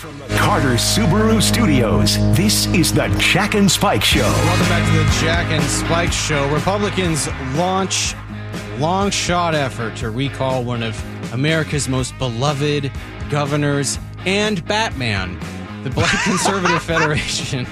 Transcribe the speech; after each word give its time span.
From 0.00 0.18
the 0.18 0.28
Carter 0.28 0.76
Subaru 0.76 1.42
Studios, 1.42 2.16
this 2.34 2.64
is 2.68 2.90
the 2.90 3.14
Jack 3.18 3.54
and 3.54 3.70
Spike 3.70 4.02
Show. 4.02 4.22
Welcome 4.22 4.68
back 4.70 4.90
to 4.90 4.96
the 4.96 5.20
Jack 5.20 5.52
and 5.52 5.62
Spike 5.62 6.10
Show. 6.10 6.48
Republicans 6.48 7.28
launch 7.54 8.14
long 8.78 9.10
shot 9.10 9.54
effort 9.54 9.96
to 9.96 10.08
recall 10.08 10.64
one 10.64 10.82
of 10.82 10.98
America's 11.34 11.86
most 11.86 12.16
beloved 12.16 12.90
governors 13.28 13.98
and 14.24 14.64
Batman. 14.64 15.38
The 15.84 15.90
Black 15.90 16.18
Conservative 16.24 16.82
Federation 16.82 17.66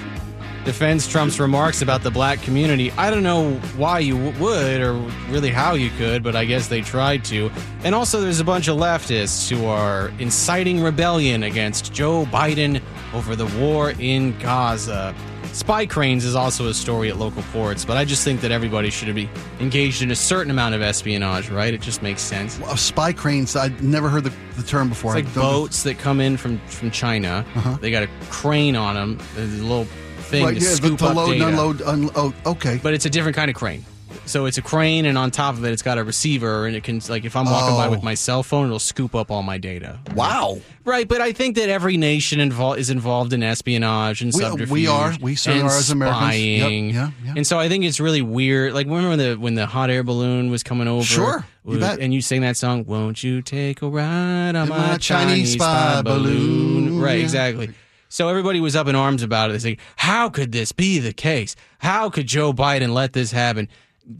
defends 0.65 1.07
Trump's 1.07 1.39
remarks 1.39 1.81
about 1.81 2.03
the 2.03 2.11
black 2.11 2.41
community. 2.41 2.91
I 2.91 3.09
don't 3.09 3.23
know 3.23 3.53
why 3.77 3.99
you 3.99 4.17
would 4.17 4.81
or 4.81 4.93
really 5.29 5.49
how 5.49 5.73
you 5.73 5.89
could, 5.91 6.23
but 6.23 6.35
I 6.35 6.45
guess 6.45 6.67
they 6.67 6.81
tried 6.81 7.23
to. 7.25 7.51
And 7.83 7.95
also, 7.95 8.21
there's 8.21 8.39
a 8.39 8.45
bunch 8.45 8.67
of 8.67 8.77
leftists 8.77 9.49
who 9.49 9.65
are 9.65 10.11
inciting 10.19 10.81
rebellion 10.81 11.43
against 11.43 11.93
Joe 11.93 12.25
Biden 12.25 12.81
over 13.13 13.35
the 13.35 13.47
war 13.59 13.91
in 13.99 14.37
Gaza. 14.39 15.15
Spy 15.51 15.87
cranes 15.87 16.25
is 16.25 16.35
also 16.35 16.67
a 16.67 16.73
story 16.75 17.09
at 17.09 17.17
local 17.17 17.41
ports, 17.51 17.83
but 17.83 17.97
I 17.97 18.05
just 18.05 18.23
think 18.23 18.41
that 18.41 18.51
everybody 18.51 18.91
should 18.91 19.13
be 19.15 19.27
engaged 19.59 20.03
in 20.03 20.11
a 20.11 20.15
certain 20.15 20.51
amount 20.51 20.75
of 20.75 20.83
espionage, 20.83 21.49
right? 21.49 21.73
It 21.73 21.81
just 21.81 22.03
makes 22.03 22.21
sense. 22.21 22.61
Uh, 22.61 22.75
spy 22.75 23.13
cranes. 23.13 23.55
I'd 23.55 23.83
never 23.83 24.09
heard 24.09 24.25
the, 24.25 24.33
the 24.55 24.63
term 24.63 24.89
before. 24.89 25.17
It's 25.17 25.25
like 25.25 25.35
boats 25.35 25.81
that 25.83 25.97
come 25.97 26.21
in 26.21 26.37
from 26.37 26.59
from 26.67 26.91
China. 26.91 27.43
They 27.81 27.89
got 27.89 28.03
a 28.03 28.09
crane 28.29 28.75
on 28.75 28.93
them, 28.93 29.19
a 29.37 29.41
little 29.41 29.87
thing 30.29 30.45
Right, 30.45 30.57
to 30.57 30.63
yeah, 30.63 30.69
scoop 30.75 30.99
to 30.99 31.05
up 31.07 31.15
load 31.15 31.33
data. 31.33 31.47
unload. 31.47 31.81
Un, 31.81 32.09
oh, 32.15 32.33
okay. 32.45 32.79
But 32.81 32.93
it's 32.93 33.05
a 33.05 33.09
different 33.09 33.35
kind 33.35 33.49
of 33.49 33.55
crane. 33.55 33.83
So 34.25 34.45
it's 34.45 34.59
a 34.59 34.61
crane, 34.61 35.05
and 35.05 35.17
on 35.17 35.31
top 35.31 35.55
of 35.55 35.65
it, 35.65 35.71
it's 35.71 35.81
got 35.81 35.97
a 35.97 36.03
receiver, 36.03 36.67
and 36.67 36.75
it 36.75 36.83
can 36.83 37.01
like 37.09 37.25
if 37.25 37.35
I'm 37.35 37.45
walking 37.45 37.75
by 37.75 37.87
Oh. 37.87 37.91
with 37.91 38.03
my 38.03 38.13
cell 38.13 38.43
phone, 38.43 38.65
it'll 38.67 38.77
scoop 38.79 39.15
up 39.15 39.31
all 39.31 39.41
my 39.41 39.57
data. 39.57 39.97
wow. 40.15 40.59
Right, 40.85 41.07
but 41.07 41.19
I 41.21 41.31
think 41.33 41.55
that 41.55 41.69
every 41.69 41.97
nation 41.97 42.39
invol- 42.39 42.77
is 42.77 42.89
involved 42.89 43.33
in 43.33 43.41
espionage 43.43 44.21
and 44.21 44.31
We- 44.33 44.43
uh, 44.43 44.49
subterfuge. 44.49 44.71
we 44.71 44.87
are. 44.87 45.13
We 45.21 45.35
certainly 45.35 45.61
and 45.65 45.69
are 45.71 45.77
as 45.77 45.89
Americans. 45.91 46.21
Yep, 46.21 46.61
Spying. 46.61 46.89
yeah, 46.91 47.09
yeah. 47.25 47.33
And 47.37 47.45
so 47.47 47.59
I 47.59 47.69
think 47.69 47.85
it's 47.85 47.99
really 47.99 48.21
weird. 48.23 48.73
Like 48.73 48.85
remember 48.87 49.09
when 49.09 49.19
the 49.19 49.35
when 49.35 49.55
the 49.55 49.65
hot 49.67 49.89
air 49.89 50.03
balloon 50.03 50.49
was 50.51 50.61
coming 50.63 50.87
over? 50.87 51.03
Sure, 51.03 51.45
you 51.65 51.71
with- 51.71 51.79
bet. 51.81 51.99
And 51.99 52.13
you 52.13 52.21
sang 52.21 52.41
that 52.41 52.57
song, 52.57 52.85
"Won't 52.87 53.23
you 53.23 53.41
take 53.41 53.81
a 53.81 53.87
ride 53.89 54.55
on 54.55 54.69
my, 54.69 54.77
my 54.77 54.97
Chinese, 54.97 54.99
Chinese 54.99 55.53
spy 55.53 55.91
spy 55.93 56.01
balloon?" 56.03 56.85
balloon, 56.85 56.99
Right, 56.99 57.17
yeah. 57.17 57.23
exactly. 57.23 57.69
So 58.09 58.27
everybody 58.27 58.59
was 58.59 58.75
up 58.75 58.87
in 58.87 58.95
arms 58.95 59.21
about 59.21 59.51
it. 59.51 59.53
They 59.53 59.59
say, 59.59 59.77
"How 59.97 60.29
could 60.29 60.51
this 60.51 60.71
be 60.71 60.99
the 60.99 61.13
case? 61.13 61.55
How 61.77 62.09
could 62.09 62.27
Joe 62.27 62.51
Biden 62.51 62.93
let 62.93 63.13
this 63.13 63.31
happen?" 63.31 63.67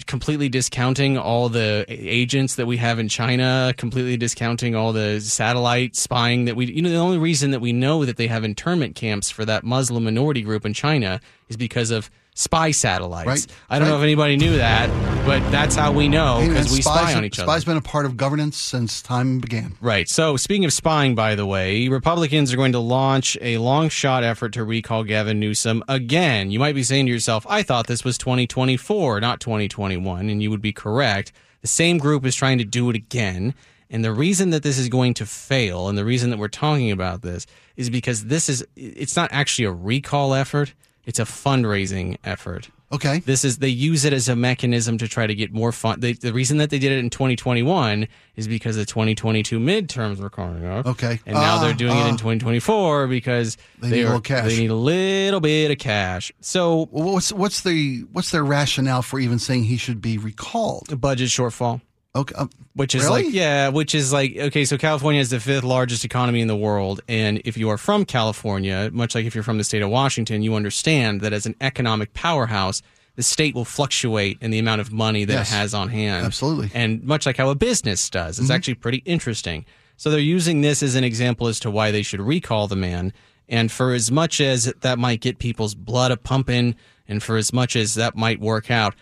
Completely 0.05 0.49
discounting 0.49 1.17
all 1.17 1.49
the 1.49 1.83
agents 1.89 2.53
that 2.55 2.67
we 2.67 2.77
have 2.77 2.99
in 2.99 3.09
China, 3.09 3.73
completely 3.75 4.17
discounting 4.17 4.75
all 4.75 4.93
the 4.93 5.19
satellite 5.19 5.95
spying 5.95 6.45
that 6.45 6.55
we. 6.55 6.71
You 6.71 6.83
know, 6.83 6.89
the 6.89 6.97
only 6.97 7.17
reason 7.17 7.49
that 7.51 7.59
we 7.59 7.73
know 7.73 8.05
that 8.05 8.17
they 8.17 8.27
have 8.27 8.43
internment 8.43 8.93
camps 8.95 9.31
for 9.31 9.45
that 9.45 9.63
Muslim 9.63 10.03
minority 10.03 10.43
group 10.43 10.63
in 10.63 10.73
China 10.73 11.19
is 11.47 11.57
because 11.57 11.89
of 11.89 12.11
spy 12.39 12.71
satellites. 12.71 13.27
Right, 13.27 13.47
I 13.69 13.79
don't 13.79 13.89
know 13.89 13.97
if 13.97 14.03
anybody 14.03 14.37
knew 14.37 14.57
that, 14.57 14.89
but 15.25 15.39
that's 15.51 15.75
how 15.75 15.91
we 15.91 16.07
know 16.07 16.39
because 16.39 16.71
we 16.71 16.81
spies- 16.81 17.09
spy 17.09 17.13
on 17.13 17.25
each 17.25 17.37
other. 17.37 17.45
Spies 17.45 17.65
been 17.65 17.77
a 17.77 17.81
part 17.81 18.05
of 18.05 18.15
governance 18.15 18.57
since 18.57 19.01
time 19.01 19.39
began. 19.39 19.75
Right. 19.81 20.07
So, 20.07 20.37
speaking 20.37 20.63
of 20.63 20.71
spying, 20.71 21.15
by 21.15 21.35
the 21.35 21.45
way, 21.45 21.89
Republicans 21.89 22.53
are 22.53 22.55
going 22.55 22.71
to 22.71 22.79
launch 22.79 23.37
a 23.41 23.57
long 23.57 23.89
shot 23.89 24.23
effort 24.23 24.53
to 24.53 24.63
recall 24.63 25.03
Gavin 25.03 25.39
Newsom 25.39 25.83
again. 25.89 26.49
You 26.49 26.59
might 26.59 26.75
be 26.75 26.83
saying 26.83 27.07
to 27.07 27.11
yourself, 27.11 27.45
I 27.49 27.61
thought 27.61 27.87
this 27.87 28.05
was 28.05 28.17
2024, 28.17 29.19
not 29.19 29.41
2021. 29.41 30.29
And 30.29 30.41
you 30.41 30.49
would 30.49 30.61
be 30.61 30.71
correct. 30.71 31.33
The 31.61 31.67
same 31.67 31.97
group 31.97 32.25
is 32.25 32.35
trying 32.35 32.57
to 32.59 32.63
do 32.63 32.89
it 32.89 32.95
again. 32.95 33.53
And 33.89 34.05
the 34.05 34.13
reason 34.13 34.51
that 34.51 34.63
this 34.63 34.77
is 34.77 34.87
going 34.87 35.15
to 35.15 35.25
fail 35.25 35.89
and 35.89 35.97
the 35.97 36.05
reason 36.05 36.29
that 36.29 36.37
we're 36.37 36.47
talking 36.47 36.91
about 36.91 37.21
this 37.21 37.45
is 37.75 37.89
because 37.89 38.25
this 38.25 38.47
is, 38.47 38.65
it's 38.75 39.15
not 39.15 39.29
actually 39.33 39.65
a 39.65 39.71
recall 39.71 40.33
effort, 40.33 40.73
it's 41.09 41.19
a 41.19 41.23
fundraising 41.25 42.17
effort. 42.23 42.69
Okay. 42.91 43.19
This 43.19 43.45
is 43.45 43.59
they 43.59 43.67
use 43.69 44.03
it 44.03 44.13
as 44.13 44.27
a 44.29 44.35
mechanism 44.35 44.97
to 44.97 45.07
try 45.07 45.27
to 45.27 45.35
get 45.35 45.51
more 45.53 45.71
fun. 45.71 45.99
They, 45.99 46.13
the 46.13 46.33
reason 46.33 46.57
that 46.57 46.71
they 46.71 46.79
did 46.79 46.91
it 46.91 46.97
in 46.97 47.11
2021 47.11 48.07
is 48.35 48.47
because 48.47 48.77
the 48.77 48.85
2022 48.85 49.59
midterms 49.59 50.17
were 50.19 50.29
coming 50.31 50.65
up. 50.65 50.87
Okay. 50.87 51.19
and 51.27 51.35
now 51.35 51.57
Ah, 51.57 51.61
they're 51.63 51.73
doing 51.75 51.95
it 51.95 52.07
in 52.07 52.13
ah. 52.15 52.17
2024 52.17 53.05
because 53.07 53.57
They 53.79 53.89
need 53.91 53.99
a 53.99 54.03
are- 54.03 54.05
little 54.07 54.21
cash. 54.21 54.45
They 54.45 54.57
need 54.59 54.71
a 54.71 54.75
little 54.75 55.39
bit 55.39 55.69
of 55.69 55.77
cash. 55.77 56.31
So 56.41 56.87
what's 56.89 57.31
what's 57.31 57.61
the 57.61 58.05
what's 58.11 58.31
their 58.31 58.43
rationale 58.43 59.03
for 59.03 59.19
even 59.19 59.37
saying 59.37 59.65
he 59.65 59.77
should 59.77 60.01
be 60.01 60.17
recalled? 60.17 60.91
a 60.91 60.95
budget 60.95 61.29
shortfall. 61.29 61.81
Okay. 62.15 62.33
um, 62.35 62.49
Which 62.73 62.95
is 62.95 63.03
Really? 63.03 63.25
like, 63.25 63.33
yeah, 63.33 63.69
which 63.69 63.93
is 63.93 64.11
like, 64.11 64.35
okay, 64.35 64.65
so 64.65 64.77
California 64.77 65.21
is 65.21 65.29
the 65.29 65.39
fifth 65.39 65.63
largest 65.63 66.03
economy 66.03 66.41
in 66.41 66.47
the 66.47 66.55
world. 66.55 67.01
And 67.07 67.39
if 67.45 67.55
you 67.57 67.69
are 67.69 67.77
from 67.77 68.03
California, 68.05 68.89
much 68.91 69.13
like 69.15 69.25
if 69.25 69.35
you're 69.35 69.43
from 69.43 69.57
the 69.59 69.63
state 69.63 69.81
of 69.81 69.89
Washington, 69.89 70.41
you 70.41 70.55
understand 70.55 71.21
that 71.21 71.33
as 71.33 71.45
an 71.45 71.55
economic 71.61 72.13
powerhouse, 72.13 72.81
the 73.15 73.23
state 73.23 73.53
will 73.53 73.65
fluctuate 73.65 74.37
in 74.41 74.49
the 74.49 74.59
amount 74.59 74.81
of 74.81 74.91
money 74.91 75.25
that 75.25 75.33
Yes. 75.33 75.51
it 75.51 75.55
has 75.55 75.73
on 75.73 75.89
hand. 75.89 76.25
Absolutely. 76.25 76.71
And 76.73 77.03
much 77.03 77.25
like 77.25 77.37
how 77.37 77.49
a 77.49 77.55
business 77.55 78.09
does. 78.09 78.39
It's 78.39 78.49
actually 78.49 78.75
pretty 78.75 78.99
interesting. 79.05 79.65
So 79.97 80.09
they're 80.09 80.19
using 80.19 80.61
this 80.61 80.81
as 80.81 80.95
an 80.95 81.03
example 81.03 81.47
as 81.47 81.59
to 81.61 81.69
why 81.69 81.91
they 81.91 82.01
should 82.01 82.21
recall 82.21 82.67
the 82.67 82.75
man. 82.77 83.11
And 83.49 83.71
for 83.71 83.93
as 83.93 84.09
much 84.09 84.39
as 84.39 84.71
that 84.81 84.97
might 84.97 85.19
get 85.21 85.37
people's 85.37 85.75
blood 85.75 86.11
a 86.11 86.17
pumping, 86.17 86.75
and 87.07 87.21
for 87.21 87.35
as 87.37 87.51
much 87.51 87.75
as 87.75 87.95
that 87.95 88.15
might 88.15 88.39
work 88.39 88.71
out, 88.71 88.95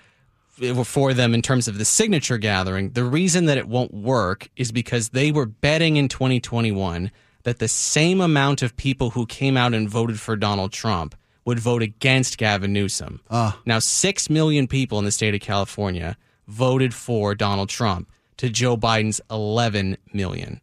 for 0.85 1.13
them 1.13 1.34
in 1.34 1.41
terms 1.41 1.68
of 1.68 1.78
the 1.78 1.85
signature 1.85 2.38
gathering. 2.38 2.91
The 2.91 3.03
reason 3.03 3.45
that 3.45 3.57
it 3.57 3.68
won't 3.68 3.94
work 3.94 4.50
is 4.56 4.72
because 4.72 5.09
they 5.09 5.31
were 5.31 5.45
betting 5.45 5.97
in 5.97 6.07
2021 6.07 7.12
that 7.44 7.59
the 7.59 7.68
same 7.68 8.19
amount 8.19 8.62
of 8.62 8.75
people 8.75 9.12
who 9.12 9.25
came 9.25 9.56
out 9.56 9.73
and 9.73 9.90
voted 9.90 10.19
for 10.19 10.35
Donald 10.35 10.72
Trump 10.72 11.16
would 11.46 11.59
vote 11.59 11.81
against 11.81 12.38
Gavin 12.38 12.73
Newsom. 12.73 13.22
Ah. 13.29 13.57
Now, 13.66 13.79
6 13.79 14.29
million 14.29 14.67
people 14.67 15.00
in 15.00 15.06
the 15.06 15.12
state 15.12 15.34
of 15.34 15.40
California 15.40 16.17
voted 16.47 16.94
for 16.94 17.35
Donald 17.35 17.69
Trump 17.69 18.09
to 18.38 18.50
Joe 18.50 18.75
Biden's 18.75 19.22
11 19.31 19.97
million. 20.12 20.59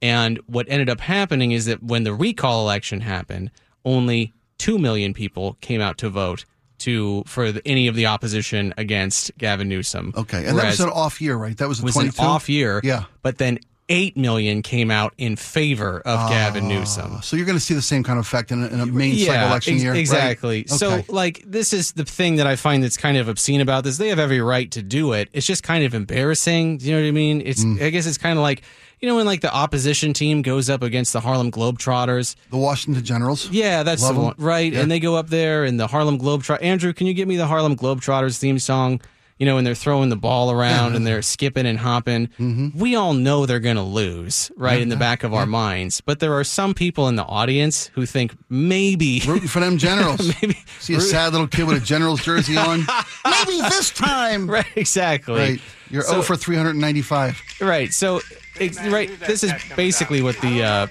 And 0.00 0.38
what 0.46 0.66
ended 0.68 0.88
up 0.88 1.00
happening 1.00 1.52
is 1.52 1.66
that 1.66 1.82
when 1.82 2.04
the 2.04 2.14
recall 2.14 2.62
election 2.62 3.00
happened, 3.00 3.50
only 3.84 4.32
2 4.58 4.78
million 4.78 5.12
people 5.14 5.56
came 5.60 5.80
out 5.80 5.98
to 5.98 6.08
vote 6.08 6.44
to 6.78 7.22
for 7.26 7.52
the, 7.52 7.66
any 7.66 7.88
of 7.88 7.94
the 7.94 8.06
opposition 8.06 8.74
against 8.76 9.36
Gavin 9.38 9.68
Newsom. 9.68 10.12
Okay. 10.16 10.46
And 10.46 10.58
that 10.58 10.66
was 10.66 10.80
an 10.80 10.90
off 10.90 11.20
year, 11.20 11.36
right? 11.36 11.56
That 11.56 11.68
was, 11.68 11.80
a 11.80 11.84
was 11.84 11.96
an 11.96 12.10
off 12.18 12.48
year. 12.48 12.80
Yeah. 12.84 13.04
But 13.22 13.38
then 13.38 13.58
8 13.90 14.18
million 14.18 14.60
came 14.60 14.90
out 14.90 15.14
in 15.16 15.36
favor 15.36 16.00
of 16.00 16.28
Gavin 16.28 16.68
Newsom. 16.68 17.22
So 17.22 17.36
you're 17.36 17.46
going 17.46 17.56
to 17.56 17.64
see 17.64 17.72
the 17.72 17.80
same 17.80 18.02
kind 18.04 18.18
of 18.18 18.26
effect 18.26 18.52
in 18.52 18.62
a, 18.62 18.66
in 18.66 18.80
a 18.80 18.86
main 18.86 19.16
cycle 19.16 19.46
election 19.48 19.74
ex- 19.74 19.82
year, 19.82 19.92
right? 19.92 19.98
Exactly. 19.98 20.66
So, 20.66 20.90
Okay. 20.92 21.04
like, 21.08 21.42
this 21.46 21.72
is 21.72 21.92
the 21.92 22.04
thing 22.04 22.36
that 22.36 22.46
I 22.46 22.56
find 22.56 22.84
that's 22.84 22.98
kind 22.98 23.16
of 23.16 23.28
obscene 23.28 23.62
about 23.62 23.84
this. 23.84 23.96
They 23.96 24.08
have 24.08 24.18
every 24.18 24.42
right 24.42 24.70
to 24.72 24.82
do 24.82 25.14
it. 25.14 25.30
It's 25.32 25.46
just 25.46 25.62
kind 25.62 25.84
of 25.84 25.94
embarrassing. 25.94 26.78
Do 26.78 26.86
you 26.86 26.92
know 26.96 27.00
what 27.00 27.08
I 27.08 27.12
mean? 27.12 27.40
It's. 27.40 27.64
Mm. 27.64 27.80
I 27.80 27.88
guess 27.88 28.06
it's 28.06 28.18
kind 28.18 28.38
of 28.38 28.42
like, 28.42 28.62
you 29.00 29.08
know, 29.08 29.16
when 29.16 29.26
like 29.26 29.40
the 29.40 29.54
opposition 29.54 30.12
team 30.12 30.42
goes 30.42 30.68
up 30.68 30.82
against 30.82 31.12
the 31.12 31.20
Harlem 31.20 31.50
Globetrotters. 31.50 32.34
the 32.50 32.56
Washington 32.56 33.04
Generals. 33.04 33.48
Yeah, 33.50 33.82
that's 33.82 34.02
Love 34.02 34.14
the 34.14 34.20
one, 34.20 34.34
right? 34.38 34.72
Yeah. 34.72 34.80
And 34.80 34.90
they 34.90 35.00
go 35.00 35.16
up 35.16 35.28
there 35.28 35.64
and 35.64 35.78
the 35.78 35.86
Harlem 35.86 36.18
Globetrotters. 36.18 36.62
Andrew, 36.62 36.92
can 36.92 37.06
you 37.06 37.14
give 37.14 37.28
me 37.28 37.36
the 37.36 37.46
Harlem 37.46 37.76
Globetrotters 37.76 38.38
theme 38.38 38.58
song? 38.58 39.00
You 39.38 39.46
know, 39.46 39.56
and 39.56 39.64
they're 39.66 39.76
throwing 39.76 40.08
the 40.08 40.16
ball 40.16 40.50
around 40.50 40.96
and 40.96 41.06
they're 41.06 41.22
skipping 41.22 41.64
and 41.64 41.78
hopping. 41.78 42.26
Mm-hmm. 42.40 42.76
We 42.78 42.96
all 42.96 43.14
know 43.14 43.46
they're 43.46 43.60
going 43.60 43.76
to 43.76 43.82
lose, 43.82 44.50
right, 44.56 44.80
in 44.82 44.88
the 44.88 44.96
back 44.96 45.22
of 45.22 45.32
our 45.32 45.46
minds. 45.46 46.00
But 46.00 46.18
there 46.18 46.34
are 46.34 46.42
some 46.42 46.74
people 46.74 47.06
in 47.06 47.14
the 47.14 47.22
audience 47.24 47.86
who 47.94 48.04
think 48.04 48.34
maybe 48.48 49.22
Rooting 49.26 49.46
for 49.48 49.60
them 49.60 49.78
Generals. 49.88 50.26
Maybe- 50.42 50.58
See 50.80 50.94
a 50.94 51.00
sad 51.00 51.32
little 51.32 51.46
kid 51.46 51.66
with 51.68 51.80
a 51.80 51.86
Generals 51.86 52.20
jersey 52.22 52.56
on. 52.56 52.80
Maybe 53.24 53.60
this 53.60 53.90
time. 53.90 54.50
Right, 54.50 54.66
exactly. 54.76 55.34
Right. 55.34 55.60
You're 55.90 56.02
So- 56.02 56.12
0 56.14 56.22
for 56.22 56.36
395. 56.36 57.40
Right. 57.60 57.92
So, 57.92 58.20
ex- 58.58 58.84
right. 58.88 59.08
This 59.20 59.44
is 59.44 59.52
basically 59.76 60.20
what 60.22 60.36
the. 60.40 60.62
Uh, 60.64 60.86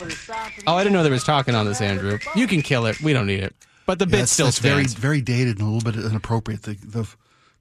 oh, 0.68 0.75
I 0.75 0.84
didn't 0.84 0.94
know 0.94 1.03
there 1.03 1.12
was 1.12 1.24
talking 1.24 1.53
on 1.56 1.66
this, 1.66 1.81
Andrew. 1.81 2.18
You 2.35 2.47
can 2.47 2.62
kill 2.62 2.85
it. 2.85 3.02
We 3.02 3.11
don't 3.14 3.28
need 3.28 3.44
it. 3.44 3.53
But 3.85 3.99
the 3.99 4.05
bit 4.05 4.17
That's, 4.20 4.32
still 4.32 4.47
that's 4.47 4.59
very 4.59 4.85
very 4.85 5.22
dated 5.22 5.59
and 5.59 5.67
a 5.67 5.72
little 5.72 5.91
bit 5.91 6.02
inappropriate. 6.03 6.64
The 6.64 6.73
the, 6.73 7.08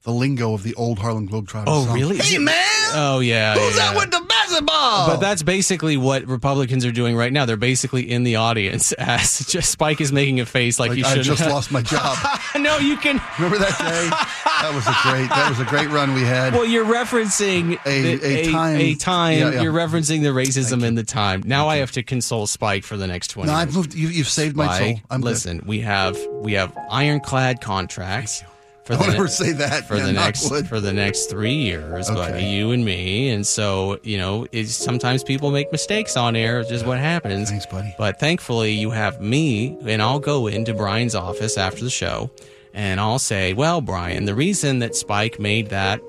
the 0.07 0.13
lingo 0.13 0.53
of 0.53 0.63
the 0.63 0.73
old 0.75 0.99
Harlem 0.99 1.27
Globetrotters. 1.27 1.65
Oh, 1.67 1.83
song. 1.83 1.93
really? 1.93 2.17
Hey 2.17 2.37
man, 2.37 2.55
oh 2.93 3.19
yeah. 3.19 3.55
who's 3.55 3.75
yeah. 3.75 3.91
that 3.91 3.95
with 3.97 4.09
the 4.09 4.25
basketball? 4.25 5.07
But 5.07 5.17
that's 5.17 5.43
basically 5.43 5.97
what 5.97 6.25
Republicans 6.25 6.85
are 6.85 6.93
doing 6.93 7.17
right 7.17 7.31
now. 7.31 7.45
They're 7.45 7.57
basically 7.57 8.09
in 8.09 8.23
the 8.23 8.37
audience 8.37 8.91
as 8.97 9.39
just 9.39 9.69
Spike 9.69 9.99
is 9.99 10.13
making 10.13 10.39
a 10.39 10.45
face 10.45 10.79
like, 10.79 10.91
like, 10.91 10.97
he 10.97 11.03
shouldn't. 11.03 11.25
just 11.25 11.41
lost 11.41 11.73
my 11.73 11.81
job. 11.81 12.17
no, 12.57 12.77
you 12.77 12.95
can. 12.95 13.21
Remember 13.37 13.57
that 13.57 13.77
day? 13.77 14.09
That 14.61 14.71
was 14.73 14.87
a 14.87 14.95
great. 15.03 15.29
That 15.29 15.49
was 15.49 15.59
a 15.59 15.65
great 15.65 15.89
run 15.89 16.13
we 16.13 16.21
had. 16.21 16.53
Well, 16.53 16.65
you're 16.65 16.85
referencing 16.85 17.77
A- 17.85 18.15
the- 18.15 18.25
a 18.25 18.51
time- 18.51 18.79
A 18.79 18.95
time. 18.95 19.39
Yeah, 19.39 19.51
yeah. 19.51 19.61
You're 19.61 19.73
referencing 19.73 20.23
the 20.23 20.29
racism 20.29 20.85
in 20.85 20.95
the 20.95 21.03
time. 21.03 21.43
Now 21.45 21.67
I 21.67 21.77
have 21.77 21.91
to 21.91 22.03
console 22.03 22.47
Spike 22.47 22.85
for 22.85 22.95
the 22.95 23.07
next 23.07 23.31
twenty. 23.31 23.51
no. 23.51 23.57
I've 23.57 23.75
moved. 23.75 23.93
You, 23.93 24.07
you've 24.07 24.29
saved 24.29 24.55
my 24.55 24.79
soul. 24.79 25.01
I'm 25.09 25.19
good. 25.19 25.25
listen, 25.25 25.63
we 25.65 25.81
have 25.81 26.17
we 26.31 26.53
have 26.53 26.73
ironclad 26.89 27.59
contracts 27.59 28.45
for 28.87 28.95
Don't 28.95 29.09
the 29.11 29.15
ever 29.17 29.27
say 29.27 29.51
that. 29.51 29.83
for 29.85 29.95
Yeah, 29.97 30.05
the 30.07 30.13
next 30.13 30.49
wood. 30.49 30.67
for 30.67 30.79
the 30.79 30.93
next 30.93 31.25
three 31.25 31.53
years, 31.53 32.09
but 32.09 32.41
you 32.41 32.71
and 32.71 32.83
me, 32.83 33.29
and 33.29 33.45
so 33.45 33.99
you 34.03 34.17
know, 34.17 34.47
sometimes 34.65 35.23
people 35.23 35.51
make 35.51 35.71
mistakes 35.71 36.17
on 36.17 36.35
air, 36.35 36.59
which 36.59 36.71
is 36.71 36.83
what 36.83 36.97
happens. 36.99 37.49
Thanks, 37.49 37.65
buddy. 37.65 37.93
But 37.97 38.19
thankfully, 38.19 38.71
you 38.71 38.89
have 38.91 39.21
me, 39.21 39.77
and 39.85 40.01
I'll 40.01 40.19
go 40.19 40.47
into 40.47 40.73
Brian's 40.73 41.15
office 41.15 41.57
after 41.57 41.83
the 41.83 41.89
show, 41.89 42.31
and 42.73 42.99
I'll 42.99 43.19
say, 43.19 43.53
"Well, 43.53 43.81
Brian, 43.81 44.25
the 44.25 44.35
reason 44.35 44.79
that 44.79 44.95
Spike 44.95 45.39
made 45.39 45.69
that." 45.69 45.99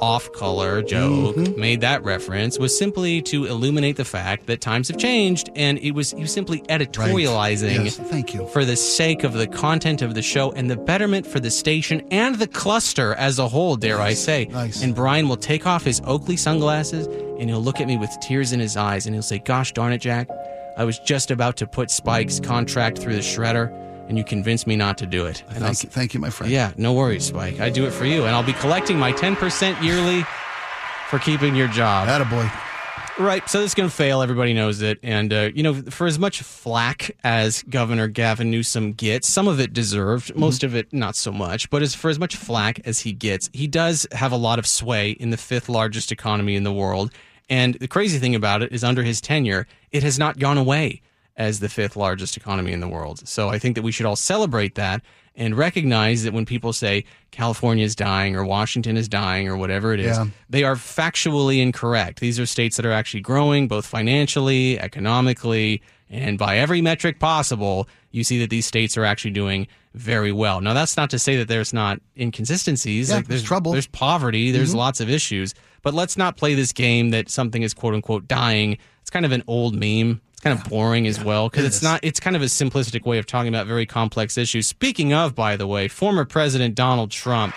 Off 0.00 0.30
color 0.32 0.82
joke 0.82 1.36
Mm-hmm. 1.36 1.58
made 1.60 1.80
that 1.80 2.04
reference 2.04 2.58
was 2.58 2.76
simply 2.76 3.22
to 3.22 3.46
illuminate 3.46 3.96
the 3.96 4.04
fact 4.04 4.46
that 4.46 4.60
times 4.60 4.88
have 4.88 4.98
changed, 4.98 5.48
and 5.56 5.78
it 5.78 5.92
was 5.92 6.12
you 6.12 6.26
simply 6.26 6.60
editorializing 6.62 7.84
Yes, 7.84 7.96
thank 7.96 8.34
you. 8.34 8.46
for 8.48 8.64
the 8.64 8.76
sake 8.76 9.24
of 9.24 9.32
the 9.32 9.46
content 9.46 10.02
of 10.02 10.14
the 10.14 10.22
show 10.22 10.52
and 10.52 10.70
the 10.70 10.76
betterment 10.76 11.26
for 11.26 11.40
the 11.40 11.50
station 11.50 12.06
and 12.10 12.36
the 12.36 12.46
cluster 12.46 13.14
as 13.14 13.38
a 13.38 13.48
whole, 13.48 13.76
dare 13.76 14.00
I 14.00 14.14
say. 14.14 14.46
Nice. 14.50 14.82
And 14.82 14.94
Brian 14.94 15.28
will 15.28 15.36
take 15.36 15.66
off 15.66 15.84
his 15.84 16.00
Oakley 16.04 16.36
sunglasses 16.36 17.06
and 17.06 17.48
he'll 17.48 17.62
look 17.62 17.80
at 17.80 17.86
me 17.86 17.96
with 17.96 18.10
tears 18.20 18.52
in 18.52 18.60
his 18.60 18.76
eyes 18.76 19.06
and 19.06 19.14
he'll 19.14 19.22
say, 19.22 19.38
Gosh 19.38 19.72
darn 19.72 19.92
it, 19.92 19.98
Jack, 19.98 20.28
I 20.76 20.84
was 20.84 20.98
just 21.00 21.30
about 21.30 21.56
to 21.58 21.66
put 21.66 21.90
Spike's 21.90 22.38
contract 22.40 22.98
through 22.98 23.14
the 23.14 23.20
shredder 23.20 23.70
and 24.08 24.16
you 24.18 24.24
convinced 24.24 24.66
me 24.66 24.76
not 24.76 24.98
to 24.98 25.06
do 25.06 25.26
it. 25.26 25.42
And 25.48 25.58
Thank 25.58 25.82
you, 25.82 25.88
thank 25.90 26.14
you, 26.14 26.20
my 26.20 26.30
friend. 26.30 26.52
yeah, 26.52 26.72
no 26.76 26.92
worries, 26.92 27.24
Spike. 27.24 27.60
I 27.60 27.70
do 27.70 27.86
it 27.86 27.90
for 27.92 28.04
you, 28.04 28.24
and 28.24 28.34
I'll 28.34 28.42
be 28.42 28.52
collecting 28.54 28.98
my 28.98 29.12
10% 29.12 29.82
yearly 29.82 30.24
for 31.08 31.18
keeping 31.18 31.54
your 31.54 31.68
job. 31.68 32.08
Attaboy. 32.08 32.50
Right. 33.18 33.48
So 33.48 33.60
this 33.60 33.70
is 33.70 33.74
going 33.74 33.88
to 33.88 33.94
fail. 33.94 34.20
Everybody 34.20 34.52
knows 34.52 34.82
it. 34.82 34.98
And, 35.02 35.32
uh, 35.32 35.48
you 35.54 35.62
know, 35.62 35.74
for 35.88 36.06
as 36.06 36.18
much 36.18 36.42
flack 36.42 37.10
as 37.24 37.62
Governor 37.62 38.08
Gavin 38.08 38.50
Newsom 38.50 38.92
gets, 38.92 39.26
some 39.26 39.48
of 39.48 39.58
it 39.58 39.72
deserved, 39.72 40.36
most 40.36 40.62
of 40.62 40.74
it 40.76 40.92
not 40.92 41.16
so 41.16 41.32
much. 41.32 41.70
But 41.70 41.80
as 41.80 41.94
for 41.94 42.10
as 42.10 42.18
much 42.18 42.36
flack 42.36 42.78
as 42.84 43.00
he 43.00 43.14
gets, 43.14 43.48
he 43.54 43.66
does 43.66 44.06
have 44.12 44.32
a 44.32 44.36
lot 44.36 44.58
of 44.58 44.66
sway 44.66 45.12
in 45.12 45.30
the 45.30 45.38
fifth 45.38 45.70
largest 45.70 46.12
economy 46.12 46.56
in 46.56 46.64
the 46.64 46.72
world. 46.72 47.10
And 47.48 47.74
the 47.76 47.88
crazy 47.88 48.18
thing 48.18 48.34
about 48.34 48.60
it 48.62 48.70
is, 48.70 48.84
under 48.84 49.02
his 49.02 49.22
tenure, 49.22 49.66
it 49.92 50.02
has 50.02 50.18
not 50.18 50.38
gone 50.38 50.58
away 50.58 51.00
as 51.36 51.60
the 51.60 51.68
fifth 51.68 51.96
largest 51.96 52.36
economy 52.36 52.72
in 52.72 52.80
the 52.80 52.88
world. 52.88 53.26
So 53.28 53.48
I 53.48 53.58
think 53.58 53.74
that 53.74 53.82
we 53.82 53.92
should 53.92 54.06
all 54.06 54.16
celebrate 54.16 54.74
that 54.76 55.02
and 55.34 55.54
recognize 55.54 56.22
that 56.22 56.32
when 56.32 56.46
people 56.46 56.72
say 56.72 57.04
California 57.30 57.84
is 57.84 57.94
dying 57.94 58.34
or 58.34 58.44
Washington 58.44 58.96
is 58.96 59.06
dying 59.06 59.48
or 59.48 59.56
whatever 59.56 59.92
it 59.92 60.00
is, 60.00 60.16
Yeah. 60.16 60.26
they 60.48 60.64
are 60.64 60.76
factually 60.76 61.60
incorrect. 61.60 62.20
These 62.20 62.40
are 62.40 62.46
states 62.46 62.76
that 62.76 62.86
are 62.86 62.92
actually 62.92 63.20
growing 63.20 63.68
both 63.68 63.84
financially, 63.84 64.80
economically, 64.80 65.82
and 66.08 66.38
by 66.38 66.56
every 66.56 66.80
metric 66.80 67.18
possible. 67.18 67.88
You 68.12 68.24
see 68.24 68.38
that 68.38 68.48
these 68.48 68.64
states 68.64 68.96
are 68.96 69.04
actually 69.04 69.32
doing 69.32 69.66
very 69.94 70.32
well. 70.32 70.60
Now, 70.62 70.72
that's 70.72 70.96
not 70.96 71.10
to 71.10 71.18
say 71.18 71.36
that 71.36 71.48
there's 71.48 71.74
not 71.74 72.00
inconsistencies. 72.18 73.10
Yeah, 73.10 73.16
like 73.16 73.26
there's 73.26 73.40
there's 73.42 73.48
trouble. 73.48 73.72
There's 73.72 73.86
poverty. 73.86 74.52
There's 74.52 74.70
mm-hmm. 74.70 74.78
lots 74.78 75.00
of 75.00 75.10
issues. 75.10 75.54
But 75.82 75.92
let's 75.92 76.16
not 76.16 76.36
play 76.36 76.54
this 76.54 76.72
game 76.72 77.10
that 77.10 77.28
something 77.28 77.62
is 77.62 77.74
quote 77.74 77.94
unquote 77.94 78.26
dying. 78.26 78.78
It's 79.02 79.10
kind 79.10 79.26
of 79.26 79.32
an 79.32 79.42
old 79.46 79.74
meme. 79.74 80.20
Kind 80.46 80.58
of 80.60 80.68
boring 80.68 81.06
as 81.06 81.22
well 81.22 81.48
because 81.48 81.64
it 81.64 81.68
it's 81.68 81.82
not. 81.82 82.00
It's 82.02 82.20
kind 82.20 82.36
of 82.36 82.42
a 82.42 82.46
simplistic 82.46 83.04
way 83.04 83.18
of 83.18 83.26
talking 83.26 83.48
about 83.48 83.66
very 83.66 83.86
complex 83.86 84.38
issues. 84.38 84.66
Speaking 84.66 85.12
of, 85.12 85.34
by 85.34 85.56
the 85.56 85.66
way, 85.66 85.88
former 85.88 86.24
President 86.24 86.74
Donald 86.74 87.10
Trump 87.10 87.54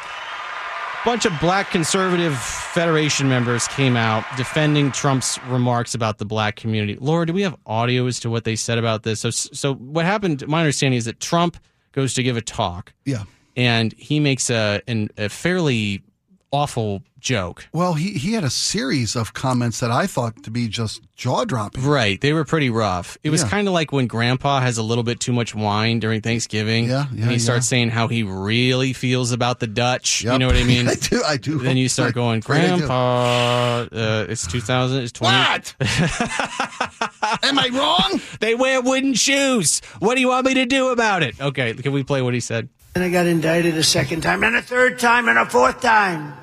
bunch 1.06 1.26
of 1.26 1.32
black 1.40 1.72
conservative 1.72 2.38
federation 2.38 3.30
members 3.30 3.68
came 3.70 3.96
out 3.96 4.24
defending 4.36 4.92
Trump's 4.92 5.40
remarks 5.46 5.96
about 5.96 6.18
the 6.18 6.26
black 6.26 6.56
community. 6.58 6.98
Laura, 7.00 7.26
do 7.26 7.32
we 7.34 7.42
have 7.42 7.56
audio 7.66 8.06
as 8.06 8.20
to 8.20 8.30
what 8.30 8.44
they 8.44 8.56
said 8.56 8.78
about 8.78 9.04
this? 9.04 9.22
So, 9.22 9.30
so 9.30 9.76
what 9.76 10.04
happened? 10.06 10.46
My 10.48 10.60
understanding 10.60 10.98
is 10.98 11.06
that 11.06 11.20
Trump 11.22 11.58
goes 11.94 12.14
to 12.16 12.24
give 12.24 12.36
a 12.38 12.42
talk, 12.42 12.94
Yeah. 13.06 13.24
and 13.56 13.94
he 13.94 14.20
makes 14.20 14.50
a 14.50 14.82
an, 14.88 15.10
a 15.18 15.30
fairly 15.30 16.04
awful 16.52 17.04
joke. 17.20 17.68
Well, 17.74 17.94
he, 17.96 18.12
he 18.14 18.34
had 18.34 18.44
a 18.44 18.50
series 18.50 19.16
of 19.16 19.34
comments 19.34 19.82
that 19.82 19.92
I 19.92 20.08
thought 20.08 20.42
to 20.44 20.52
be 20.52 20.68
just 20.70 21.02
jaw 21.16 21.44
dropping. 21.44 21.84
Right, 21.86 22.20
they 22.20 22.32
were 22.34 22.46
pretty 22.46 22.70
rough. 22.70 23.18
It 23.24 23.30
was 23.30 23.44
Yeah. 23.44 23.50
kind 23.50 23.68
of 23.68 23.74
like 23.74 23.92
when 23.92 24.08
Grandpa 24.08 24.62
has 24.62 24.78
a 24.78 24.84
little 24.84 25.04
bit 25.04 25.20
too 25.20 25.34
much 25.34 25.54
wine 25.54 26.00
during 26.00 26.22
Thanksgiving. 26.22 26.86
Yeah, 26.86 27.06
yeah, 27.14 27.24
and 27.24 27.32
he 27.32 27.40
starts 27.40 27.68
saying 27.68 27.90
how 27.90 28.08
he 28.08 28.24
really 28.24 28.94
feels 28.94 29.32
about 29.34 29.60
the 29.60 29.68
Dutch. 29.68 30.24
You 30.24 30.38
know 30.38 30.48
what 30.48 30.56
I 30.56 30.64
mean? 30.74 30.88
I 30.88 30.96
do. 30.96 31.22
I 31.26 31.38
do. 31.38 31.60
then 31.60 31.76
you 31.78 31.90
start 31.90 32.14
going, 32.22 32.40
Grandpa, 32.40 33.82
uh, 33.92 34.26
it's 34.30 34.48
2000, 34.48 35.04
it's 35.04 35.12
20. 35.12 35.36
What? 35.38 35.76
Am 37.44 37.60
I 37.60 37.70
wrong? 37.74 38.22
They 38.40 38.56
wear 38.56 38.82
wooden 38.82 39.14
shoes. 39.14 39.82
What 40.00 40.16
do 40.16 40.22
you 40.22 40.30
want 40.30 40.46
me 40.46 40.54
to 40.56 40.66
do 40.66 40.90
about 40.90 41.22
it? 41.24 41.40
Okay, 41.40 41.74
can 41.74 41.92
we 41.92 42.04
play 42.04 42.22
what 42.22 42.34
he 42.34 42.40
said? 42.40 42.70
And 42.96 43.04
I 43.04 43.10
got 43.10 43.28
indicted 43.28 43.76
a 43.78 43.84
second 43.84 44.22
time, 44.22 44.44
and 44.44 44.56
a 44.56 44.62
third 44.62 44.98
time, 45.00 45.28
and 45.30 45.38
a 45.38 45.46
fourth 45.46 45.80
time. 45.82 46.34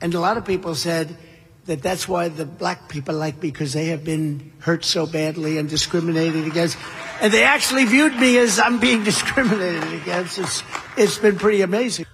And 0.00 0.14
a 0.14 0.20
lot 0.20 0.36
of 0.36 0.44
people 0.44 0.74
said 0.74 1.16
that 1.66 1.82
that's 1.82 2.08
why 2.08 2.28
the 2.28 2.44
black 2.46 2.88
people 2.88 3.14
like 3.14 3.42
me, 3.42 3.50
because 3.50 3.72
they 3.72 3.86
have 3.86 4.04
been 4.04 4.52
hurt 4.60 4.84
so 4.84 5.06
badly 5.06 5.58
and 5.58 5.68
discriminated 5.68 6.46
against. 6.46 6.78
And 7.20 7.32
they 7.32 7.42
actually 7.42 7.84
viewed 7.84 8.14
me 8.16 8.38
as 8.38 8.58
I'm 8.58 8.78
being 8.78 9.04
discriminated 9.12 9.92
against. 9.92 10.38
It's, 10.38 10.62
it's 10.96 11.18
been 11.18 11.36
pretty 11.36 11.62
amazing. 11.62 12.06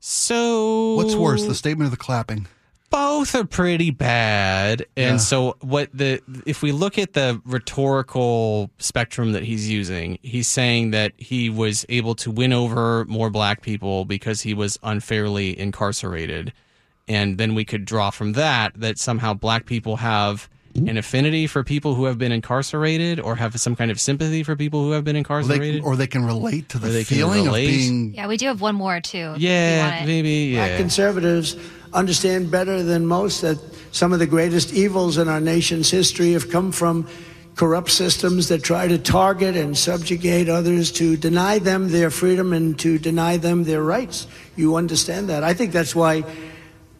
So 0.00 0.94
What's 0.94 1.14
worse, 1.14 1.44
the 1.44 1.54
statement 1.54 1.88
or 1.88 1.90
the 1.90 1.96
clapping? 1.96 2.46
both 2.90 3.36
are 3.36 3.44
pretty 3.44 3.92
bad 3.92 4.84
and 4.96 5.12
Yeah. 5.12 5.16
so 5.18 5.56
what 5.60 5.88
the 5.94 6.20
if 6.44 6.60
we 6.60 6.72
look 6.72 6.98
at 6.98 7.12
the 7.12 7.40
rhetorical 7.44 8.68
spectrum 8.78 9.30
that 9.30 9.44
he's 9.44 9.70
using 9.70 10.18
he's 10.22 10.48
saying 10.48 10.90
that 10.90 11.12
he 11.16 11.48
was 11.50 11.86
able 11.88 12.16
to 12.16 12.32
win 12.32 12.52
over 12.52 13.04
more 13.04 13.30
black 13.30 13.62
people 13.62 14.04
because 14.04 14.40
he 14.40 14.54
was 14.54 14.76
unfairly 14.82 15.56
incarcerated 15.56 16.52
and 17.10 17.36
then 17.38 17.54
we 17.54 17.64
could 17.64 17.84
draw 17.84 18.10
from 18.10 18.32
that 18.34 18.72
that 18.76 18.98
somehow 18.98 19.34
black 19.34 19.66
people 19.66 19.96
have 19.96 20.48
an 20.76 20.96
affinity 20.96 21.48
for 21.48 21.64
people 21.64 21.96
who 21.96 22.04
have 22.04 22.16
been 22.16 22.30
incarcerated 22.30 23.18
or 23.18 23.34
have 23.34 23.60
some 23.60 23.74
kind 23.74 23.90
of 23.90 24.00
sympathy 24.00 24.44
for 24.44 24.54
people 24.54 24.84
who 24.84 24.92
have 24.92 25.02
been 25.02 25.16
Or 25.16 25.18
they, 25.18 25.18
incarcerated 25.18 25.82
or 25.82 25.96
they 25.96 26.06
can 26.06 26.24
relate 26.24 26.68
to 26.68 26.78
the 26.78 26.88
they 26.88 27.02
feeling 27.02 27.48
of 27.48 27.54
being. 27.54 28.14
Yeah, 28.14 28.28
we 28.28 28.36
do 28.36 28.46
have 28.46 28.60
one 28.60 28.76
more 28.76 29.00
too. 29.00 29.32
if 29.34 29.42
you 29.42 29.48
yeah 29.48 30.04
maybe 30.06 30.54
Black 30.54 30.76
conservatives 30.76 31.56
understand 31.92 32.52
better 32.52 32.84
than 32.84 33.04
most 33.04 33.40
that 33.40 33.58
some 33.90 34.12
of 34.12 34.20
the 34.20 34.26
greatest 34.26 34.72
evils 34.72 35.18
in 35.18 35.28
our 35.28 35.40
nation's 35.40 35.90
history 35.90 36.32
have 36.34 36.48
come 36.50 36.70
from 36.70 37.08
corrupt 37.56 37.90
systems 37.90 38.48
that 38.48 38.62
try 38.62 38.86
to 38.86 38.96
target 38.96 39.56
and 39.56 39.76
subjugate 39.76 40.48
others 40.48 40.92
to 40.92 41.16
deny 41.16 41.58
them 41.58 41.88
their 41.88 42.10
freedom 42.10 42.52
and 42.52 42.78
to 42.78 42.96
deny 42.96 43.36
them 43.36 43.64
their 43.64 43.82
rights. 43.82 44.28
You 44.56 44.76
understand 44.76 45.28
that. 45.28 45.42
I 45.42 45.52
think 45.52 45.72
that's 45.72 45.94
why 45.94 46.22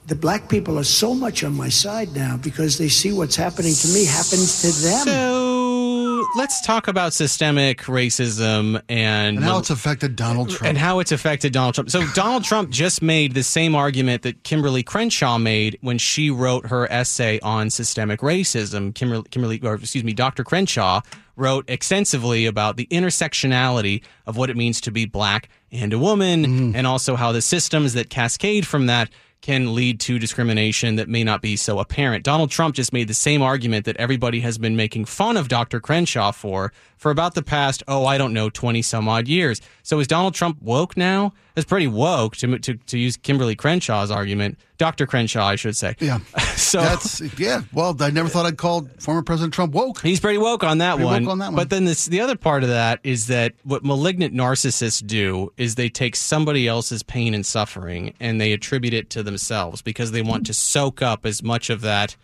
the 0.06 0.14
black 0.14 0.48
people 0.48 0.78
are 0.78 0.84
so 0.84 1.14
much 1.14 1.44
on 1.44 1.54
my 1.54 1.68
side 1.68 2.14
now 2.14 2.36
because 2.36 2.78
they 2.78 2.88
see 2.88 3.12
what's 3.12 3.36
happening 3.36 3.74
to 3.74 3.88
me 3.88 4.04
happens 4.04 4.62
to 4.62 4.82
them. 4.82 5.06
So 5.06 6.26
let's 6.36 6.60
talk 6.62 6.88
about 6.88 7.12
systemic 7.12 7.80
racism 7.82 8.80
and, 8.88 9.36
And 9.36 9.44
how 9.44 9.58
it's 9.58 9.70
affected 9.70 10.16
Donald 10.16 10.50
Trump. 10.50 10.64
and 10.64 10.78
how 10.78 10.98
it's 10.98 11.12
affected 11.12 11.52
Donald 11.52 11.74
Trump. 11.74 11.90
So 11.90 12.06
Donald 12.14 12.44
Trump 12.44 12.70
just 12.70 13.02
made 13.02 13.34
the 13.34 13.42
same 13.42 13.74
argument 13.74 14.22
that 14.22 14.42
Kimberly 14.42 14.82
Crenshaw 14.82 15.38
made 15.38 15.78
when 15.80 15.98
she 15.98 16.30
wrote 16.30 16.66
her 16.66 16.90
essay 16.90 17.38
on 17.40 17.70
systemic 17.70 18.20
racism. 18.20 18.94
Kimberly, 18.94 19.24
Kimberly 19.30 19.60
or 19.62 19.74
excuse 19.74 20.04
me, 20.04 20.12
Dr. 20.12 20.44
Crenshaw 20.44 21.02
wrote 21.36 21.64
extensively 21.68 22.46
about 22.46 22.76
the 22.76 22.86
intersectionality 22.86 24.02
of 24.26 24.36
what 24.36 24.50
it 24.50 24.56
means 24.56 24.80
to 24.82 24.90
be 24.90 25.06
black 25.06 25.48
and 25.72 25.92
a 25.92 25.98
woman, 25.98 26.44
mm-hmm. 26.44 26.76
and 26.76 26.86
also 26.86 27.16
how 27.16 27.32
the 27.32 27.40
systems 27.40 27.94
that 27.94 28.10
cascade 28.10 28.66
from 28.66 28.86
that 28.86 29.08
can 29.40 29.74
lead 29.74 29.98
to 30.00 30.18
discrimination 30.18 30.96
that 30.96 31.08
may 31.08 31.24
not 31.24 31.40
be 31.40 31.56
so 31.56 31.78
apparent. 31.78 32.24
Donald 32.24 32.50
Trump 32.50 32.74
just 32.74 32.92
made 32.92 33.08
the 33.08 33.14
same 33.14 33.40
argument 33.40 33.86
that 33.86 33.96
everybody 33.96 34.40
has 34.40 34.58
been 34.58 34.76
making 34.76 35.06
fun 35.06 35.36
of 35.36 35.48
Dr. 35.48 35.80
Crenshaw 35.80 36.30
for 36.32 36.72
for 36.96 37.10
about 37.10 37.34
the 37.34 37.42
past, 37.42 37.82
oh, 37.88 38.04
I 38.04 38.18
don't 38.18 38.34
know, 38.34 38.50
20 38.50 38.82
some 38.82 39.08
odd 39.08 39.26
years. 39.26 39.60
So 39.82 39.98
is 40.00 40.06
Donald 40.06 40.34
Trump 40.34 40.60
woke 40.60 40.96
now? 40.96 41.32
It's 41.56 41.64
pretty 41.66 41.86
woke 41.86 42.36
to, 42.38 42.58
to, 42.58 42.74
to 42.74 42.98
use 42.98 43.16
Kimberly 43.16 43.56
Crenshaw's 43.56 44.10
argument. 44.10 44.58
Dr. 44.78 45.06
Crenshaw, 45.06 45.44
I 45.46 45.56
should 45.56 45.76
say. 45.76 45.94
yeah. 46.00 46.18
So 46.60 46.80
That's 46.80 47.20
yeah. 47.38 47.62
Well, 47.72 47.96
I 48.00 48.10
never 48.10 48.28
thought 48.28 48.44
I'd 48.46 48.58
call 48.58 48.86
former 49.00 49.22
President 49.22 49.52
Trump 49.54 49.72
woke. 49.72 50.00
He's 50.02 50.20
pretty 50.20 50.38
woke 50.38 50.62
on 50.62 50.78
that 50.78 50.96
Pretty 50.96 51.04
one. 51.06 51.24
woke 51.24 51.32
on 51.32 51.38
that 51.38 51.46
one. 51.46 51.56
But 51.56 51.70
then 51.70 51.84
this, 51.86 52.04
the 52.06 52.20
other 52.20 52.36
part 52.36 52.62
of 52.62 52.68
that 52.68 53.00
is 53.02 53.26
that 53.28 53.54
what 53.64 53.82
malignant 53.82 54.34
narcissists 54.34 55.04
do 55.04 55.52
is 55.56 55.74
they 55.74 55.88
take 55.88 56.14
somebody 56.14 56.68
else's 56.68 57.02
pain 57.02 57.32
and 57.34 57.44
suffering 57.44 58.14
and 58.20 58.40
they 58.40 58.52
attribute 58.52 58.92
it 58.94 59.10
to 59.10 59.22
themselves 59.22 59.80
because 59.82 60.12
they 60.12 60.22
want 60.22 60.46
to 60.46 60.54
soak 60.54 61.00
up 61.02 61.24
as 61.26 61.42
much 61.42 61.70
of 61.70 61.80
that 61.80 62.14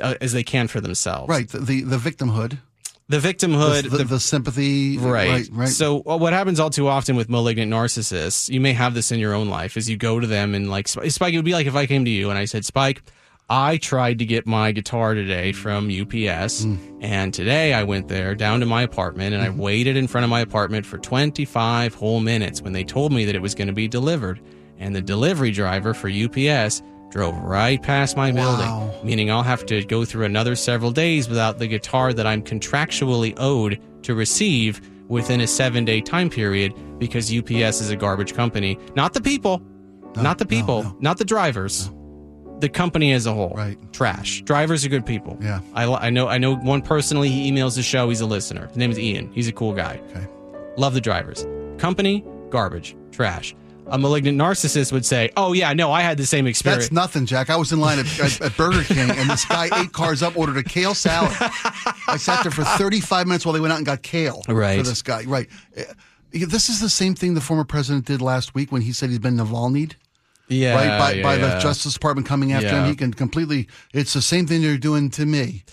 uh, 0.00 0.14
as 0.20 0.32
they 0.32 0.44
can 0.44 0.66
for 0.68 0.80
themselves. 0.80 1.28
Right. 1.28 1.48
The 1.48 1.58
the, 1.58 1.82
the 1.82 1.98
victimhood. 1.98 2.58
The 3.10 3.18
victimhood, 3.18 3.82
the, 3.90 3.98
the, 3.98 4.04
the 4.04 4.20
sympathy. 4.20 4.96
Right. 4.96 5.28
Right. 5.28 5.48
Right. 5.52 5.68
So 5.68 6.02
uh, 6.06 6.16
what 6.16 6.32
happens 6.32 6.60
all 6.60 6.70
too 6.70 6.86
often 6.86 7.16
with 7.16 7.28
malignant 7.28 7.72
narcissists, 7.72 8.48
you 8.48 8.60
may 8.60 8.72
have 8.72 8.94
this 8.94 9.10
in 9.10 9.18
your 9.18 9.34
own 9.34 9.48
life, 9.48 9.76
is 9.76 9.90
you 9.90 9.96
go 9.96 10.20
to 10.20 10.26
them 10.26 10.54
and 10.54 10.70
like 10.70 10.86
Spike. 10.86 11.34
It 11.34 11.36
would 11.36 11.44
be 11.44 11.52
like 11.52 11.66
if 11.66 11.74
I 11.74 11.86
came 11.86 12.04
to 12.04 12.10
you 12.10 12.30
and 12.30 12.38
I 12.38 12.44
said, 12.44 12.64
Spike, 12.64 13.02
I 13.48 13.78
tried 13.78 14.20
to 14.20 14.24
get 14.24 14.46
my 14.46 14.70
guitar 14.70 15.14
today 15.14 15.50
from 15.50 15.90
UPS, 15.90 16.64
and 17.00 17.34
today 17.34 17.74
I 17.74 17.82
went 17.82 18.06
there 18.06 18.36
down 18.36 18.60
to 18.60 18.66
my 18.66 18.82
apartment 18.82 19.34
and 19.34 19.42
I 19.42 19.50
waited 19.50 19.96
in 19.96 20.06
front 20.06 20.22
of 20.22 20.30
my 20.30 20.38
apartment 20.40 20.86
for 20.86 20.98
25 20.98 21.94
whole 21.96 22.20
minutes 22.20 22.62
when 22.62 22.72
they 22.74 22.84
told 22.84 23.10
me 23.12 23.24
that 23.24 23.34
it 23.34 23.42
was 23.42 23.56
going 23.56 23.66
to 23.66 23.74
be 23.74 23.88
delivered. 23.88 24.40
and 24.78 24.94
the 24.94 25.02
delivery 25.02 25.50
driver 25.50 25.92
for 25.94 26.08
UPS 26.08 26.80
drove 27.10 27.34
right 27.42 27.82
past 27.82 28.16
my 28.16 28.30
Wow. 28.32 28.56
building, 28.90 29.06
meaning 29.06 29.30
I'll 29.30 29.42
have 29.42 29.66
to 29.66 29.84
go 29.84 30.04
through 30.04 30.24
another 30.26 30.54
several 30.56 30.90
days 30.92 31.28
without 31.28 31.58
the 31.58 31.66
guitar 31.66 32.12
that 32.12 32.26
I'm 32.26 32.42
contractually 32.42 33.34
owed 33.36 33.78
to 34.02 34.14
receive 34.14 34.80
within 35.08 35.40
a 35.40 35.46
seven 35.46 35.84
day 35.84 36.00
time 36.00 36.30
period 36.30 36.72
because 36.98 37.32
UPS 37.36 37.80
is 37.80 37.90
a 37.90 37.96
garbage 37.96 38.34
company. 38.34 38.78
Not 38.94 39.12
the 39.12 39.20
people, 39.20 39.60
not 40.16 40.38
the 40.38 40.46
people, 40.46 40.84
no. 40.84 40.96
not 41.00 41.18
the 41.18 41.24
drivers. 41.24 41.90
The 42.60 42.68
company 42.68 43.12
as 43.12 43.24
a 43.26 43.32
whole, 43.32 43.54
Right. 43.56 43.78
Trash. 43.94 44.42
Drivers 44.42 44.84
are 44.84 44.90
good 44.90 45.06
people. 45.06 45.38
Yeah. 45.40 45.60
I, 45.74 45.84
I 45.86 46.10
know. 46.10 46.28
I 46.28 46.36
know 46.36 46.54
one 46.56 46.82
personally. 46.82 47.30
He 47.30 47.50
emails 47.50 47.74
the 47.74 47.82
show. 47.82 48.10
He's 48.10 48.20
a 48.20 48.26
listener. 48.26 48.66
His 48.66 48.76
name 48.76 48.90
is 48.90 48.98
Ian. 48.98 49.32
He's 49.32 49.48
a 49.48 49.52
cool 49.52 49.72
guy. 49.72 49.98
Okay. 50.10 50.26
Love 50.76 50.92
the 50.92 51.00
drivers. 51.00 51.46
Company, 51.78 52.22
garbage, 52.50 52.94
trash. 53.12 53.54
A 53.90 53.98
malignant 53.98 54.38
narcissist 54.38 54.92
would 54.92 55.04
say, 55.04 55.30
"Oh 55.36 55.52
yeah, 55.52 55.72
no, 55.72 55.90
I 55.92 56.02
had 56.02 56.16
the 56.18 56.26
same 56.26 56.46
experience." 56.46 56.84
That's 56.84 56.92
nothing, 56.92 57.26
Jack. 57.26 57.50
I 57.50 57.56
was 57.56 57.72
in 57.72 57.80
line 57.80 57.98
at, 57.98 58.20
at, 58.20 58.40
at 58.40 58.56
Burger 58.56 58.84
King, 58.84 59.10
and 59.10 59.28
this 59.28 59.44
guy 59.44 59.68
eight 59.80 59.92
cars 59.92 60.22
up 60.22 60.36
ordered 60.36 60.56
a 60.56 60.62
kale 60.62 60.94
salad. 60.94 61.32
I 62.06 62.16
sat 62.18 62.42
there 62.42 62.52
for 62.52 62.64
35 62.64 63.26
minutes 63.26 63.44
while 63.44 63.52
they 63.52 63.60
went 63.60 63.72
out 63.72 63.76
and 63.78 63.86
got 63.86 64.02
kale 64.02 64.42
Right. 64.48 64.78
for 64.78 64.84
this 64.84 65.02
guy. 65.02 65.24
Right. 65.24 65.48
Uh, 65.76 65.82
This 66.32 66.68
is 66.68 66.80
the 66.80 66.88
same 66.90 67.14
thing 67.16 67.34
the 67.34 67.40
former 67.40 67.64
president 67.64 68.04
did 68.06 68.22
last 68.22 68.54
week 68.54 68.70
when 68.70 68.82
he 68.82 68.92
said 68.92 69.10
he's 69.10 69.18
been 69.18 69.36
Navalny'd. 69.36 69.96
yeah, 70.48 70.74
right 70.74 70.98
by, 70.98 71.12
yeah, 71.14 71.22
by 71.22 71.36
the. 71.36 71.58
Justice 71.58 71.92
Department 71.94 72.26
coming 72.26 72.52
after 72.52 72.68
Yeah. 72.68 72.82
him. 72.84 72.88
He 72.90 72.94
can 72.96 73.12
completely. 73.12 73.66
It's 73.92 74.12
the 74.12 74.22
same 74.22 74.46
thing 74.46 74.62
they're 74.62 74.78
doing 74.78 75.10
to 75.10 75.26
me. 75.26 75.64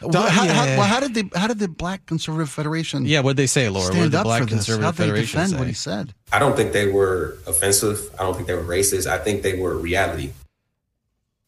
Don't- 0.00 0.14
Well, 0.14 0.22
how, 0.30 0.46
how- 0.46 0.64
well, 0.64 0.82
how 0.82 1.00
did 1.00 1.14
the 1.14 1.30
how 1.38 1.46
did 1.46 1.58
the 1.58 1.68
Black 1.68 2.06
Conservative 2.06 2.48
Federation 2.50 3.04
Yeah, 3.06 3.20
what'd 3.20 3.36
they 3.36 3.46
say, 3.46 3.68
Laura? 3.68 3.86
What 3.86 3.92
did 3.92 3.98
stand 3.98 4.12
the 4.12 4.18
up 4.18 4.24
Black 4.24 4.40
for 4.42 4.46
this? 4.46 4.54
Conservative 4.54 4.84
How 4.84 4.90
they 4.92 4.96
Federation 5.04 5.36
defend 5.38 5.50
say? 5.50 5.58
what 5.58 5.66
he 5.68 5.74
said? 5.74 6.14
I 6.32 6.38
don't 6.38 6.56
think 6.56 6.72
they 6.72 6.86
were 6.90 7.36
offensive. 7.46 8.08
I 8.18 8.22
don't 8.22 8.34
think 8.34 8.46
they 8.48 8.54
were 8.54 8.62
racist. 8.62 9.06
I 9.06 9.18
think 9.18 9.42
they 9.42 9.58
were 9.58 9.76
reality. 9.76 10.32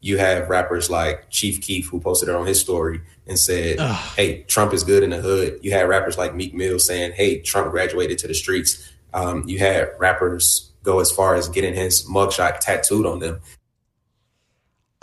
You 0.01 0.19
have 0.19 0.49
rappers 0.49 0.91
like 0.91 1.31
Chief 1.31 1.61
Keef 1.61 1.89
who 1.89 2.01
posted 2.01 2.29
it 2.29 2.35
on 2.35 2.45
his 2.47 2.61
story 2.61 3.01
and 3.27 3.39
said, 3.39 3.79
"Hey, 4.17 4.43
Trump 4.49 4.73
is 4.75 4.83
good 4.83 5.03
in 5.05 5.11
the 5.11 5.19
hood." 5.21 5.61
You 5.63 5.71
had 5.73 5.89
rappers 5.89 6.19
like 6.19 6.35
Meek 6.35 6.55
Mill 6.55 6.79
saying, 6.81 7.13
"Hey, 7.13 7.39
Trump 7.39 7.71
graduated 7.71 8.19
to 8.19 8.27
the 8.29 8.35
streets." 8.35 8.89
Um, 9.15 9.45
you 9.47 9.59
had 9.61 9.91
rappers 9.99 10.71
go 10.83 10.99
as 10.99 11.13
far 11.13 11.37
as 11.37 11.49
getting 11.49 11.75
his 11.75 12.05
mugshot 12.09 12.59
tattooed 12.59 13.07
on 13.07 13.21
them. 13.21 13.41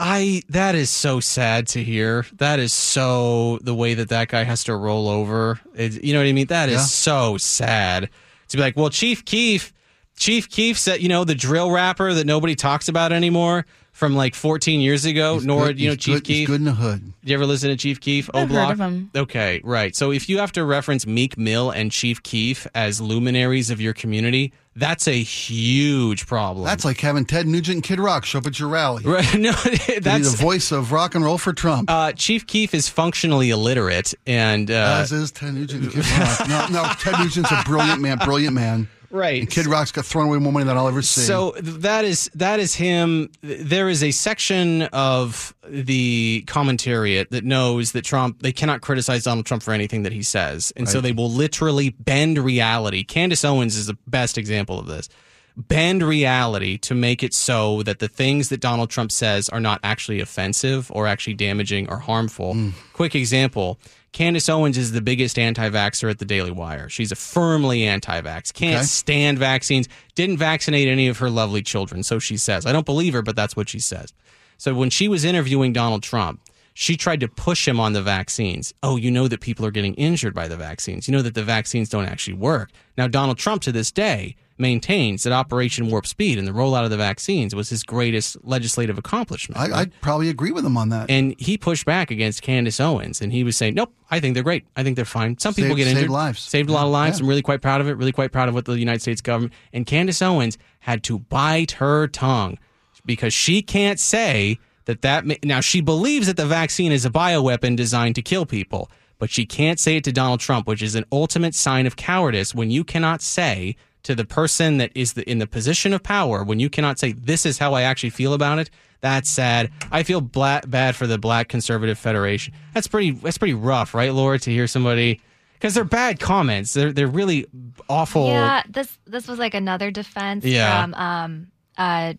I 0.02 0.42
that 0.50 0.76
is 0.76 0.90
so 0.90 1.20
sad 1.20 1.68
to 1.70 1.84
hear. 1.84 2.26
That 2.38 2.58
is 2.60 2.72
so 2.72 3.60
the 3.62 3.76
way 3.76 3.94
that 3.96 4.10
that 4.10 4.30
guy 4.30 4.44
has 4.44 4.64
to 4.64 4.76
roll 4.76 5.10
over. 5.10 5.60
It, 5.76 6.02
you 6.04 6.14
know 6.14 6.20
what 6.22 6.28
I 6.28 6.32
mean? 6.32 6.48
That 6.48 6.70
is 6.70 6.76
Yeah. 6.76 6.82
so 6.86 7.38
sad 7.38 8.10
to 8.48 8.58
be 8.58 8.64
like, 8.64 8.78
well, 8.78 8.90
Chief 8.90 9.26
Keef, 9.26 9.74
Chief 10.18 10.50
Keef 10.50 10.80
said, 10.80 11.02
you 11.02 11.10
know, 11.10 11.26
the 11.26 11.36
drill 11.36 11.70
rapper 11.70 12.14
that 12.14 12.26
nobody 12.26 12.56
talks 12.56 12.88
about 12.88 13.12
anymore 13.12 13.66
from 13.92 14.16
like 14.16 14.36
14 14.36 14.80
years 14.80 15.04
ago. 15.04 15.34
He's 15.36 15.46
Nor, 15.46 15.68
good- 15.68 15.80
you 15.82 15.90
know, 15.90 15.96
Chief 15.96 16.16
good, 16.16 16.24
Keef. 16.24 16.48
good 16.48 16.56
in 16.62 16.64
the 16.66 16.72
hood. 16.74 17.04
Did 17.22 17.30
you 17.32 17.36
ever 17.36 17.46
listen 17.46 17.70
to 17.70 17.76
Chief 17.76 18.00
Keef? 18.00 18.30
I've 18.34 18.48
Block? 18.48 18.70
heard 18.70 18.74
of 18.76 18.80
him. 18.80 19.12
Okay, 19.16 19.60
right. 19.66 19.94
So 19.96 20.12
if 20.14 20.30
you 20.30 20.38
have 20.38 20.54
to 20.54 20.64
reference 20.64 21.06
Meek 21.06 21.38
Mill 21.38 21.72
and 21.72 21.92
Chief 21.92 22.24
Keef 22.24 22.66
as 22.74 23.02
luminaries 23.02 23.70
of 23.70 23.82
your 23.82 23.94
community, 23.94 24.54
that's 24.76 25.08
a 25.08 25.22
huge 25.22 26.28
problem. 26.28 26.66
That's 26.66 26.86
like 26.86 27.00
having 27.00 27.26
Ted 27.26 27.48
Nugent 27.48 27.76
and 27.76 27.84
Kid 27.84 28.00
Rock 28.00 28.26
show 28.26 28.40
up 28.40 28.48
at 28.48 28.60
your 28.60 28.70
rally. 28.70 29.04
right. 29.06 29.38
No, 29.38 29.52
that's 30.02 30.32
the 30.32 30.38
voice 30.38 30.72
of 30.72 30.92
rock 30.92 31.16
and 31.16 31.24
roll 31.24 31.38
for 31.38 31.54
Trump. 31.54 31.90
uh, 31.90 32.12
Chief 32.14 32.48
Keef 32.48 32.74
is 32.74 32.88
functionally 32.88 33.50
illiterate, 33.50 34.14
and 34.26 34.70
uh, 34.72 35.00
As 35.02 35.12
is 35.12 35.32
Ted 35.32 35.54
Nugent 35.54 35.84
and 35.84 35.92
Kid 35.94 36.06
Rock. 36.20 36.48
No, 36.48 36.68
no, 36.84 36.90
Ted 37.00 37.20
Nugent's 37.20 37.52
a 37.52 37.62
brilliant 37.66 38.02
man, 38.02 38.18
brilliant 38.20 38.54
man. 38.56 38.88
Right. 39.12 39.42
And 39.42 39.50
Kid 39.50 39.66
Rock's 39.66 39.92
got 39.92 40.06
thrown 40.06 40.28
away 40.28 40.38
more 40.40 40.52
money 40.52 40.66
than 40.66 40.78
I'll 40.78 40.88
ever 40.88 41.02
see. 41.02 41.22
So 41.22 41.52
that 41.62 42.06
is 42.06 42.30
that 42.36 42.60
is 42.60 42.76
him. 42.76 43.30
There 43.42 43.90
is 43.90 44.04
a 44.04 44.12
section 44.12 44.84
of 44.84 45.54
the 45.68 46.44
commentariat 46.48 47.30
that 47.30 47.44
knows 47.44 47.92
that 47.94 48.04
Trump 48.04 48.42
they 48.42 48.52
cannot 48.52 48.82
criticize 48.82 49.24
Donald 49.24 49.46
Trump 49.46 49.64
for 49.64 49.74
anything 49.74 50.04
that 50.04 50.14
he 50.14 50.24
says, 50.24 50.74
and 50.76 50.88
so 50.88 51.02
they 51.02 51.12
will 51.12 51.32
literally 51.32 51.90
bend 51.90 52.38
reality. 52.38 53.04
Candace 53.04 53.44
Owens 53.46 53.76
is 53.76 53.88
the 53.88 53.98
best 54.08 54.38
example 54.38 54.80
of 54.80 54.88
this. 54.88 55.10
Bend 55.58 56.04
reality 56.04 56.78
to 56.78 56.96
make 56.96 57.22
it 57.22 57.34
so 57.34 57.84
that 57.84 58.00
the 58.00 58.08
things 58.08 58.48
that 58.48 58.62
Donald 58.62 58.90
Trump 58.90 59.12
says 59.12 59.50
are 59.50 59.60
not 59.60 59.82
actually 59.84 60.22
offensive 60.22 60.90
or 60.94 61.06
actually 61.06 61.34
damaging 61.34 61.90
or 61.90 61.98
harmful. 61.98 62.54
Mm. 62.54 62.74
Quick 62.94 63.14
example. 63.14 63.78
Candace 64.12 64.50
Owens 64.50 64.78
is 64.78 64.92
the 64.92 65.02
biggest 65.02 65.38
anti-vaxxer 65.38 66.10
at 66.10 66.18
the 66.20 66.26
Daily 66.26 66.52
Wire. 66.52 66.90
She's 66.90 67.12
a 67.12 67.16
firmly 67.16 67.84
anti-vax. 67.86 68.52
Can't 68.54 68.78
Okay. 68.78 68.86
stand 68.86 69.38
vaccines. 69.38 69.88
Didn't 70.16 70.38
vaccinate 70.38 70.88
any 70.88 71.08
of 71.08 71.20
her 71.20 71.30
lovely 71.30 71.62
children, 71.62 72.04
so 72.04 72.18
she 72.20 72.36
says. 72.38 72.66
I 72.66 72.72
don't 72.72 72.86
believe 72.86 73.14
her, 73.14 73.22
but 73.22 73.36
that's 73.36 73.56
what 73.56 73.70
she 73.70 73.80
says. 73.80 74.12
So 74.58 74.74
when 74.74 74.90
she 74.90 75.08
was 75.08 75.24
interviewing 75.24 75.74
Donald 75.74 76.04
Trump, 76.04 76.42
she 76.74 76.98
tried 76.98 77.20
to 77.20 77.28
push 77.28 77.68
him 77.68 77.80
on 77.80 77.94
the 77.94 78.02
vaccines. 78.02 78.74
Oh, 78.82 78.96
you 78.96 79.12
know 79.12 79.28
that 79.28 79.42
people 79.42 79.66
are 79.66 79.72
getting 79.72 79.94
injured 79.96 80.34
by 80.34 80.48
the 80.48 80.58
vaccines. 80.58 81.08
You 81.08 81.12
know 81.14 81.22
that 81.22 81.34
the 81.36 81.44
vaccines 81.44 81.90
don't 81.90 82.06
actually 82.06 82.34
work. 82.36 82.72
Now, 82.98 83.08
Donald 83.08 83.38
Trump 83.38 83.62
to 83.64 83.72
this 83.72 83.92
day 83.92 84.36
maintains 84.60 85.24
that 85.24 85.34
Operation 85.34 85.90
Warp 85.90 86.06
Speed 86.06 86.38
and 86.38 86.48
the 86.48 86.52
rollout 86.52 86.84
of 86.84 86.90
the 86.90 86.98
vaccines 86.98 87.56
was 87.56 87.70
his 87.70 87.84
greatest 87.84 88.38
legislative 88.44 88.98
accomplishment. 88.98 89.60
I, 89.60 89.82
I'd 89.82 90.02
probably 90.02 90.30
agree 90.30 90.52
with 90.52 90.66
him 90.66 90.78
on 90.78 90.90
that. 90.90 91.10
and 91.10 91.34
he 91.40 91.58
pushed 91.58 91.86
back 91.86 92.12
against 92.12 92.42
Candace 92.42 92.80
Owens, 92.80 93.22
and 93.22 93.32
he 93.32 93.44
was 93.44 93.56
saying, 93.58 93.74
"Nope, 93.76 93.94
I 94.12 94.20
think 94.20 94.34
they're 94.34 94.44
great. 94.44 94.66
I 94.76 94.84
think 94.84 94.96
they're 94.96 95.06
fine. 95.06 95.38
Some 95.38 95.54
people 95.54 95.70
Saved- 95.70 95.78
get 95.78 95.86
saved 95.86 95.98
injured, 95.98 96.10
lives. 96.12 96.40
saved 96.42 96.70
a 96.70 96.74
lot 96.74 96.86
of 96.86 96.92
lives. 96.92 97.20
yeah. 97.20 97.24
I'm 97.24 97.30
really 97.30 97.42
quite 97.42 97.62
proud 97.62 97.82
of 97.82 97.88
it. 97.88 97.94
Really 97.94 98.12
quite 98.12 98.32
proud 98.32 98.50
of 98.50 98.54
what 98.56 98.66
the 98.66 98.78
United 98.78 99.02
States 99.02 99.22
government 99.22 99.54
and 99.74 99.86
Candace 99.86 100.22
Owens 100.22 100.58
had 100.82 101.04
to 101.04 101.20
bite 101.20 101.72
her 101.74 102.08
tongue 102.08 102.58
because 103.06 103.34
she 103.34 103.62
can't 103.62 104.00
say 104.00 104.60
that 104.86 105.02
that 105.04 105.44
now 105.46 105.62
she 105.62 105.82
believes 105.82 106.28
that 106.28 106.38
the 106.38 106.46
vaccine 106.46 106.92
is 106.92 107.06
a 107.06 107.10
bioweapon 107.10 107.76
designed 107.76 108.16
to 108.16 108.22
kill 108.22 108.46
people, 108.46 108.90
but 109.20 109.30
she 109.30 109.46
can't 109.46 109.80
say 109.80 109.98
it 109.98 110.04
to 110.06 110.12
Donald 110.12 110.40
Trump, 110.40 110.66
which 110.68 110.82
is 110.82 110.96
an 110.96 111.06
ultimate 111.12 111.54
sign 111.54 111.86
of 111.86 111.96
cowardice 111.96 112.56
when 112.56 112.72
you 112.72 112.84
cannot 112.84 113.22
say 113.22 113.76
to 114.04 114.16
the 114.16 114.26
person 114.26 114.78
that 114.78 114.92
is 114.96 115.14
the, 115.14 115.30
in 115.30 115.40
the 115.40 115.48
position 115.48 115.94
of 115.94 116.02
power 116.04 116.44
when 116.44 116.60
you 116.60 116.70
cannot 116.70 117.00
say 117.00 117.12
this 117.12 117.46
is 117.46 117.58
how 117.58 117.74
I 117.74 117.82
actually 117.84 118.12
feel 118.12 118.34
about 118.34 118.60
it. 118.60 118.70
That's 119.02 119.30
sad. 119.30 119.72
I 119.92 120.04
feel 120.04 120.20
bla- 120.22 120.62
bad 120.68 120.96
for 120.96 121.08
the 121.08 121.18
Black 121.18 121.48
Conservative 121.48 121.98
Federation. 121.98 122.54
That's 122.74 122.88
pretty. 122.88 123.12
That's 123.12 123.38
pretty 123.38 123.54
rough, 123.54 123.94
right, 123.94 124.14
Laura? 124.14 124.38
To 124.40 124.52
hear 124.52 124.68
somebody 124.68 125.22
because 125.54 125.74
they're 125.74 125.84
bad 125.86 126.20
comments. 126.20 126.74
They're 126.74 126.92
they're 126.92 127.08
really 127.08 127.46
awful. 127.90 128.28
Yeah, 128.28 128.64
this 128.70 128.98
this 129.08 129.28
was 129.28 129.40
like 129.40 129.54
another 129.54 129.90
defense 129.90 130.44
Yeah. 130.44 130.82
from 130.84 130.94
um, 130.96 131.48
uh, 131.78 132.14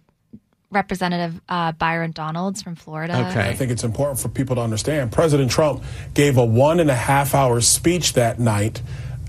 Representative 0.71 1.41
uh, 1.49 1.73
Byron 1.73 2.13
Donalds 2.13 2.63
from 2.63 2.77
Florida. 2.77 3.29
Okay. 3.29 3.49
I 3.49 3.55
think 3.55 3.73
it's 3.73 3.83
important 3.83 4.21
for 4.21 4.29
people 4.29 4.55
to 4.57 4.63
understand. 4.63 5.11
President 5.11 5.51
Trump 5.51 5.83
gave 6.15 6.37
a 6.37 6.45
one 6.45 6.79
and 6.79 6.89
a 6.89 6.95
half 6.95 7.35
hour 7.35 7.61
speech 7.61 8.13
that 8.13 8.39
night. 8.39 8.81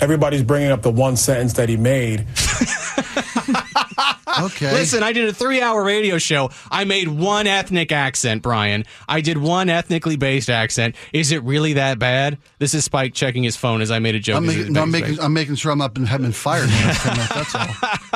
Everybody's 0.02 0.44
bringing 0.44 0.72
up 0.72 0.82
the 0.82 0.92
one 0.92 1.16
sentence 1.16 1.54
that 1.54 1.70
he 1.70 1.78
made. 1.78 2.22
okay. 4.42 4.72
Listen, 4.74 5.04
I 5.04 5.14
did 5.14 5.28
a 5.30 5.34
three-hour 5.34 5.84
radio 5.84 6.18
show. 6.18 6.50
I 6.70 6.84
made 6.86 7.08
one 7.08 7.48
ethnic 7.48 7.92
accent, 7.92 8.42
Brian. 8.42 8.86
I 9.08 9.22
did 9.22 9.38
one 9.38 9.70
ethnically 9.70 10.16
based 10.16 10.50
accent. 10.50 10.96
Is 11.14 11.32
it 11.32 11.44
really 11.44 11.74
that 11.74 12.00
bad? 12.00 12.38
This 12.60 12.74
is 12.74 12.86
Spike 12.86 13.14
checking 13.14 13.44
his 13.44 13.56
phone 13.56 13.82
as 13.82 13.92
I 13.92 14.00
made 14.00 14.16
a 14.16 14.20
joke. 14.20 14.38
I'm 14.38 14.50
Is 14.50 14.58
making, 14.58 14.74
no, 14.74 14.82
I'm 14.82 14.92
making, 14.92 15.20
I'm 15.20 15.34
making 15.34 15.56
sure 15.56 15.72
I'm 15.72 15.82
up 15.82 15.98
and 15.98 16.08
haven't 16.08 16.28
been 16.28 16.34
fired. 16.34 16.64
in 16.64 16.70
the 16.70 16.76
last 16.76 17.02
10 17.04 17.18
That's 17.18 17.56
all. 17.56 17.68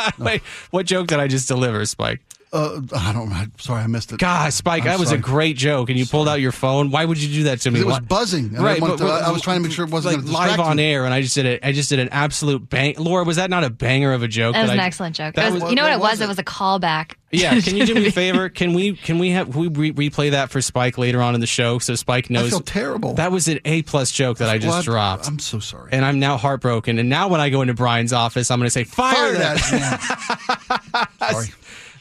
based? 0.05 0.15
Wait, 0.19 0.41
what 0.71 0.85
joke 0.85 1.07
did 1.07 1.19
I 1.19 1.27
just 1.27 1.47
deliver, 1.47 1.85
Spike? 1.85 2.21
Uh, 2.55 2.81
I 2.95 3.11
don't. 3.13 3.31
I'm 3.33 3.51
sorry, 3.59 3.81
I 3.83 3.87
missed 3.87 4.11
it. 4.13 4.19
God, 4.19 4.53
Spike, 4.53 4.83
I'm 4.83 4.87
that 4.87 4.99
was 4.99 5.09
sorry. 5.09 5.19
a 5.19 5.23
great 5.23 5.57
joke, 5.57 5.89
and 5.89 5.99
you 5.99 6.05
pulled 6.05 6.29
out 6.29 6.39
your 6.39 6.51
phone. 6.53 6.89
Why 6.89 7.03
would 7.03 7.21
you 7.21 7.27
do 7.33 7.43
that 7.43 7.59
to 7.61 7.71
me? 7.71 7.81
It 7.81 7.85
was 7.85 7.99
buzzing. 7.99 8.45
and 8.47 8.59
I 8.59 8.63
Right, 8.63 8.79
but- 8.79 8.97
to- 8.97 9.05
I 9.05 9.29
was 9.31 9.41
trying 9.41 9.57
to 9.57 9.63
make 9.63 9.71
sure 9.73 9.85
it 9.85 9.91
wasn't 9.91 10.25
like 10.25 10.49
live 10.51 10.59
on 10.59 10.77
you. 10.77 10.83
air, 10.85 11.05
and 11.05 11.13
I 11.13 11.21
just 11.21 11.35
did 11.35 11.45
it. 11.45 11.59
I 11.63 11.71
just 11.73 11.89
did 11.89 11.99
an 11.99 12.09
absolute 12.09 12.69
bang. 12.69 12.95
Laura, 12.97 13.23
was 13.25 13.35
that 13.35 13.49
not 13.49 13.63
a 13.63 13.69
banger 13.69 14.13
of 14.13 14.23
a 14.23 14.27
joke? 14.27 14.53
That 14.53 14.61
was 14.61 14.71
I- 14.71 14.75
an 14.75 14.79
excellent 14.79 15.15
joke. 15.15 15.35
That 15.35 15.51
was, 15.51 15.61
was- 15.63 15.69
you 15.71 15.75
know 15.75 15.83
what, 15.83 15.89
what 15.91 15.95
it 15.97 15.99
was? 16.01 16.11
was 16.11 16.21
It 16.21 16.23
it? 16.23 16.27
was 16.29 16.39
a 16.39 16.43
callback. 16.43 17.11
Yeah, 17.31 17.59
can 17.59 17.75
you 17.75 17.85
do 17.85 17.95
me 17.95 18.07
a 18.07 18.11
favor? 18.13 18.47
Can 18.47 18.73
we 18.73 18.95
can 18.95 19.19
we 19.19 19.31
have 19.31 19.53
we 19.57 19.67
re- 19.67 19.91
replay 19.91 20.31
that 20.31 20.51
for 20.51 20.61
Spike 20.61 20.97
later 20.97 21.21
on 21.21 21.35
in 21.35 21.41
the 21.41 21.47
show 21.47 21.79
so 21.79 21.95
Spike 21.95 22.29
knows? 22.29 22.47
I 22.47 22.49
feel 22.51 22.59
terrible. 22.61 23.15
That 23.15 23.33
was 23.33 23.49
an 23.49 23.59
A 23.65 23.81
plus 23.81 24.11
joke 24.11 24.37
that 24.37 24.47
I 24.47 24.57
just 24.57 24.69
Well, 24.69 24.81
dropped, 24.83 25.27
I'm 25.27 25.39
so 25.39 25.59
sorry. 25.59 25.89
and 25.91 26.05
I'm 26.05 26.19
now 26.19 26.37
heartbroken. 26.37 26.97
And 26.97 27.09
now 27.09 27.27
when 27.27 27.41
I 27.41 27.49
go 27.49 27.61
into 27.61 27.73
Brian's 27.73 28.13
office, 28.13 28.49
I'm 28.51 28.59
going 28.59 28.67
to 28.67 28.71
say 28.71 28.85
fire, 28.85 29.13
Fire 29.15 29.33
that. 29.33 29.57
that. 29.57 30.81
man. 30.93 31.07
sorry. 31.31 31.47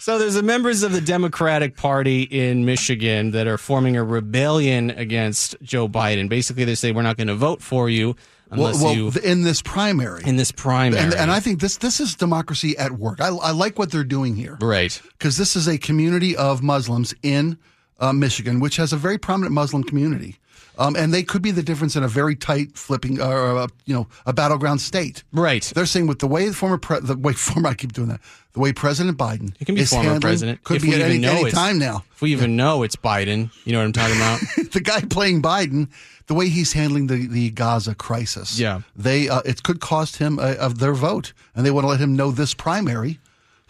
So 0.04 0.18
there's 0.18 0.36
a 0.36 0.42
members 0.42 0.82
of 0.82 0.92
the 0.92 1.00
Democratic 1.00 1.78
Party 1.78 2.24
in 2.24 2.66
Michigan 2.66 3.30
that 3.30 3.46
are 3.46 3.56
forming 3.56 3.96
a 3.96 4.04
rebellion 4.04 4.90
against 4.90 5.56
Joe 5.62 5.88
Biden. 5.88 6.28
Basically, 6.28 6.64
they 6.64 6.74
say 6.74 6.92
we're 6.92 7.00
not 7.00 7.16
going 7.16 7.28
to 7.28 7.34
vote 7.34 7.62
for 7.62 7.88
you 7.88 8.14
unless 8.50 8.82
well, 8.82 8.94
you 8.94 9.10
in 9.24 9.44
this 9.44 9.62
primary, 9.62 10.22
in 10.26 10.36
this 10.36 10.52
primary. 10.52 11.02
and, 11.02 11.14
and 11.14 11.30
I 11.30 11.40
think 11.40 11.60
this 11.60 11.78
this 11.78 12.00
is 12.00 12.16
democracy 12.16 12.76
at 12.76 12.92
work. 12.92 13.22
I, 13.22 13.28
I 13.28 13.52
like 13.52 13.78
what 13.78 13.90
they're 13.90 14.04
doing 14.04 14.36
here 14.36 14.58
right. 14.60 15.00
because 15.12 15.38
this 15.38 15.56
is 15.56 15.66
a 15.66 15.78
community 15.78 16.36
of 16.36 16.62
Muslims 16.62 17.14
in 17.22 17.56
uh, 17.98 18.12
Michigan, 18.12 18.60
which 18.60 18.76
has 18.76 18.92
a 18.92 18.98
very 18.98 19.16
prominent 19.16 19.54
Muslim 19.54 19.84
community. 19.84 20.36
Um, 20.76 20.96
and 20.96 21.14
they 21.14 21.22
could 21.22 21.40
be 21.42 21.50
the 21.52 21.62
difference 21.62 21.94
in 21.94 22.02
a 22.02 22.08
very 22.08 22.34
tight 22.34 22.76
flipping, 22.76 23.20
uh, 23.20 23.24
uh, 23.26 23.66
you 23.84 23.94
know, 23.94 24.08
a 24.26 24.32
battleground 24.32 24.80
state. 24.80 25.22
Right. 25.32 25.62
They're 25.74 25.86
saying 25.86 26.08
with 26.08 26.18
the 26.18 26.26
way 26.26 26.48
the 26.48 26.54
former, 26.54 26.78
pre- 26.78 27.00
the 27.00 27.16
way 27.16 27.32
former, 27.48 27.68
I 27.68 27.74
keep 27.74 27.92
doing 27.92 28.08
that, 28.08 28.20
the 28.54 28.60
way 28.60 28.72
President 28.72 29.16
Biden 29.16 29.54
It 29.60 29.66
can 29.66 29.76
be 29.76 29.82
is 29.82 29.90
former 29.90 30.04
handling- 30.10 30.20
president. 30.22 30.64
could 30.64 30.76
If 30.78 30.82
be 30.82 30.88
we 30.88 30.94
at 30.96 31.10
even 31.10 31.24
any, 31.24 31.40
any 31.42 31.50
time 31.52 31.78
now. 31.78 32.04
If 32.14 32.22
we 32.22 32.32
even 32.32 32.56
know 32.56 32.82
it's 32.82 32.96
Biden, 32.96 33.50
you 33.64 33.72
know 33.72 33.78
what 33.78 33.84
I'm 33.84 33.92
talking 33.92 34.16
about? 34.16 34.40
the 34.72 34.80
guy 34.80 35.00
playing 35.02 35.42
Biden, 35.42 35.88
the 36.26 36.34
way 36.34 36.48
he's 36.48 36.72
handling 36.72 37.06
the, 37.06 37.26
the 37.28 37.50
Gaza 37.50 37.94
crisis, 37.94 38.58
Yeah. 38.58 38.80
they 38.96 39.28
uh, 39.28 39.42
it 39.44 39.62
could 39.62 39.80
cost 39.80 40.16
him 40.16 40.38
uh, 40.40 40.54
of 40.58 40.78
their 40.78 40.94
vote, 40.94 41.32
and 41.54 41.64
they 41.64 41.70
want 41.70 41.84
to 41.84 41.88
let 41.88 42.00
him 42.00 42.16
know 42.16 42.30
this 42.32 42.52
primary, 42.54 43.20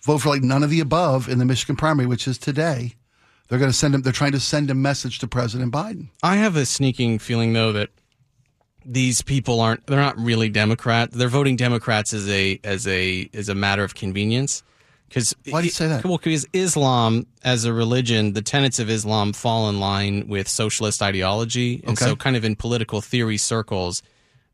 vote 0.03 0.19
for 0.19 0.31
like 0.31 0.43
none 0.43 0.63
of 0.63 0.71
the 0.71 0.81
above 0.81 1.29
in 1.29 1.39
the 1.39 1.45
Michigan 1.45 1.77
primary, 1.77 2.07
which 2.07 2.27
is 2.29 2.39
today. 2.39 2.95
They're 3.49 3.59
going 3.59 3.71
to 3.71 3.77
send 3.77 3.95
him. 3.95 4.03
They're 4.03 4.13
trying 4.13 4.33
to 4.33 4.41
send 4.41 4.71
a 4.71 4.75
message 4.75 5.19
to 5.21 5.29
President 5.29 5.73
Biden. 5.73 6.09
I 6.23 6.37
have 6.37 6.57
a 6.57 6.65
sneaking 6.67 7.19
feeling 7.19 7.53
though 7.53 7.73
that 7.73 7.91
these 8.87 9.23
people 9.23 9.61
aren't 9.61 9.87
they're 9.87 10.01
not 10.01 10.19
really 10.19 10.49
Democrat. 10.49 11.11
They're 11.13 11.29
voting 11.29 11.57
Democrats 11.57 12.13
as 12.13 12.29
a 12.29 12.59
as 12.65 12.87
a 12.87 13.29
as 13.35 13.49
a 13.49 13.55
matter 13.55 13.85
of 13.85 13.95
convenience. 13.95 14.63
Because 15.09 15.35
Why 15.49 15.61
do 15.61 15.67
you 15.67 15.71
say 15.71 15.87
that? 15.87 16.05
Well, 16.05 16.17
because 16.19 16.47
Islam 16.53 17.27
as 17.45 17.65
a 17.65 17.73
religion, 17.73 18.33
the 18.33 18.43
tenets 18.43 18.79
of 18.81 18.91
Islam 18.91 19.33
fall 19.33 19.69
in 19.69 19.79
line 19.79 20.27
with 20.27 20.49
socialist 20.49 21.03
ideology, 21.03 21.81
and 21.87 21.91
Okay. 21.97 22.05
so 22.07 22.17
kind 22.17 22.35
of 22.37 22.45
in 22.45 22.57
political 22.57 23.01
theory 23.01 23.37
circles, 23.37 24.03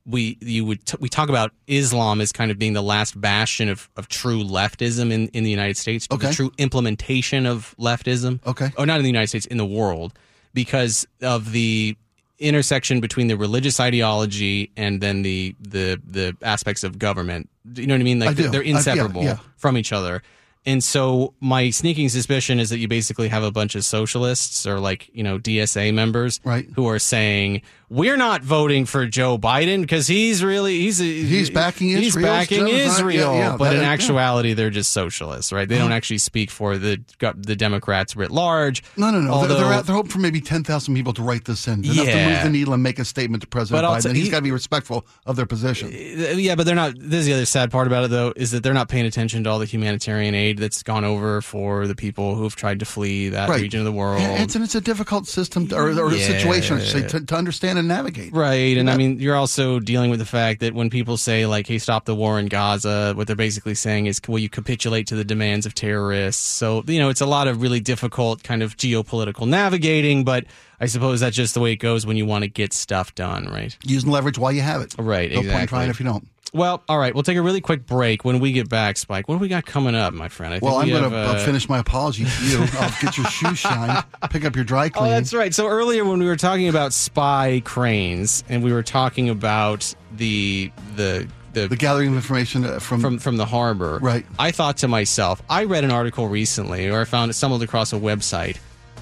we 0.07 0.39
you 0.41 0.65
would 0.65 0.85
t- 0.87 0.97
we 1.01 1.09
talk 1.09 1.29
about 1.29 1.53
Islam 1.67 2.21
as 2.21 2.33
kind 2.33 2.51
of 2.51 2.59
being 2.59 2.73
the 2.73 2.83
last 2.83 3.21
bastion 3.21 3.69
of, 3.69 3.89
of 3.97 4.09
true 4.09 4.43
leftism 4.43 5.13
in, 5.13 5.29
in 5.29 5.45
the 5.45 5.51
United 5.51 5.77
States, 5.77 6.07
the 6.07 6.15
Okay. 6.15 6.33
true 6.33 6.51
implementation 6.59 7.47
of 7.47 7.75
leftism. 7.79 8.41
Okay. 8.47 8.71
Oh, 8.77 8.85
not 8.85 8.97
in 8.97 9.03
the 9.03 9.09
United 9.11 9.29
States, 9.29 9.47
in 9.47 9.57
the 9.59 9.67
world, 9.67 10.13
because 10.55 11.07
of 11.23 11.53
the 11.53 11.97
intersection 12.39 13.01
between 13.01 13.27
the 13.27 13.37
religious 13.37 13.79
ideology 13.79 14.71
and 14.77 15.01
then 15.01 15.23
the 15.23 15.55
the 15.61 16.01
the 16.07 16.37
aspects 16.43 16.83
of 16.85 16.99
government. 16.99 17.49
You 17.75 17.87
know 17.87 17.95
what 17.95 18.01
I 18.01 18.05
mean? 18.05 18.19
Like 18.19 18.31
I 18.31 18.33
do. 18.35 18.49
they're 18.49 18.63
I- 18.63 18.65
yeah, 18.65 18.77
inseparable 18.77 19.23
yeah. 19.23 19.39
from 19.57 19.77
each 19.77 19.93
other. 19.93 20.23
And 20.67 20.85
so 20.85 21.33
my 21.41 21.71
sneaking 21.71 22.11
suspicion 22.11 22.61
is 22.61 22.69
that 22.69 22.79
you 22.79 22.87
basically 22.89 23.29
have 23.29 23.43
a 23.43 23.51
bunch 23.51 23.75
of 23.77 23.83
socialists 23.85 24.67
or 24.67 24.79
like, 24.79 25.09
you 25.15 25.23
know, 25.23 25.39
DSA 25.39 25.93
members 25.95 26.39
Right. 26.45 26.69
who 26.75 26.87
are 26.87 26.99
saying, 26.99 27.63
we're 27.91 28.17
not 28.17 28.43
voting 28.43 28.87
for 28.87 29.05
Joe 29.07 29.37
Biden 29.37 29.81
because 29.81 30.07
he's 30.07 30.43
really, 30.45 30.79
he's, 30.81 30.99
He's 30.99 31.51
backing 31.51 31.89
he's 31.89 32.09
Israel's 32.09 32.31
backing 32.31 32.67
genocide." 32.67 32.87
Israel. 32.87 33.35
Yeah, 33.35 33.51
yeah, 33.51 33.57
but 33.57 33.75
in 33.75 33.83
yeah. 33.83 33.89
actuality, 33.91 34.55
they're 34.55 34.71
just 34.71 34.93
socialists, 34.93 35.53
right? 35.53 35.69
They 35.69 35.77
don't 35.77 35.87
uh-huh. 35.87 35.95
actually 35.97 36.19
speak 36.19 36.51
for 36.51 36.79
the, 36.79 37.03
the 37.37 37.57
Democrats 37.57 38.15
writ 38.15 38.31
large. 38.31 38.85
No, 38.97 39.11
no, 39.11 39.21
no. 39.21 39.33
Although, 39.33 39.49
they're, 39.55 39.69
they're, 39.69 39.83
they're 39.83 39.95
hoping 39.97 40.11
for 40.13 40.21
maybe 40.21 40.41
ten 40.41 40.63
thousand 40.63 40.95
people 40.95 41.13
to 41.15 41.23
write 41.23 41.45
this 41.47 41.67
in, 41.67 41.85
enough 41.85 41.97
to 41.97 42.05
Yeah. 42.05 42.33
move 42.35 42.43
the 42.45 42.51
needle 42.51 42.75
and 42.75 42.83
make 42.83 43.01
a 43.01 43.05
statement 43.05 43.43
to 43.43 43.49
President 43.49 43.83
But 43.85 43.99
Biden. 43.99 44.13
t- 44.13 44.17
he's 44.19 44.27
he- 44.27 44.31
got 44.31 44.39
to 44.39 44.43
be 44.45 44.53
respectful 44.53 45.05
of 45.27 45.35
their 45.35 45.47
position. 45.47 45.89
Uh, 45.89 46.37
yeah, 46.37 46.55
but 46.55 46.67
they're 46.67 46.77
not. 46.77 46.95
This 46.97 47.21
is 47.21 47.27
the 47.27 47.33
other 47.35 47.45
sad 47.45 47.73
part 47.73 47.89
about 47.89 48.05
it, 48.05 48.11
though, 48.11 48.33
is 48.37 48.53
that 48.53 48.63
they're 48.63 48.73
not 48.73 48.89
paying 48.89 49.07
attention 49.07 49.43
to 49.45 49.51
all 49.51 49.59
the 49.59 49.65
humanitarian 49.67 50.35
aid 50.37 50.59
that's 50.59 50.85
gone 50.85 51.05
over 51.05 51.43
for 51.43 51.89
the 51.89 51.97
people 51.97 52.37
who've 52.37 52.55
tried 52.55 52.79
to 52.79 52.85
flee 52.85 53.31
that 53.31 53.49
Right. 53.49 53.61
region 53.63 53.81
of 53.81 53.85
the 53.85 53.93
world. 53.93 54.21
And 54.21 54.45
it's, 54.45 54.55
and 54.55 54.63
it's 54.63 54.77
a 54.77 54.81
difficult 54.81 55.27
system 55.27 55.67
to, 55.69 55.77
or, 55.77 55.91
or 56.01 56.13
Yeah. 56.13 56.25
situation, 56.25 56.77
I 56.77 56.81
should 56.85 57.11
say, 57.11 57.19
to, 57.19 57.27
to 57.27 57.35
understand 57.35 57.80
and 57.81 57.89
navigate. 57.89 58.33
Right. 58.33 58.77
And 58.77 58.89
I 58.89 58.97
mean, 58.97 59.19
you're 59.19 59.35
also 59.35 59.81
dealing 59.81 60.11
with 60.11 60.21
the 60.21 60.27
fact 60.27 60.61
that 60.61 60.73
when 60.75 60.89
people 60.91 61.17
say, 61.17 61.47
like, 61.47 61.67
hey, 61.67 61.79
stop 61.79 62.05
the 62.05 62.15
war 62.15 62.39
in 62.39 62.47
Gaza, 62.47 63.13
what 63.17 63.27
they're 63.27 63.37
basically 63.37 63.75
saying 63.75 64.07
is, 64.07 64.21
will 64.29 64.39
you 64.39 64.49
capitulate 64.49 65.07
to 65.09 65.17
the 65.17 65.25
demands 65.25 65.67
of 65.67 65.75
terrorists? 65.75 66.43
So, 66.43 66.85
you 66.87 67.01
know, 67.01 67.09
it's 67.09 67.21
a 67.21 67.27
lot 67.27 67.49
of 67.49 67.61
really 67.61 67.81
difficult 67.81 68.43
kind 68.43 68.63
of 68.63 68.77
geopolitical 68.77 69.49
navigating, 69.49 70.25
but 70.25 70.45
I 70.81 70.87
suppose 70.87 71.21
that's 71.21 71.37
just 71.37 71.55
the 71.55 71.61
way 71.61 71.73
it 71.73 71.77
goes 71.77 72.07
when 72.07 72.17
you 72.17 72.25
want 72.25 72.45
to 72.45 72.49
get 72.49 72.73
stuff 72.73 73.15
done, 73.15 73.47
right? 73.47 73.77
Using 73.85 74.11
leverage 74.11 74.39
while 74.39 74.53
you 74.53 74.63
have 74.63 74.81
it. 74.81 74.95
Right, 74.99 75.33
No 75.33 75.43
point 75.43 75.69
trying 75.69 75.91
if 75.91 76.01
you 76.01 76.07
don't. 76.07 76.27
Well, 76.53 76.83
all 76.89 76.99
right. 76.99 77.15
We'll 77.15 77.23
take 77.23 77.37
a 77.37 77.43
really 77.43 77.61
quick 77.61 77.87
break. 77.87 78.25
When 78.25 78.41
we 78.41 78.53
get 78.53 78.69
back, 78.69 78.97
Spike, 78.97 79.29
what 79.29 79.37
do 79.37 79.39
we 79.39 79.49
got 79.49 79.65
coming 79.65 79.95
up, 79.95 80.13
my 80.13 80.29
friend? 80.29 80.53
I 80.53 80.59
think 80.59 80.65
Well, 80.65 80.79
I'm 80.79 80.87
we 80.87 80.93
going 80.93 81.11
to 81.11 81.17
uh, 81.17 81.39
finish 81.45 81.69
my 81.69 81.79
apology 81.79 82.25
to 82.25 82.45
you. 82.45 82.59
I'll 82.73 82.95
get 83.01 83.17
your 83.17 83.27
shoes 83.27 83.59
shined, 83.59 84.05
pick 84.31 84.45
up 84.45 84.57
your 84.57 84.65
dry 84.65 84.91
Oh, 84.95 85.05
that's 85.05 85.33
right. 85.33 85.55
So 85.55 85.69
earlier 85.69 86.05
when 86.05 86.19
we 86.19 86.27
were 86.27 86.37
talking 86.37 86.69
about 86.69 86.93
spy 86.93 87.63
cranes 87.65 88.43
and 88.49 88.63
we 88.63 88.73
were 88.73 88.83
talking 88.83 89.29
about 89.29 89.95
the 90.17 90.73
the 90.97 91.29
the, 91.53 91.67
the 91.67 91.77
gathering 91.77 92.11
of 92.11 92.15
information 92.15 92.65
uh, 92.65 92.79
from, 92.79 93.01
from 93.01 93.19
from 93.19 93.37
the 93.37 93.47
harbor. 93.47 93.99
Right. 94.01 94.25
I 94.39 94.51
thought 94.51 94.79
to 94.79 94.89
myself, 94.89 95.43
I 95.49 95.65
read 95.65 95.85
an 95.85 95.91
article 95.91 96.29
recently, 96.29 96.89
or 96.89 97.01
I 97.01 97.05
found 97.05 97.31
it 97.31 97.35
stumbled 97.35 97.63
across 97.63 97.93
a 97.93 97.97
website 97.97 98.57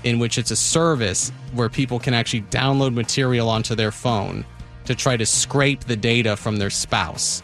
in 0.05 0.19
which 0.19 0.39
it's 0.39 0.51
a 0.51 0.57
service 0.57 1.31
where 1.53 1.69
people 1.69 1.99
can 1.99 2.15
actually 2.15 2.43
download 2.43 2.95
material 2.95 3.49
onto 3.49 3.75
their 3.75 3.91
phone 3.91 4.45
to 4.89 4.95
try 4.95 5.17
to 5.17 5.25
scrape 5.25 5.85
the 5.85 5.97
data 5.97 6.37
from 6.37 6.57
their 6.57 6.71
spouse. 6.71 7.43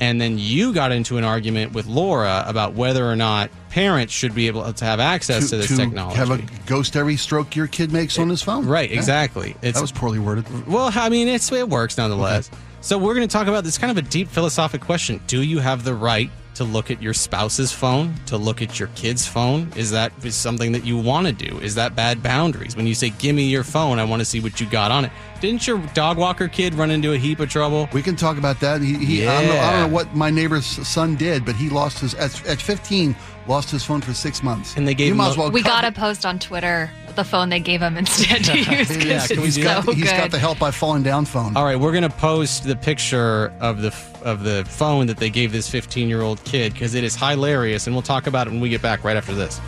And 0.00 0.20
then 0.20 0.38
you 0.38 0.72
got 0.72 0.92
into 0.92 1.18
an 1.18 1.24
argument 1.24 1.72
with 1.72 1.86
Laura 1.86 2.42
about 2.46 2.72
whether 2.74 3.04
or 3.04 3.16
not 3.16 3.50
parents 3.68 4.12
should 4.14 4.34
be 4.34 4.46
able 4.46 4.72
to 4.72 4.84
have 4.84 4.98
access 4.98 5.50
to, 5.50 5.56
this 5.58 5.76
technology. 5.76 6.16
have 6.16 6.30
a 6.30 6.40
ghost 6.66 6.96
every 6.96 7.16
stroke 7.16 7.54
your 7.54 7.66
kid 7.66 7.92
makes 7.92 8.18
on 8.18 8.28
his 8.28 8.42
phone. 8.42 8.66
right, 8.66 8.90
Yeah. 8.90 8.96
exactly. 8.96 9.56
It's 9.62 9.74
That 9.76 9.82
was 9.82 9.92
poorly 9.92 10.18
worded. 10.18 10.66
well, 10.66 10.90
I 10.94 11.08
mean, 11.10 11.28
it's 11.28 11.52
it 11.52 11.68
works 11.68 11.98
nonetheless. 11.98 12.50
So 12.80 12.96
we're 12.96 13.14
going 13.14 13.28
to 13.28 13.32
talk 13.32 13.46
about 13.46 13.62
this 13.62 13.76
kind 13.76 13.90
of 13.90 13.98
a 13.98 14.08
deep 14.08 14.28
philosophic 14.28 14.80
question: 14.80 15.20
Do 15.26 15.42
you 15.42 15.58
have 15.58 15.84
the 15.84 15.94
right 15.94 16.30
to 16.54 16.64
look 16.64 16.90
at 16.90 17.00
your 17.02 17.14
spouse's 17.14 17.72
phone, 17.72 18.14
to 18.26 18.36
look 18.36 18.62
at 18.62 18.78
your 18.78 18.88
kid's 18.94 19.26
phone? 19.26 19.72
Is 19.76 19.90
that 19.90 20.12
is 20.22 20.34
something 20.34 20.72
that 20.72 20.84
you 20.84 20.96
want 20.98 21.26
to 21.26 21.32
do? 21.32 21.58
Is 21.60 21.74
that 21.76 21.94
bad 21.94 22.22
boundaries? 22.22 22.76
When 22.76 22.86
you 22.86 22.94
say, 22.94 23.10
"Give 23.10 23.34
me 23.34 23.44
your 23.44 23.64
phone," 23.64 23.98
I 23.98 24.04
want 24.04 24.20
to 24.20 24.24
see 24.24 24.40
what 24.40 24.60
you 24.60 24.66
got 24.66 24.90
on 24.90 25.04
it. 25.04 25.12
Didn't 25.40 25.66
your 25.66 25.78
dog 25.94 26.18
walker 26.18 26.48
kid 26.48 26.74
run 26.74 26.90
into 26.90 27.12
a 27.12 27.16
heap 27.18 27.40
of 27.40 27.48
trouble? 27.48 27.88
We 27.92 28.02
can 28.02 28.14
talk 28.14 28.36
about 28.36 28.60
that. 28.60 28.82
He, 28.82 28.94
he 28.96 29.26
I, 29.26 29.40
don't 29.40 29.54
know, 29.54 29.60
I 29.60 29.70
don't 29.72 29.80
know 29.90 29.94
what 29.94 30.14
my 30.14 30.30
neighbor's 30.30 30.66
son 30.66 31.16
did, 31.16 31.44
but 31.46 31.56
he 31.56 31.70
lost 31.70 32.00
his 32.00 32.14
at, 32.14 32.46
at 32.46 32.60
15 32.60 33.16
lost 33.46 33.70
his 33.70 33.82
phone 33.82 34.00
for 34.00 34.14
six 34.14 34.42
months. 34.42 34.76
And 34.76 34.86
they 34.86 34.94
gave 34.94 35.08
you 35.08 35.12
him 35.12 35.18
might 35.18 35.28
a- 35.28 35.30
as 35.30 35.36
well 35.36 35.50
We 35.50 35.62
got 35.62 35.84
a 35.84 35.92
post 35.92 36.24
on 36.24 36.38
Twitter 36.38 36.90
the 37.16 37.24
phone 37.24 37.48
they 37.48 37.60
gave 37.60 37.80
him 37.82 37.96
instead 37.96 38.44
to 38.44 38.58
use 38.58 39.04
Yeah, 39.04 39.26
can 39.26 39.40
we 39.40 39.48
it's 39.48 39.56
do 39.56 39.62
so 39.62 39.68
that? 39.68 39.84
good. 39.86 39.96
He's 39.96 40.10
got 40.10 40.30
the 40.30 40.38
help 40.38 40.58
by 40.58 40.70
falling 40.70 41.02
down 41.02 41.24
phone. 41.24 41.56
All 41.56 41.64
right, 41.64 41.76
we're 41.78 41.92
gonna 41.92 42.08
post 42.10 42.64
the 42.64 42.76
picture 42.76 43.52
of 43.60 43.82
the 43.82 43.94
of 44.22 44.42
the 44.44 44.64
phone 44.66 45.06
that 45.06 45.16
they 45.16 45.30
gave 45.30 45.52
this 45.52 45.68
15 45.68 46.08
year 46.08 46.20
old 46.22 46.42
kid 46.44 46.72
because 46.72 46.94
it 46.94 47.04
is 47.04 47.16
hilarious, 47.16 47.86
and 47.86 47.94
we'll 47.96 48.02
talk 48.02 48.26
about 48.26 48.46
it 48.46 48.50
when 48.50 48.60
we 48.60 48.68
get 48.68 48.82
back 48.82 49.02
right 49.04 49.16
after 49.16 49.34
this. 49.34 49.60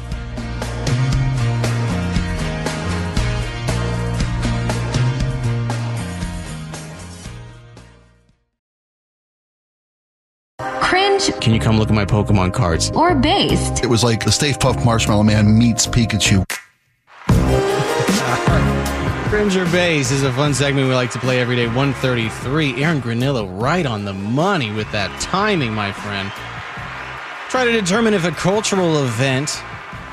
Cringe 10.58 11.32
Can 11.40 11.54
you 11.54 11.60
come 11.60 11.78
look 11.78 11.88
at 11.88 11.94
my 11.94 12.04
Pokemon 12.04 12.52
cards? 12.52 12.90
or 12.92 13.14
based. 13.14 13.82
It 13.82 13.86
was 13.88 14.04
like 14.04 14.24
the 14.24 14.32
Stay 14.32 14.52
Puft 14.52 14.84
Marshmallow 14.84 15.22
Man 15.22 15.56
meets 15.58 15.86
Pikachu. 15.86 16.44
Cringe 19.30 19.56
or 19.56 19.64
Based 19.66 20.12
is 20.12 20.22
a 20.22 20.32
fun 20.32 20.52
segment 20.52 20.88
we 20.88 20.94
like 20.94 21.10
to 21.12 21.18
play 21.18 21.40
every 21.40 21.56
day. 21.56 21.66
133. 21.66 22.84
Aaron 22.84 23.00
Granillo 23.00 23.48
right 23.60 23.86
on 23.86 24.04
the 24.04 24.12
money 24.12 24.70
with 24.70 24.90
that 24.92 25.18
timing, 25.20 25.72
my 25.72 25.90
friend. 25.90 26.30
Try 27.48 27.64
to 27.64 27.72
determine 27.72 28.12
if 28.12 28.24
a 28.24 28.30
cultural 28.30 29.02
event 29.02 29.62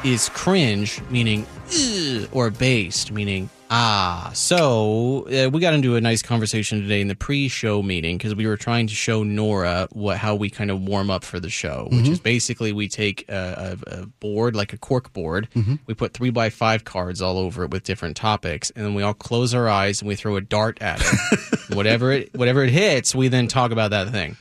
is 0.06 0.30
cringe, 0.30 1.02
meaning 1.10 1.46
or 2.32 2.50
based, 2.50 3.12
meaning 3.12 3.50
ah. 3.70 4.32
So 4.34 5.28
uh, 5.28 5.50
we 5.50 5.60
got 5.62 5.74
into 5.74 5.96
a 5.96 6.02
nice 6.02 6.22
conversation 6.22 6.82
today 6.82 7.02
in 7.02 7.08
the 7.08 7.16
pre-show 7.16 7.82
meeting 7.82 8.18
because 8.18 8.36
we 8.36 8.48
were 8.48 8.58
trying 8.58 8.88
to 8.88 8.94
show 8.96 9.24
Nora 9.24 9.88
what 9.92 10.18
how 10.18 10.36
we 10.36 10.50
kind 10.50 10.72
of 10.72 10.82
warm 10.82 11.10
up 11.10 11.24
for 11.24 11.40
the 11.40 11.50
show, 11.50 11.88
which 11.92 12.08
is 12.08 12.20
basically 12.20 12.72
we 12.74 12.88
take 12.88 13.30
a, 13.30 13.78
a, 13.88 14.02
a 14.02 14.06
board 14.06 14.56
like 14.56 14.74
a 14.74 14.78
cork 14.78 15.14
board, 15.14 15.48
we 15.88 15.94
put 15.94 16.14
three 16.14 16.30
by 16.30 16.50
five 16.50 16.84
cards 16.84 17.22
all 17.22 17.38
over 17.38 17.64
it 17.64 17.72
with 17.72 17.84
different 17.84 18.16
topics, 18.18 18.70
and 18.72 18.86
then 18.86 18.94
we 18.94 19.04
all 19.04 19.14
close 19.14 19.54
our 19.54 19.68
eyes 19.70 20.02
and 20.02 20.08
we 20.08 20.16
throw 20.16 20.36
a 20.36 20.42
dart 20.42 20.82
at 20.82 21.02
it. 21.02 21.60
whatever 21.76 22.12
it 22.12 22.34
whatever 22.36 22.64
it 22.64 22.70
hits, 22.72 23.14
we 23.14 23.28
then 23.28 23.48
talk 23.48 23.72
about 23.72 23.92
that 23.92 24.10
thing. 24.10 24.36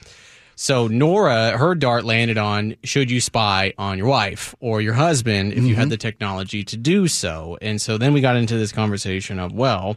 So 0.60 0.88
Nora, 0.88 1.56
her 1.56 1.76
dart 1.76 2.04
landed 2.04 2.36
on 2.36 2.74
should 2.82 3.12
you 3.12 3.20
spy 3.20 3.74
on 3.78 3.96
your 3.96 4.08
wife 4.08 4.56
or 4.58 4.80
your 4.80 4.94
husband 4.94 5.52
if 5.52 5.62
you 5.62 5.76
had 5.76 5.88
the 5.88 5.96
technology 5.96 6.64
to 6.64 6.76
do 6.76 7.06
so. 7.06 7.56
And 7.62 7.80
so 7.80 7.96
then 7.96 8.12
we 8.12 8.20
got 8.20 8.34
into 8.34 8.58
this 8.58 8.72
conversation 8.72 9.38
of, 9.38 9.52
well, 9.52 9.96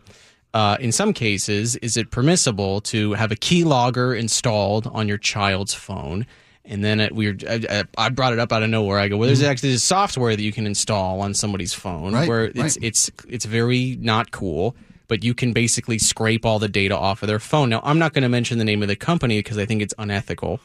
uh, 0.53 0.77
in 0.79 0.91
some 0.91 1.13
cases, 1.13 1.77
is 1.77 1.97
it 1.97 2.11
permissible 2.11 2.79
to 2.81 3.13
have 3.13 3.31
a 3.31 3.35
keylogger 3.35 4.15
installed 4.15 4.85
on 4.85 5.07
your 5.07 5.17
child's 5.17 5.73
phone? 5.73 6.27
And 6.63 6.83
then 6.83 6.99
it, 6.99 7.15
we 7.15 7.31
were, 7.31 7.37
I, 7.49 7.83
I 7.97 8.09
brought 8.09 8.33
it 8.33 8.37
up 8.37 8.53
out 8.53 8.61
of 8.61 8.69
nowhere. 8.69 8.99
I 8.99 9.07
go, 9.07 9.17
well, 9.17 9.25
there's 9.25 9.41
actually 9.41 9.71
this 9.71 9.83
software 9.83 10.35
that 10.35 10.43
you 10.43 10.51
can 10.51 10.67
install 10.67 11.21
on 11.21 11.33
somebody's 11.33 11.73
phone 11.73 12.13
Right, 12.13 12.29
where 12.29 12.43
it's 12.45 12.59
right. 12.59 12.77
it's 12.81 13.09
it's 13.27 13.45
very 13.45 13.97
not 13.99 14.29
cool 14.29 14.75
but 15.11 15.25
you 15.25 15.33
can 15.33 15.51
basically 15.51 15.97
scrape 15.97 16.45
all 16.45 16.57
the 16.57 16.69
data 16.69 16.97
off 16.97 17.21
of 17.21 17.27
their 17.27 17.37
phone 17.37 17.67
now 17.69 17.81
i'm 17.83 17.99
not 17.99 18.13
going 18.13 18.21
to 18.21 18.29
mention 18.29 18.57
the 18.57 18.63
name 18.63 18.81
of 18.81 18.87
the 18.87 18.95
company 18.95 19.39
because 19.39 19.57
i 19.57 19.65
think 19.65 19.81
it's 19.81 19.93
unethical 19.97 20.61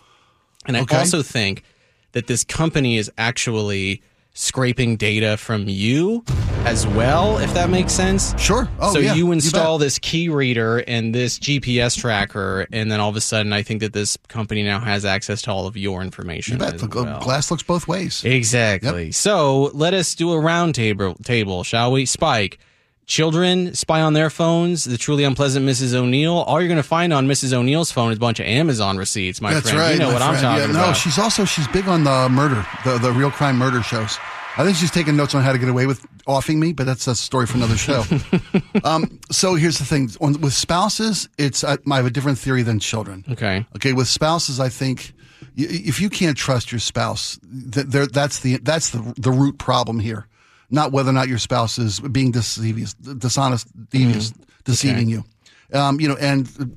and 0.67 0.77
Okay. 0.77 0.95
i 0.95 1.01
also 1.01 1.21
think 1.21 1.65
that 2.13 2.29
this 2.29 2.45
company 2.45 2.97
is 2.97 3.11
actually 3.19 4.01
scraping 4.35 4.97
data 4.97 5.37
from 5.37 5.65
you 5.67 6.23
as 6.67 6.87
well, 6.89 7.39
if 7.39 7.55
that 7.55 7.71
makes 7.71 7.93
sense. 7.93 8.35
Sure. 8.39 8.69
Oh, 8.81 8.93
so 8.93 8.99
yeah, 8.99 9.15
you 9.15 9.27
you 9.27 9.33
install 9.33 9.79
bet. 9.79 9.87
this 9.87 9.99
key 10.01 10.29
reader 10.29 10.79
and 10.79 11.15
this 11.15 11.39
GPS 11.39 11.97
tracker, 11.97 12.67
and 12.73 12.91
then 12.91 12.99
all 13.01 13.09
of 13.09 13.17
a 13.17 13.21
sudden, 13.21 13.53
I 13.53 13.63
think 13.63 13.81
that 13.81 13.93
this 13.93 14.19
company 14.29 14.63
now 14.65 14.81
has 14.81 15.05
access 15.05 15.43
to 15.43 15.53
all 15.53 15.67
of 15.67 15.77
your 15.77 16.03
information. 16.03 16.55
You 16.55 16.59
bet. 16.59 16.79
The 16.79 16.89
well. 16.89 17.21
glass 17.21 17.51
looks 17.51 17.63
both 17.63 17.87
ways. 17.87 18.25
Exactly. 18.25 19.13
So 19.13 19.71
let 19.75 19.95
us 19.95 20.15
do 20.15 20.33
a 20.33 20.41
round 20.41 20.75
table, 20.75 21.15
table, 21.23 21.63
shall 21.63 21.93
we? 21.93 22.05
Spike. 22.05 22.59
Children 23.07 23.73
spy 23.75 24.01
on 24.01 24.15
their 24.15 24.31
phones. 24.31 24.85
The 24.85 24.99
truly 24.99 25.23
unpleasant 25.23 25.65
Mrs. 25.65 25.95
O'Neill. 25.95 26.35
All 26.35 26.61
you're 26.61 26.67
going 26.69 26.77
to 26.77 26.83
find 26.83 27.13
on 27.13 27.29
Mrs. 27.29 27.53
O'Neill's 27.53 27.93
phone 27.93 28.11
is 28.11 28.17
a 28.17 28.21
bunch 28.21 28.41
of 28.41 28.47
Amazon 28.47 28.97
receipts, 28.97 29.41
my 29.41 29.55
That's 29.55 29.71
friend. 29.71 29.79
right. 29.79 29.93
you 29.93 30.01
know 30.01 30.13
what 30.13 30.23
I'm 30.23 30.35
talking 30.35 30.65
yeah, 30.65 30.71
about. 30.71 30.89
No, 30.89 30.93
she's 30.93 31.17
also 31.19 31.45
she's 31.45 31.69
big 31.69 31.87
on 31.87 32.03
the 32.03 32.29
murder, 32.29 32.67
the 32.85 32.99
the 32.99 33.13
real 33.13 33.31
crime 33.31 33.57
murder 33.59 33.81
shows. 33.83 34.19
I 34.59 34.65
think 34.65 34.77
she's 34.77 34.91
taking 34.91 35.17
notes 35.17 35.35
on 35.37 35.43
how 35.45 35.53
to 35.53 35.59
get 35.59 35.69
away 35.69 35.87
with 35.87 36.05
offing 36.27 36.59
me, 36.59 36.73
but 36.73 36.85
that's 36.87 37.07
a 37.07 37.15
story 37.15 37.47
for 37.47 37.59
another 37.59 37.77
show. 37.77 38.03
um, 38.85 39.21
so 39.31 39.55
here's 39.55 39.79
the 39.79 39.85
thing: 39.85 40.11
on, 40.21 40.41
with 40.41 40.55
spouses, 40.55 41.29
it's 41.39 41.63
I, 41.63 41.77
I 41.89 41.97
have 41.97 42.07
a 42.07 42.11
different 42.11 42.39
theory 42.39 42.63
than 42.63 42.81
children. 42.81 43.25
Okay. 43.31 43.65
Okay, 43.77 43.93
with 43.93 44.09
spouses, 44.09 44.59
I 44.59 44.69
think 44.69 45.13
y- 45.57 45.67
if 45.69 46.01
you 46.01 46.11
can't 46.11 46.37
trust 46.37 46.73
your 46.73 46.81
spouse, 46.81 47.39
th- 47.71 47.87
that's 48.09 48.41
the 48.41 48.57
that's 48.57 48.91
the 48.91 49.15
the 49.17 49.31
root 49.31 49.59
problem 49.59 50.01
here. 50.01 50.27
Not 50.71 50.93
whether 50.93 51.11
or 51.11 51.13
not 51.13 51.29
your 51.29 51.39
spouse 51.39 51.79
is 51.79 52.01
being 52.01 52.33
deceivious, 52.33 52.95
dishonest, 52.95 53.69
devious, 53.91 54.33
deceiving 54.65 55.09
you. 55.09 55.25
Um, 55.73 56.01
you 56.01 56.09
know, 56.09 56.17
and 56.17 56.77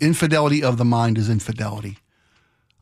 infidelity 0.00 0.62
of 0.62 0.76
the 0.76 0.84
mind 0.84 1.18
is 1.18 1.28
infidelity. 1.28 1.98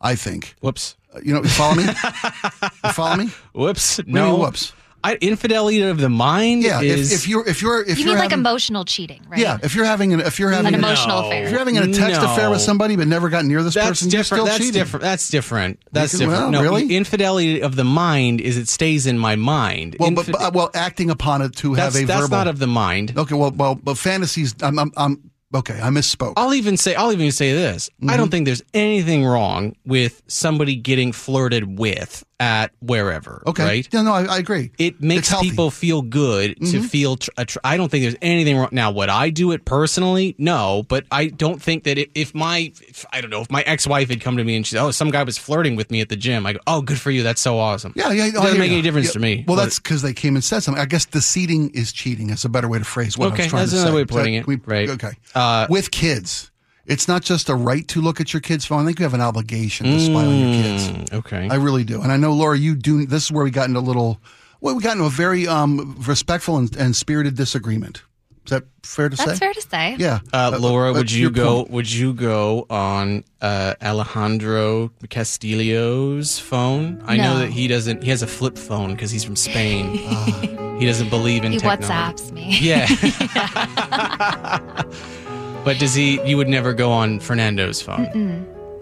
I 0.00 0.14
think. 0.14 0.54
Whoops. 0.60 0.96
Uh, 1.14 1.20
You 1.24 1.34
know, 1.34 1.42
you 1.42 1.48
follow 1.48 1.74
me? 1.74 1.84
you 2.84 2.92
follow 2.92 3.16
me? 3.16 3.30
Whoops. 3.54 3.98
you 3.98 4.04
No. 4.06 4.36
whoops? 4.36 4.72
I, 5.04 5.14
infidelity 5.20 5.82
of 5.82 5.98
the 5.98 6.08
mind 6.08 6.64
Yeah. 6.64 6.80
is. 6.80 7.12
if, 7.12 7.20
if 7.20 7.28
you're 7.28 7.46
if 7.48 7.62
you're 7.62 7.82
if 7.82 7.98
You 7.98 8.06
are 8.06 8.14
mean 8.14 8.18
like 8.18 8.32
emotional 8.32 8.84
cheating, 8.84 9.22
right? 9.28 9.38
yeah, 9.38 9.58
if 9.62 9.74
you're 9.76 9.84
having 9.84 10.12
an 10.12 10.20
if 10.20 10.38
you're 10.40 10.50
having 10.50 10.66
An 10.68 10.74
an- 10.74 10.80
emotional 10.80 11.22
No. 11.22 11.30
if 11.30 11.50
you're 11.50 11.58
having 11.60 11.78
a 11.78 11.86
text 11.92 12.20
No. 12.22 12.32
affair 12.32 12.50
with 12.50 12.60
somebody 12.60 12.96
but 12.96 13.06
never 13.06 13.28
got 13.28 13.44
near 13.44 13.62
this 13.62 13.74
that's 13.74 13.88
person, 13.88 14.10
you're 14.10 14.22
different. 14.22 14.26
still 14.40 14.44
That's 14.46 14.58
cheating. 14.58 14.72
different. 14.72 15.02
That's 15.02 15.28
different. 15.28 15.78
That's 15.92 16.10
can- 16.12 16.20
different. 16.20 16.40
well, 16.42 16.50
no, 16.50 16.62
really? 16.62 16.94
infidelity 16.96 17.60
of 17.62 17.76
the 17.76 17.84
mind 17.84 18.40
is 18.40 18.56
it 18.56 18.68
stays 18.68 19.06
in 19.06 19.16
my 19.18 19.36
mind. 19.36 19.96
Well, 20.00 20.10
but, 20.10 20.26
but 20.26 20.40
uh, 20.40 20.50
well, 20.52 20.70
acting 20.74 21.10
upon 21.10 21.40
it 21.42 21.54
to 21.56 21.76
that's, 21.76 21.94
have 21.94 22.02
a 22.02 22.06
that's 22.06 22.20
verbal. 22.22 22.36
not 22.38 22.48
of 22.48 22.58
the 22.58 22.66
mind. 22.66 23.12
okay, 23.16 23.34
well, 23.34 23.52
well, 23.52 23.74
but 23.76 23.96
fantasies. 23.98 24.54
I'm, 24.60 24.76
I'm, 24.78 24.92
I'm 24.96 25.30
okay. 25.58 25.78
I 25.80 25.88
misspoke. 25.88 26.34
I'll 26.36 26.54
even 26.54 26.76
say 26.76 26.94
I'll 26.94 27.12
even 27.12 27.32
say 27.32 27.52
this. 27.52 27.90
I 28.02 28.04
Mm-hmm. 28.06 28.16
don't 28.16 28.30
think 28.30 28.46
there's 28.46 28.62
anything 28.74 29.24
wrong 29.24 29.74
with 29.84 30.22
somebody 30.26 30.76
getting 30.76 31.12
flirted 31.12 31.78
with 31.78 32.24
at 32.38 32.70
wherever. 32.80 33.42
okay, 33.46 33.64
Right. 33.64 33.88
Yeah, 33.90 34.02
no, 34.02 34.12
I, 34.12 34.24
I 34.24 34.38
agree. 34.38 34.70
It 34.78 35.00
makes. 35.02 35.30
Mm-hmm. 35.30 35.40
people 35.40 35.70
feel 35.70 36.02
good 36.02 36.60
to 36.66 36.82
feel. 36.82 37.16
Tr- 37.16 37.30
tr- 37.46 37.58
I 37.64 37.78
don't 37.78 37.90
think 37.90 38.02
there's 38.04 38.16
anything 38.20 38.58
wrong. 38.58 38.68
Now, 38.72 38.90
would 38.90 39.08
I 39.08 39.30
do 39.30 39.52
it 39.52 39.64
personally? 39.64 40.34
No, 40.38 40.84
but 40.86 41.06
I 41.10 41.28
don't 41.28 41.62
think 41.62 41.84
that 41.84 41.96
if, 41.96 42.08
if 42.14 42.34
my, 42.34 42.70
if, 42.82 43.06
I 43.10 43.22
don't 43.22 43.30
know, 43.30 43.40
if 43.40 43.50
my 43.50 43.62
ex-wife 43.62 44.10
had 44.10 44.20
come 44.20 44.36
to 44.36 44.44
me 44.44 44.54
and 44.54 44.66
she 44.66 44.74
said, 44.76 44.82
"Oh, 44.84 44.90
some 44.90 45.10
guy 45.10 45.22
was 45.22 45.38
flirting 45.38 45.76
with 45.76 45.90
me 45.90 46.02
at 46.02 46.10
the 46.10 46.16
gym," 46.16 46.44
I 46.44 46.52
go, 46.52 46.58
"Oh, 46.66 46.82
good 46.82 47.00
for 47.00 47.10
you. 47.10 47.22
That's 47.22 47.40
so 47.40 47.58
awesome." 47.58 47.94
Yeah, 47.96 48.12
yeah. 48.12 48.26
It 48.26 48.34
doesn't 48.34 48.58
make 48.58 48.70
any 48.70 48.82
difference 48.82 49.14
to 49.14 49.18
me. 49.18 49.44
Well, 49.48 49.56
but- 49.56 49.62
that's 49.64 49.78
because 49.78 50.02
they 50.02 50.12
came 50.12 50.34
and 50.34 50.44
said 50.44 50.60
something. 50.60 50.82
I 50.82 50.84
guess 50.84 51.06
deceiving 51.06 51.70
is 51.70 51.90
cheating. 51.90 52.26
That's 52.26 52.44
a 52.44 52.50
better 52.50 52.68
way 52.68 52.78
to 52.78 52.84
phrase 52.84 53.16
what 53.16 53.28
I 53.28 53.30
was 53.30 53.46
trying 53.48 53.48
to 53.48 53.56
say. 53.56 53.56
that's 53.60 53.72
to 53.72 53.76
another 53.80 53.96
way 53.96 54.02
of 54.02 54.08
putting 54.08 54.34
Is 54.34 54.40
it. 54.42 54.46
that- 54.46 54.62
can 54.62 54.70
Right. 54.70 54.90
Okay. 54.90 55.12
Uh, 55.34 55.40
With 55.70 55.90
kids, 55.90 56.50
it's 56.86 57.08
not 57.08 57.22
just 57.22 57.48
a 57.48 57.54
right 57.54 57.86
to 57.88 58.00
look 58.00 58.20
at 58.20 58.32
your 58.32 58.40
kid's 58.40 58.64
phone. 58.64 58.82
I 58.82 58.86
think 58.86 58.98
you 59.00 59.04
have 59.04 59.14
an 59.14 59.20
obligation 59.20 59.86
to 59.86 60.00
spy 60.00 60.24
on 60.24 60.38
your 60.38 60.62
kids. 60.62 60.88
Mm, 60.88 61.12
okay. 61.14 61.48
I 61.50 61.56
really 61.56 61.82
do. 61.84 62.00
And 62.02 62.12
I 62.12 62.16
know, 62.16 62.32
Laura, 62.32 62.56
you 62.56 62.74
do. 62.76 63.06
This 63.06 63.24
is 63.24 63.32
where 63.32 63.44
we 63.44 63.50
got 63.50 63.66
into 63.68 63.80
a 63.80 63.82
little. 63.88 64.20
Well, 64.60 64.74
we 64.76 64.82
got 64.82 64.92
into 64.92 65.04
a 65.04 65.10
very 65.10 65.46
um, 65.48 65.96
respectful 66.06 66.56
and, 66.56 66.74
and 66.76 66.94
spirited 66.96 67.34
disagreement. 67.36 68.02
Is 68.46 68.50
that 68.50 68.62
fair 68.84 69.08
to 69.08 69.16
That's 69.16 69.22
say? 69.24 69.28
That's 69.30 69.38
fair 69.40 69.52
to 69.52 69.60
say. 69.60 69.96
Yeah. 69.98 70.20
Uh, 70.32 70.56
Laura, 70.60 70.92
would 70.92 71.10
you 71.10 71.30
go? 71.30 71.56
point- 71.64 71.70
Would 71.72 71.92
you 71.92 72.14
go 72.14 72.64
on 72.70 73.24
uh, 73.40 73.74
Alejandro 73.82 74.92
Castillo's 75.10 76.38
phone? 76.38 77.02
I 77.06 77.16
know 77.16 77.38
that 77.40 77.50
he 77.50 77.66
doesn't. 77.66 78.04
He 78.04 78.10
has 78.10 78.22
a 78.22 78.26
flip 78.28 78.56
phone 78.56 78.92
because 78.94 79.10
he's 79.10 79.24
from 79.24 79.34
Spain. 79.34 79.96
he 80.78 80.86
doesn't 80.86 81.10
believe 81.10 81.42
in 81.44 81.50
He 81.52 81.58
technology. 81.58 81.88
WhatsApps 81.88 82.30
me. 82.32 82.56
Yeah. 82.60 82.86
but 85.66 85.78
does 85.78 85.92
he? 85.94 86.22
You 86.26 86.38
would 86.38 86.48
never 86.48 86.72
go 86.72 86.90
on 86.90 87.20
Fernando's 87.20 87.82
phone. 87.82 88.06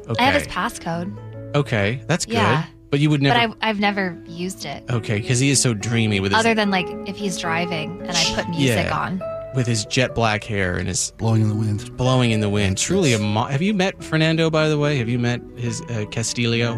Okay. 0.09 0.23
I 0.23 0.27
have 0.31 0.35
his 0.35 0.47
passcode, 0.47 1.13
okay, 1.57 2.01
that's 2.07 2.27
good. 2.27 2.35
Yeah. 2.35 2.67
But 2.91 3.01
you 3.01 3.11
would 3.11 3.21
but 3.23 3.29
never. 3.31 3.41
I've, 3.41 3.55
I've 3.61 3.81
never 3.81 4.23
used 4.29 4.65
it. 4.67 4.85
okay, 4.89 5.19
because 5.19 5.41
he 5.41 5.51
is 5.51 5.61
so 5.61 5.75
dreamy 5.75 6.21
with 6.21 6.31
his 6.31 6.39
Other 6.39 6.55
than 6.55 6.71
like 6.71 6.87
if 7.09 7.17
he's 7.17 7.39
driving 7.39 8.01
and 8.03 8.13
I 8.13 8.23
put 8.37 8.49
music 8.51 8.87
Yeah. 8.87 8.97
on. 8.99 9.23
with 9.57 9.67
his 9.67 9.85
jet 9.87 10.15
black 10.15 10.45
hair 10.45 10.77
and 10.77 10.87
his 10.87 11.13
blowing 11.17 11.43
in 11.43 11.49
the 11.49 11.55
wind. 11.57 11.97
blowing 11.97 12.31
in 12.31 12.41
the 12.41 12.49
wind. 12.51 12.77
Truly 12.79 13.13
a. 13.15 13.19
Mo- 13.19 13.47
have 13.47 13.63
you 13.63 13.75
met 13.75 14.05
Fernando? 14.05 14.49
By 14.51 14.69
the 14.69 14.79
way, 14.79 14.99
have 14.99 15.09
you 15.09 15.19
met 15.19 15.41
his 15.57 15.81
uh, 15.91 16.05
Castillo? 16.13 16.77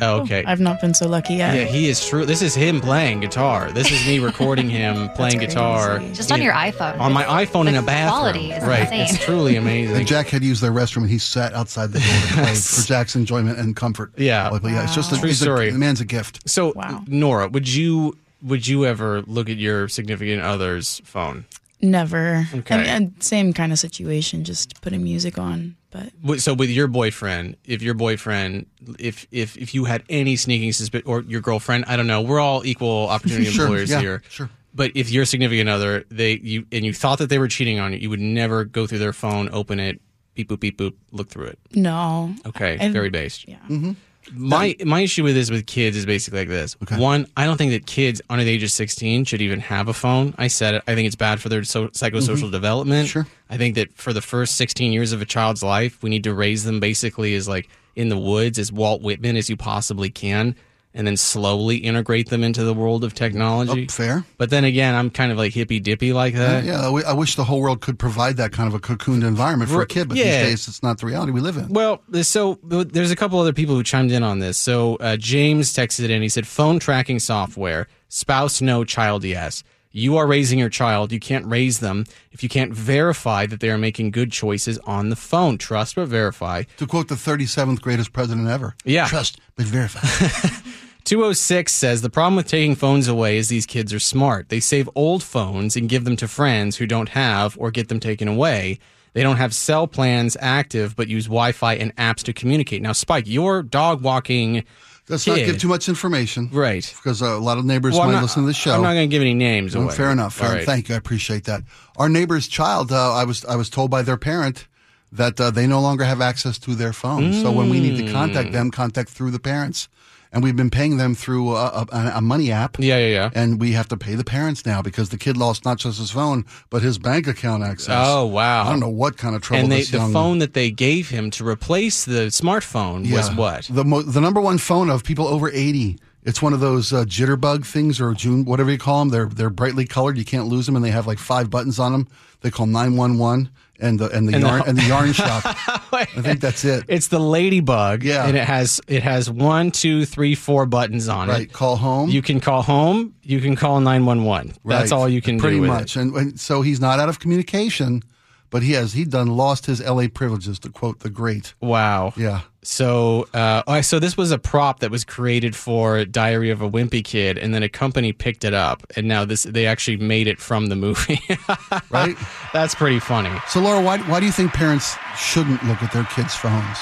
Oh, 0.00 0.18
oh, 0.18 0.20
okay. 0.22 0.44
I've 0.46 0.60
not 0.60 0.80
been 0.80 0.94
so 0.94 1.08
lucky 1.08 1.34
yet. 1.34 1.54
Yeah, 1.54 1.64
he 1.64 1.88
is 1.88 2.06
true. 2.06 2.24
This 2.24 2.42
is 2.42 2.54
him 2.54 2.80
playing 2.80 3.20
guitar. 3.20 3.70
This 3.72 3.90
is 3.90 4.06
me 4.06 4.18
recording 4.30 4.68
him 4.68 5.08
playing 5.10 5.38
guitar. 5.38 5.98
Just 6.12 6.30
on 6.32 6.40
your 6.42 6.52
iPhone. 6.52 6.98
On 6.98 7.12
my 7.12 7.24
iPhone 7.24 7.64
The 7.64 7.70
in 7.70 7.74
a 7.76 7.82
bathroom. 7.82 8.10
quality 8.18 8.52
is 8.52 8.64
right. 8.64 8.80
insane. 8.82 9.00
It's 9.02 9.24
truly 9.24 9.56
amazing. 9.62 9.96
And 9.96 10.06
Jack 10.06 10.28
had 10.28 10.42
used 10.42 10.62
their 10.62 10.72
restroom, 10.72 11.02
and 11.02 11.10
he 11.10 11.18
sat 11.18 11.52
outside 11.54 11.92
the 11.92 12.00
door 12.00 12.08
to 12.08 12.34
play 12.44 12.54
for 12.54 12.86
Jack's 12.86 13.16
enjoyment 13.16 13.58
and 13.58 13.74
comfort. 13.76 14.12
Yeah. 14.16 14.48
Like, 14.50 14.62
but 14.62 14.72
yeah, 14.72 14.84
it's 14.84 14.94
just 14.94 15.12
a, 15.12 15.18
True 15.18 15.28
he's 15.28 15.40
a- 15.40 15.44
story. 15.44 15.70
the 15.70 15.78
man's 15.78 16.00
a 16.00 16.04
gift. 16.04 16.48
so, 16.48 16.72
Wow. 16.74 17.04
Nora, 17.06 17.48
would 17.48 17.68
you 17.72 18.16
would 18.42 18.66
you 18.68 18.84
ever 18.86 19.22
look 19.22 19.48
at 19.48 19.56
your 19.56 19.88
significant 19.88 20.42
other's 20.42 21.00
phone? 21.04 21.46
Never. 21.82 22.46
Okay. 22.54 22.74
I 22.74 22.78
mean, 22.78 22.86
and 22.88 23.22
same 23.22 23.52
kind 23.52 23.72
of 23.72 23.78
situation, 23.78 24.44
just 24.44 24.80
putting 24.82 25.02
music 25.02 25.38
on. 25.38 25.76
But 25.96 26.12
Wi- 26.22 26.38
So, 26.38 26.54
with 26.54 26.70
your 26.70 26.86
boyfriend, 26.88 27.56
if 27.64 27.82
your 27.82 27.94
boyfriend, 27.94 28.66
if 28.98 29.26
if 29.30 29.56
if 29.56 29.74
you 29.74 29.84
had 29.84 30.02
any 30.08 30.36
sneaking 30.36 30.72
suspicion, 30.72 31.06
or 31.08 31.22
your 31.22 31.40
girlfriend, 31.40 31.84
I 31.86 31.96
don't 31.96 32.06
know, 32.06 32.20
we're 32.22 32.40
all 32.40 32.64
equal 32.64 33.08
opportunity 33.08 33.44
Sure, 33.50 33.64
employers 33.66 33.90
yeah, 33.90 34.00
here. 34.00 34.22
sure. 34.28 34.50
But 34.74 34.92
if 34.94 35.10
your 35.10 35.24
significant 35.24 35.68
other, 35.70 36.04
they 36.10 36.32
you 36.38 36.66
and 36.70 36.84
you 36.84 36.92
thought 36.92 37.18
that 37.18 37.28
they 37.30 37.38
were 37.38 37.48
cheating 37.48 37.78
on 37.80 37.92
you, 37.92 37.98
you 37.98 38.10
would 38.10 38.20
never 38.20 38.64
go 38.64 38.86
through 38.86 38.98
their 38.98 39.14
phone, 39.14 39.48
open 39.52 39.80
it, 39.80 40.00
beep 40.34 40.48
boop 40.50 40.60
beep 40.60 40.76
boop, 40.78 40.92
look 41.12 41.28
through 41.28 41.46
it. 41.46 41.58
no. 41.74 42.34
Okay, 42.44 42.76
I- 42.78 42.90
very 42.90 43.08
based. 43.10 43.48
Yeah. 43.48 43.56
Mm-hmm. 43.68 43.92
My 44.32 44.76
my 44.84 45.00
issue 45.00 45.22
with 45.22 45.34
this 45.34 45.50
with 45.50 45.66
kids 45.66 45.96
is 45.96 46.06
basically 46.06 46.40
like 46.40 46.48
this. 46.48 46.76
One, 46.90 47.26
I 47.36 47.44
don't 47.44 47.56
think 47.56 47.72
that 47.72 47.86
kids 47.86 48.20
under 48.28 48.44
the 48.44 48.50
age 48.50 48.62
of 48.62 48.70
16 48.70 49.24
should 49.24 49.40
even 49.40 49.60
have 49.60 49.88
a 49.88 49.94
phone. 49.94 50.34
I 50.38 50.48
said 50.48 50.74
it. 50.74 50.82
I 50.86 50.94
think 50.94 51.06
it's 51.06 51.16
bad 51.16 51.40
for 51.40 51.48
their 51.48 51.64
so, 51.64 51.88
psychosocial 51.88 52.50
development. 52.50 53.08
Mm-hmm. 53.08 53.12
Sure. 53.12 53.26
I 53.50 53.56
think 53.56 53.76
that 53.76 53.92
for 53.94 54.12
the 54.12 54.22
first 54.22 54.56
16 54.56 54.92
years 54.92 55.12
of 55.12 55.22
a 55.22 55.24
child's 55.24 55.62
life, 55.62 56.02
we 56.02 56.10
need 56.10 56.24
to 56.24 56.34
raise 56.34 56.64
them 56.64 56.80
basically 56.80 57.34
as 57.34 57.48
like 57.48 57.68
in 57.94 58.08
the 58.08 58.18
woods 58.18 58.58
as 58.58 58.72
Walt 58.72 59.02
Whitman 59.02 59.36
as 59.36 59.48
you 59.48 59.56
possibly 59.56 60.10
can 60.10 60.56
and 60.96 61.06
then 61.06 61.16
slowly 61.16 61.76
integrate 61.76 62.30
them 62.30 62.42
into 62.42 62.64
the 62.64 62.72
world 62.72 63.04
of 63.04 63.14
technology. 63.14 63.86
Oh, 63.88 63.92
fair. 63.92 64.24
But 64.38 64.48
then 64.48 64.64
again, 64.64 64.94
I'm 64.94 65.10
kind 65.10 65.30
of 65.30 65.36
like 65.36 65.52
hippy 65.52 65.78
dippy 65.78 66.14
like 66.14 66.34
that. 66.34 66.64
Yeah, 66.64 66.88
I 66.88 67.10
I 67.10 67.12
wish 67.12 67.36
the 67.36 67.44
whole 67.44 67.60
world 67.60 67.82
could 67.82 67.98
provide 67.98 68.38
that 68.38 68.50
kind 68.50 68.66
of 68.66 68.74
a 68.74 68.80
cocooned 68.80 69.22
environment 69.22 69.70
for 69.70 69.82
a 69.82 69.86
kid, 69.86 70.08
but 70.08 70.16
yeah. 70.16 70.24
these 70.24 70.50
days 70.50 70.68
it's 70.68 70.82
not 70.82 70.98
the 70.98 71.06
reality 71.06 71.32
we 71.32 71.40
live 71.40 71.58
in. 71.58 71.68
Well, 71.68 72.02
so 72.22 72.58
there's 72.62 73.10
a 73.10 73.16
couple 73.16 73.38
other 73.38 73.52
people 73.52 73.74
who 73.74 73.82
chimed 73.82 74.10
in 74.10 74.22
on 74.22 74.38
this. 74.38 74.56
So 74.56 74.96
uh, 74.96 75.18
James 75.18 75.74
texted 75.74 76.08
in. 76.08 76.22
He 76.22 76.30
said, 76.30 76.46
"Phone 76.46 76.78
tracking 76.78 77.18
software, 77.18 77.88
spouse 78.08 78.60
no, 78.62 78.82
child 78.82 79.22
yes. 79.22 79.62
You 79.92 80.18
are 80.18 80.26
raising 80.26 80.58
your 80.58 80.68
child. 80.68 81.10
You 81.10 81.20
can't 81.20 81.46
raise 81.46 81.80
them 81.80 82.04
if 82.30 82.42
you 82.42 82.50
can't 82.50 82.70
verify 82.72 83.46
that 83.46 83.60
they 83.60 83.70
are 83.70 83.78
making 83.78 84.10
good 84.10 84.30
choices 84.30 84.78
on 84.80 85.08
the 85.10 85.16
phone. 85.16 85.58
Trust 85.58 85.96
but 85.96 86.08
verify." 86.08 86.62
To 86.78 86.86
quote 86.86 87.08
the 87.08 87.16
37th 87.16 87.82
greatest 87.82 88.14
president 88.14 88.48
ever. 88.48 88.74
Yeah. 88.86 89.08
Trust, 89.08 89.40
but 89.56 89.66
verify. 89.66 90.00
206 91.06 91.72
says 91.72 92.02
the 92.02 92.10
problem 92.10 92.34
with 92.34 92.48
taking 92.48 92.74
phones 92.74 93.06
away 93.06 93.36
is 93.38 93.48
these 93.48 93.64
kids 93.64 93.94
are 93.94 94.00
smart. 94.00 94.48
They 94.48 94.58
save 94.58 94.90
old 94.96 95.22
phones 95.22 95.76
and 95.76 95.88
give 95.88 96.04
them 96.04 96.16
to 96.16 96.26
friends 96.26 96.76
who 96.76 96.86
don't 96.86 97.10
have 97.10 97.56
or 97.60 97.70
get 97.70 97.88
them 97.88 98.00
taken 98.00 98.26
away. 98.26 98.80
They 99.12 99.22
don't 99.22 99.36
have 99.36 99.54
cell 99.54 99.86
plans 99.86 100.36
active 100.40 100.96
but 100.96 101.06
use 101.06 101.26
Wi 101.26 101.52
Fi 101.52 101.74
and 101.74 101.94
apps 101.94 102.24
to 102.24 102.32
communicate. 102.32 102.82
Now, 102.82 102.90
Spike, 102.92 103.24
you're 103.28 103.62
dog 103.62 104.02
walking. 104.02 104.64
Let's 105.08 105.24
not 105.28 105.36
give 105.36 105.58
too 105.60 105.68
much 105.68 105.88
information. 105.88 106.50
Right. 106.52 106.92
Because 106.96 107.20
a 107.22 107.36
lot 107.36 107.56
of 107.58 107.64
neighbors 107.64 107.94
Well, 107.94 108.06
might 108.06 108.14
not- 108.14 108.22
listen 108.22 108.42
to 108.42 108.48
the 108.48 108.52
show. 108.52 108.74
I'm 108.74 108.82
not 108.82 108.94
going 108.94 109.08
to 109.08 109.14
give 109.14 109.22
any 109.22 109.34
names 109.34 109.76
away. 109.76 109.94
Fair 109.94 110.10
enough. 110.10 110.34
Fair- 110.34 110.50
right. 110.56 110.66
Thank 110.66 110.88
you. 110.88 110.96
I 110.96 110.98
appreciate 110.98 111.44
that. 111.44 111.62
Our 111.96 112.08
neighbor's 112.08 112.48
child, 112.48 112.90
uh, 112.90 113.14
I 113.14 113.22
was 113.22 113.44
I 113.44 113.54
was 113.54 113.70
told 113.70 113.92
by 113.92 114.02
their 114.02 114.16
parent 114.16 114.66
that 115.12 115.40
uh, 115.40 115.52
they 115.52 115.68
no 115.68 115.80
longer 115.80 116.02
have 116.02 116.20
access 116.20 116.58
to 116.58 116.74
their 116.74 116.92
phone. 116.92 117.32
So 117.32 117.52
when 117.52 117.70
we 117.70 117.78
need 117.78 117.96
to 117.98 118.02
Mm. 118.02 118.12
contact 118.12 118.50
them, 118.50 118.72
contact 118.72 119.10
through 119.10 119.30
the 119.30 119.38
parents. 119.38 119.88
And 120.32 120.42
we've 120.42 120.56
been 120.56 120.70
paying 120.70 120.96
them 120.98 121.14
through 121.14 121.54
a, 121.56 121.86
a, 121.90 122.12
a 122.16 122.20
money 122.20 122.52
app. 122.52 122.78
Yeah, 122.78 122.98
yeah, 122.98 123.06
yeah. 123.06 123.30
And 123.34 123.60
we 123.60 123.72
have 123.72 123.88
to 123.88 123.96
pay 123.96 124.14
the 124.14 124.24
parents 124.24 124.66
now 124.66 124.82
because 124.82 125.08
the 125.08 125.16
kid 125.16 125.36
lost 125.36 125.64
not 125.64 125.78
just 125.78 125.98
his 125.98 126.10
phone, 126.10 126.44
but 126.68 126.82
his 126.82 126.98
bank 126.98 127.26
account 127.26 127.62
access. 127.62 128.06
Oh, 128.06 128.26
wow. 128.26 128.64
I 128.64 128.70
don't 128.70 128.80
know 128.80 128.88
what 128.88 129.16
kind 129.16 129.34
of 129.34 129.42
trouble 129.42 129.62
and 129.62 129.72
they, 129.72 129.82
the 129.82 129.98
young 129.98 130.12
phone 130.12 130.38
that 130.40 130.52
they 130.52 130.70
gave 130.70 131.08
him 131.08 131.30
to 131.32 131.46
replace 131.46 132.04
the 132.04 132.26
smartphone 132.26 133.10
was 133.10 133.30
what? 133.34 133.68
The 133.70 133.84
mo- 133.84 134.02
the 134.02 134.20
number 134.20 134.40
one 134.40 134.58
phone 134.58 134.90
of 134.90 135.04
people 135.04 135.26
over 135.26 135.48
eighty 135.50 135.98
It's 136.24 136.42
one 136.42 136.52
of 136.52 136.60
those 136.60 136.92
uh, 136.92 137.04
jitterbug 137.04 137.64
things 137.64 138.00
or 138.00 138.12
June, 138.12 138.44
whatever 138.44 138.70
you 138.70 138.78
call 138.78 138.98
them. 138.98 139.10
They're 139.10 139.26
they're 139.26 139.50
brightly 139.50 139.86
colored. 139.86 140.18
You 140.18 140.24
can't 140.24 140.48
lose 140.48 140.66
them, 140.66 140.76
and 140.76 140.84
they 140.84 140.90
have 140.90 141.06
like 141.06 141.18
five 141.18 141.50
buttons 141.50 141.78
on 141.78 141.92
them. 141.92 142.08
They 142.40 142.50
call 142.50 142.66
nine 142.66 142.96
one 142.96 143.16
one 143.16 143.50
and 143.80 143.98
the 143.98 144.08
and 144.10 144.28
the 144.28 144.34
And 144.34 144.42
the- 144.42 144.48
yarn 144.48 144.62
and 144.66 144.78
the 144.78 144.82
yarn 144.84 145.12
shop. 145.12 145.42
I 145.92 146.04
think 146.06 146.40
that's 146.40 146.64
it. 146.64 146.84
It's 146.88 147.08
the 147.08 147.18
ladybug. 147.20 148.02
Yeah. 148.02 148.26
And 148.26 148.36
it 148.36 148.44
has 148.44 148.80
it 148.88 149.02
has 149.02 149.30
one, 149.30 149.70
two, 149.70 150.04
three, 150.04 150.34
four 150.34 150.66
buttons 150.66 151.08
on 151.08 151.28
Right, 151.28 151.34
it. 151.34 151.38
Right, 151.38 151.52
call 151.52 151.76
home. 151.76 152.10
You 152.10 152.22
can 152.22 152.40
call 152.40 152.62
home. 152.62 153.14
You 153.22 153.40
can 153.40 153.56
call 153.56 153.80
nine 153.80 154.04
one 154.06 154.24
one. 154.24 154.54
That's 154.64 154.92
all 154.92 155.08
you 155.08 155.20
can 155.22 155.38
pretty 155.38 155.60
much. 155.60 155.96
And, 155.96 156.14
and 156.14 156.40
so 156.40 156.62
he's 156.62 156.80
not 156.80 156.98
out 157.00 157.08
of 157.08 157.18
communication, 157.20 158.02
but 158.50 158.62
he 158.62 158.72
has 158.72 158.92
he 158.92 159.04
done 159.04 159.28
lost 159.36 159.66
his 159.66 159.80
L.A. 159.80 160.08
privileges 160.08 160.58
to 160.60 160.70
quote 160.70 161.00
the 161.00 161.10
great. 161.10 161.54
Wow. 161.60 162.12
Yeah. 162.16 162.40
So, 162.66 163.28
uh, 163.32 163.62
oh, 163.68 163.80
so 163.80 163.98
this 164.00 164.16
was 164.16 164.32
a 164.32 164.38
prop 164.38 164.80
that 164.80 164.90
was 164.90 165.04
created 165.04 165.54
for 165.54 166.04
Diary 166.04 166.50
of 166.50 166.60
a 166.62 166.68
Wimpy 166.68 167.04
Kid, 167.04 167.38
and 167.38 167.54
then 167.54 167.62
a 167.62 167.68
company 167.68 168.12
picked 168.12 168.44
it 168.44 168.54
up, 168.54 168.82
and 168.96 169.06
now 169.06 169.24
this 169.24 169.44
they 169.44 169.66
actually 169.66 169.98
made 169.98 170.26
it 170.26 170.40
from 170.40 170.66
the 170.66 170.76
movie. 170.76 171.20
Right. 171.90 172.16
That's 172.52 172.74
pretty 172.74 172.98
funny. 172.98 173.30
So 173.48 173.60
Laura, 173.60 173.80
why 173.80 173.98
why 173.98 174.20
do 174.20 174.26
you 174.26 174.32
think 174.32 174.52
parents 174.52 174.96
shouldn't 175.16 175.62
look 175.64 175.82
at 175.82 175.92
their 175.92 176.04
kids' 176.04 176.34
phones? 176.34 176.78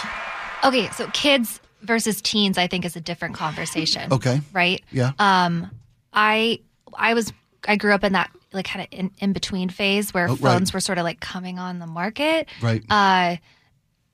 Okay, 0.64 0.88
so 0.90 1.06
kids 1.12 1.60
versus 1.82 2.22
teens, 2.22 2.56
I 2.58 2.66
think, 2.66 2.84
is 2.86 2.96
a 2.96 3.00
different 3.00 3.34
conversation. 3.34 4.10
Okay. 4.12 4.40
Right. 4.52 4.82
Yeah. 4.90 5.12
Um, 5.18 5.70
I 6.12 6.60
I 6.94 7.12
was 7.14 7.32
I 7.68 7.76
grew 7.76 7.92
up 7.92 8.02
in 8.04 8.14
that 8.14 8.30
like 8.52 8.66
kind 8.66 8.82
of 8.82 8.98
in, 8.98 9.10
in 9.18 9.32
between 9.32 9.68
phase 9.68 10.14
where 10.14 10.26
Oh, 10.28 10.32
right. 10.36 10.40
phones 10.40 10.72
were 10.72 10.80
sort 10.80 10.98
of 10.98 11.04
like 11.04 11.20
coming 11.20 11.58
on 11.58 11.78
the 11.78 11.86
market. 11.86 12.48
right. 12.62 12.82
Uh, 12.88 13.36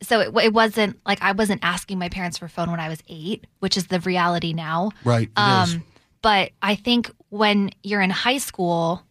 so 0.03 0.21
it, 0.21 0.35
it 0.45 0.53
wasn't 0.53 0.99
like 1.07 1.21
I 1.23 1.33
wasn't 1.33 1.61
asking 1.65 1.99
my 1.99 2.09
parents 2.09 2.39
for 2.39 2.47
a 2.47 2.49
phone 2.49 2.71
when 2.71 2.81
I 2.81 2.89
was 2.89 3.03
eight, 3.09 3.47
which 3.59 3.77
is 3.77 3.89
the 3.89 4.01
reality 4.01 4.53
now. 4.53 4.91
right. 5.05 5.29
Um, 5.37 5.85
but 6.23 6.51
I 6.63 6.75
think 6.75 7.11
when 7.31 7.71
you're 7.83 8.01
in 8.03 8.11
high 8.11 8.39
school, 8.39 9.03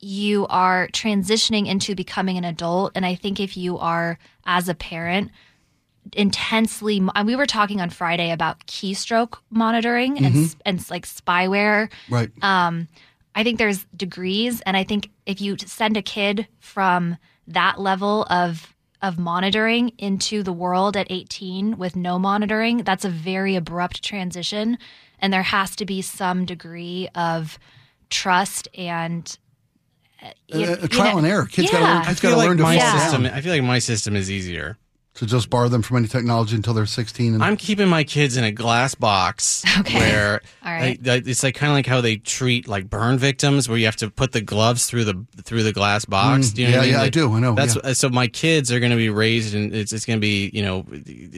you 0.00 0.46
are 0.48 0.88
transitioning 0.88 1.66
into 1.66 1.94
becoming 1.94 2.36
an 2.38 2.44
adult. 2.44 2.92
And 2.94 3.04
I 3.04 3.14
think 3.16 3.40
if 3.40 3.56
you 3.56 3.78
are, 3.78 4.18
as 4.46 4.68
a 4.68 4.74
parent, 4.74 5.30
intensely, 6.14 7.00
and 7.14 7.26
we 7.26 7.36
were 7.36 7.46
talking 7.46 7.80
on 7.80 7.90
Friday 7.90 8.30
about 8.30 8.66
keystroke 8.66 9.38
monitoring 9.50 10.18
and, 10.24 10.36
s- 10.36 10.56
and 10.64 10.90
like 10.90 11.06
spyware. 11.06 11.90
Right. 12.08 12.30
Um, 12.42 12.88
I 13.34 13.44
think 13.44 13.58
there's 13.58 13.84
degrees, 13.96 14.60
and 14.62 14.76
I 14.76 14.84
think 14.84 15.10
if 15.26 15.40
you 15.40 15.56
send 15.58 15.96
a 15.96 16.02
kid 16.02 16.46
from 16.58 17.16
that 17.46 17.78
level 17.80 18.24
of 18.30 18.74
of 19.02 19.18
monitoring 19.18 19.90
into 19.98 20.42
the 20.42 20.52
world 20.52 20.96
at 20.96 21.06
18 21.10 21.78
with 21.78 21.94
no 21.96 22.18
monitoring, 22.18 22.78
that's 22.78 23.04
a 23.04 23.08
very 23.10 23.54
abrupt 23.56 24.02
transition, 24.02 24.76
and 25.20 25.32
there 25.32 25.42
has 25.44 25.76
to 25.76 25.84
be 25.86 26.02
some 26.02 26.44
degree 26.44 27.08
of 27.14 27.58
trust 28.10 28.68
and 28.76 29.38
uh, 30.22 30.30
you- 30.48 30.64
Uh, 30.66 30.76
you 30.82 30.88
trial 30.88 31.12
know- 31.12 31.18
and 31.18 31.26
error. 31.28 31.46
Kids 31.46 31.70
gotta 31.70 31.84
learn- 31.84 31.96
I 31.98 32.04
Kids 32.06 32.20
feel 32.20 32.30
gotta 32.30 32.38
like 32.40 32.48
learn 32.48 32.56
to 32.56 32.62
my 32.64 32.78
fall 32.78 32.98
system. 32.98 33.22
down. 33.22 33.32
I 33.34 33.40
feel 33.40 33.52
like 33.52 33.62
my 33.62 33.78
system 33.78 34.16
is 34.16 34.30
easier. 34.30 34.76
To 35.18 35.26
just 35.26 35.50
bar 35.50 35.68
them 35.68 35.82
from 35.82 35.98
any 35.98 36.08
technology 36.08 36.56
until 36.56 36.74
they're 36.74 36.86
16 36.86 37.34
and 37.34 37.42
I'm 37.44 37.56
keeping 37.56 37.88
my 37.88 38.04
kids 38.04 38.36
in 38.36 38.44
a 38.44 38.52
glass 38.52 38.94
box 38.94 39.64
Okay. 39.80 39.94
where 39.98 40.40
All 40.64 40.72
right. 40.72 40.98
I- 41.06 41.12
I- 41.14 41.22
it's 41.26 41.42
like 41.42 41.54
kind 41.54 41.70
of 41.70 41.76
like 41.76 41.86
how 41.86 42.00
they 42.00 42.16
treat 42.16 42.66
like 42.68 42.88
burn 42.90 43.18
victims, 43.18 43.68
where 43.68 43.78
you 43.78 43.84
have 43.86 43.96
to 43.96 44.10
put 44.10 44.32
the 44.32 44.40
gloves 44.40 44.86
through 44.86 45.04
the 45.04 45.26
through 45.42 45.62
the 45.62 45.72
glass 45.72 46.04
box. 46.04 46.48
Mm, 46.48 46.54
do 46.54 46.62
you 46.62 46.68
know 46.68 46.72
yeah, 46.72 46.78
what 46.78 46.82
I 46.82 46.86
mean? 46.86 46.94
yeah, 46.94 47.02
I 47.02 47.08
do. 47.10 47.32
I 47.34 47.38
know, 47.40 47.54
That's 47.54 47.76
yeah. 47.84 47.92
so 47.94 48.08
my 48.10 48.26
kids 48.28 48.70
are 48.72 48.78
going 48.80 48.90
to 48.92 48.96
be 48.96 49.08
raised, 49.10 49.54
and 49.54 49.74
it's 49.74 49.92
it's 49.92 50.04
going 50.04 50.18
to 50.18 50.20
be 50.20 50.50
you 50.52 50.62
know 50.62 50.84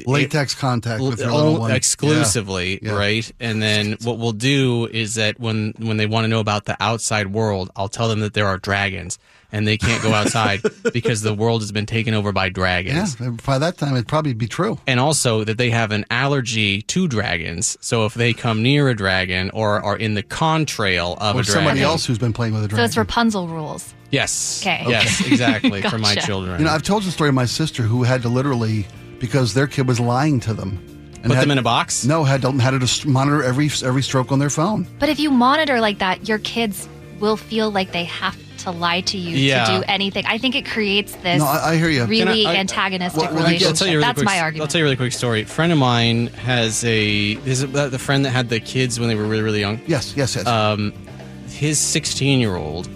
latex 0.06 0.54
contact 0.54 1.02
with 1.02 1.18
their 1.18 1.30
little 1.30 1.58
one. 1.60 1.70
exclusively, 1.70 2.78
Yeah. 2.82 2.92
right? 2.92 3.30
And 3.40 3.62
then 3.62 3.96
what 4.02 4.18
we'll 4.18 4.32
do 4.32 4.86
is 4.86 5.14
that 5.14 5.38
when 5.40 5.74
when 5.78 5.96
they 5.96 6.06
want 6.06 6.24
to 6.24 6.28
know 6.28 6.40
about 6.40 6.64
the 6.64 6.76
outside 6.80 7.28
world, 7.32 7.70
I'll 7.76 7.88
tell 7.88 8.08
them 8.08 8.20
that 8.20 8.34
there 8.34 8.46
are 8.46 8.58
dragons 8.58 9.18
and 9.52 9.66
they 9.66 9.76
can't 9.76 10.02
go 10.02 10.12
outside 10.12 10.60
because 10.92 11.22
the 11.22 11.34
world 11.34 11.62
has 11.62 11.72
been 11.72 11.86
taken 11.86 12.14
over 12.14 12.32
by 12.32 12.48
dragons. 12.48 13.18
yeah. 13.20 13.30
By 13.44 13.58
that 13.58 13.78
time, 13.78 13.94
it'd 13.94 14.08
probably 14.08 14.32
be 14.34 14.46
true. 14.46 14.78
And 14.86 15.00
also 15.00 15.44
that 15.44 15.58
they 15.58 15.70
have 15.70 15.90
an 15.92 16.04
allergy 16.10 16.82
to 16.82 17.08
dragons. 17.08 17.76
So 17.80 18.06
if 18.06 18.14
they 18.14 18.32
come 18.32 18.62
near 18.62 18.88
a 18.88 18.94
dragon 18.94 19.50
or 19.50 19.80
are 19.82 19.96
in 19.96 20.14
the 20.14 20.22
contrail 20.22 21.16
of 21.18 21.36
Or 21.36 21.40
a 21.40 21.42
dragon, 21.42 21.44
somebody 21.44 21.82
else 21.82 22.06
who's 22.06 22.18
been 22.18 22.32
playing 22.32 22.54
with 22.54 22.64
a 22.64 22.68
dragon. 22.68 22.82
So 22.82 22.88
it's 22.88 22.96
Rapunzel 22.96 23.48
rules. 23.48 23.94
yes, 24.10 24.62
Okay. 24.62 24.84
yes, 24.88 25.20
exactly 25.26 25.82
for 25.82 25.98
my 25.98 26.14
children. 26.14 26.58
You 26.60 26.66
know, 26.66 26.72
I've 26.72 26.82
told 26.82 27.02
the 27.04 27.10
story 27.10 27.28
of 27.28 27.34
my 27.34 27.46
sister 27.46 27.82
who 27.82 28.02
had 28.02 28.22
to 28.22 28.28
literally 28.28 28.86
because 29.18 29.52
their 29.54 29.66
kid 29.66 29.86
was 29.86 30.00
lying 30.00 30.40
to 30.40 30.54
them. 30.54 30.78
And 31.22 31.24
Put 31.26 31.34
had, 31.34 31.42
them 31.42 31.50
in 31.50 31.58
a 31.58 31.62
box. 31.62 32.06
No, 32.06 32.24
had 32.24 32.40
to 32.42 32.50
had 32.52 32.80
to 32.80 33.08
monitor 33.08 33.42
every 33.42 33.68
every 33.84 34.02
stroke 34.02 34.32
on 34.32 34.38
their 34.38 34.48
phone. 34.48 34.86
But 34.98 35.10
if 35.10 35.20
you 35.20 35.30
monitor 35.30 35.78
like 35.78 35.98
that, 35.98 36.26
your 36.26 36.38
kids 36.38 36.88
will 37.18 37.36
feel 37.36 37.70
like 37.70 37.92
they 37.92 38.04
have 38.04 38.34
to 38.60 38.70
lie 38.70 39.00
to 39.02 39.18
you 39.18 39.36
Yeah. 39.36 39.64
to 39.64 39.78
do 39.78 39.84
anything. 39.88 40.24
I 40.26 40.38
think 40.38 40.54
it 40.54 40.66
creates 40.66 41.14
this 41.16 41.38
No, 41.40 41.46
I, 41.46 41.70
I 41.72 41.76
hear 41.76 41.88
you. 41.90 42.04
really 42.06 42.46
I- 42.46 42.52
I- 42.52 42.56
antagonistic 42.56 43.20
Well, 43.22 43.30
well, 43.34 43.42
relationship. 43.44 43.68
I'll 43.68 43.74
tell 43.74 43.88
you 43.88 43.92
a 43.94 43.96
really 43.96 44.06
That's 44.06 44.16
quick, 44.18 44.26
my 44.26 44.36
I'll 44.38 44.42
argument. 44.44 44.70
tell 44.70 44.78
you 44.78 44.84
a 44.84 44.86
really 44.86 44.96
quick 44.96 45.12
story. 45.12 45.42
A 45.42 45.46
friend 45.46 45.72
of 45.72 45.78
mine 45.78 46.26
has 46.28 46.84
a 46.84 47.38
is 47.44 47.62
it 47.62 47.72
the 47.72 47.98
friend 47.98 48.24
that 48.24 48.30
had 48.30 48.48
the 48.48 48.60
kids 48.60 48.98
when 49.00 49.08
they 49.08 49.14
were 49.14 49.24
really 49.24 49.42
really 49.42 49.60
young. 49.60 49.80
yes, 49.86 50.14
yes, 50.16 50.36
yes. 50.36 50.46
Um, 50.46 50.92
his 51.48 51.78
16 51.78 52.40
year 52.40 52.56
old, 52.56 52.88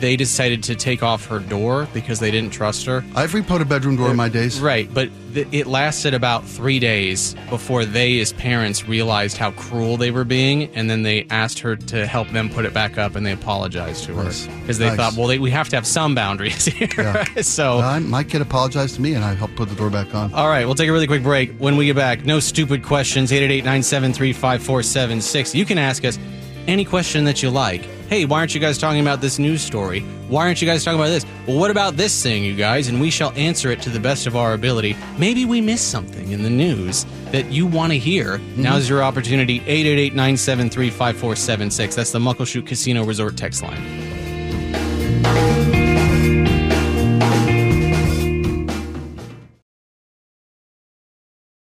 they 0.00 0.16
decided 0.16 0.62
to 0.64 0.74
take 0.74 1.02
off 1.02 1.26
her 1.26 1.38
door 1.38 1.88
because 1.94 2.18
they 2.20 2.30
didn't 2.30 2.52
trust 2.52 2.84
her. 2.86 3.04
I've 3.14 3.32
repoed 3.32 3.60
a 3.60 3.64
bedroom 3.64 3.96
door 3.96 4.10
in 4.10 4.16
my 4.16 4.28
days. 4.28 4.60
Right, 4.60 4.92
but 4.92 5.08
th- 5.34 5.46
it 5.52 5.66
lasted 5.66 6.14
about 6.14 6.44
three 6.44 6.78
days 6.78 7.34
before 7.48 7.84
they, 7.84 8.20
as 8.20 8.32
parents, 8.32 8.86
realized 8.88 9.36
how 9.36 9.52
cruel 9.52 9.96
they 9.96 10.10
were 10.10 10.24
being, 10.24 10.64
and 10.74 10.88
then 10.90 11.02
they 11.02 11.26
asked 11.30 11.58
her 11.60 11.76
to 11.76 12.06
help 12.06 12.28
them 12.30 12.50
put 12.50 12.64
it 12.64 12.74
back 12.74 12.98
up, 12.98 13.14
and 13.16 13.24
they 13.24 13.32
apologized 13.32 14.04
to 14.04 14.14
her 14.14 14.24
Nice. 14.24 14.46
because 14.46 14.78
they 14.78 14.88
Nice. 14.88 14.96
thought, 14.96 15.14
well, 15.14 15.26
they, 15.26 15.38
we 15.38 15.50
have 15.50 15.68
to 15.70 15.76
have 15.76 15.86
some 15.86 16.14
boundaries 16.14 16.64
here. 16.66 16.88
Yeah. 16.98 17.24
so. 17.42 17.78
Uh, 17.80 18.00
my 18.00 18.24
kid 18.24 18.40
apologized 18.42 18.96
to 18.96 19.00
me, 19.00 19.14
and 19.14 19.24
I 19.24 19.34
helped 19.34 19.56
put 19.56 19.68
the 19.68 19.74
door 19.76 19.90
back 19.90 20.14
on. 20.14 20.32
all 20.34 20.48
right, 20.48 20.64
we'll 20.66 20.74
take 20.74 20.88
a 20.88 20.92
really 20.92 21.06
quick 21.06 21.22
break. 21.22 21.56
When 21.58 21.76
we 21.76 21.86
get 21.86 21.96
back, 21.96 22.24
no 22.24 22.40
stupid 22.40 22.82
questions. 22.82 23.30
888-973-5476. 23.30 25.54
You 25.54 25.64
can 25.64 25.78
ask 25.78 26.04
us 26.04 26.18
any 26.66 26.84
question 26.84 27.24
that 27.24 27.42
you 27.42 27.50
like. 27.50 27.82
Hey, 28.08 28.24
why 28.26 28.40
aren't 28.40 28.54
you 28.54 28.60
guys 28.60 28.76
talking 28.76 29.00
about 29.00 29.22
this 29.22 29.38
news 29.38 29.62
story? 29.62 30.00
Why 30.28 30.44
aren't 30.46 30.60
you 30.60 30.68
guys 30.68 30.84
talking 30.84 31.00
about 31.00 31.08
this? 31.08 31.24
Well, 31.46 31.58
what 31.58 31.70
about 31.70 31.96
this 31.96 32.22
thing, 32.22 32.44
you 32.44 32.54
guys? 32.54 32.88
And 32.88 33.00
we 33.00 33.08
shall 33.10 33.32
answer 33.32 33.70
it 33.70 33.80
to 33.82 33.88
the 33.88 33.98
best 33.98 34.26
of 34.26 34.36
our 34.36 34.52
ability. 34.52 34.94
Maybe 35.18 35.46
we 35.46 35.62
missed 35.62 35.90
something 35.90 36.32
in 36.32 36.42
the 36.42 36.50
news 36.50 37.06
that 37.32 37.50
you 37.50 37.66
want 37.66 37.92
to 37.92 37.98
hear. 37.98 38.36
Mm-hmm. 38.38 38.62
Now's 38.62 38.90
your 38.90 39.02
opportunity. 39.02 39.60
888-973-5476. 39.60 41.94
That's 41.94 42.12
the 42.12 42.18
Muckleshoot 42.18 42.66
Casino 42.66 43.04
Resort 43.04 43.38
text 43.38 43.62
line. 43.62 43.82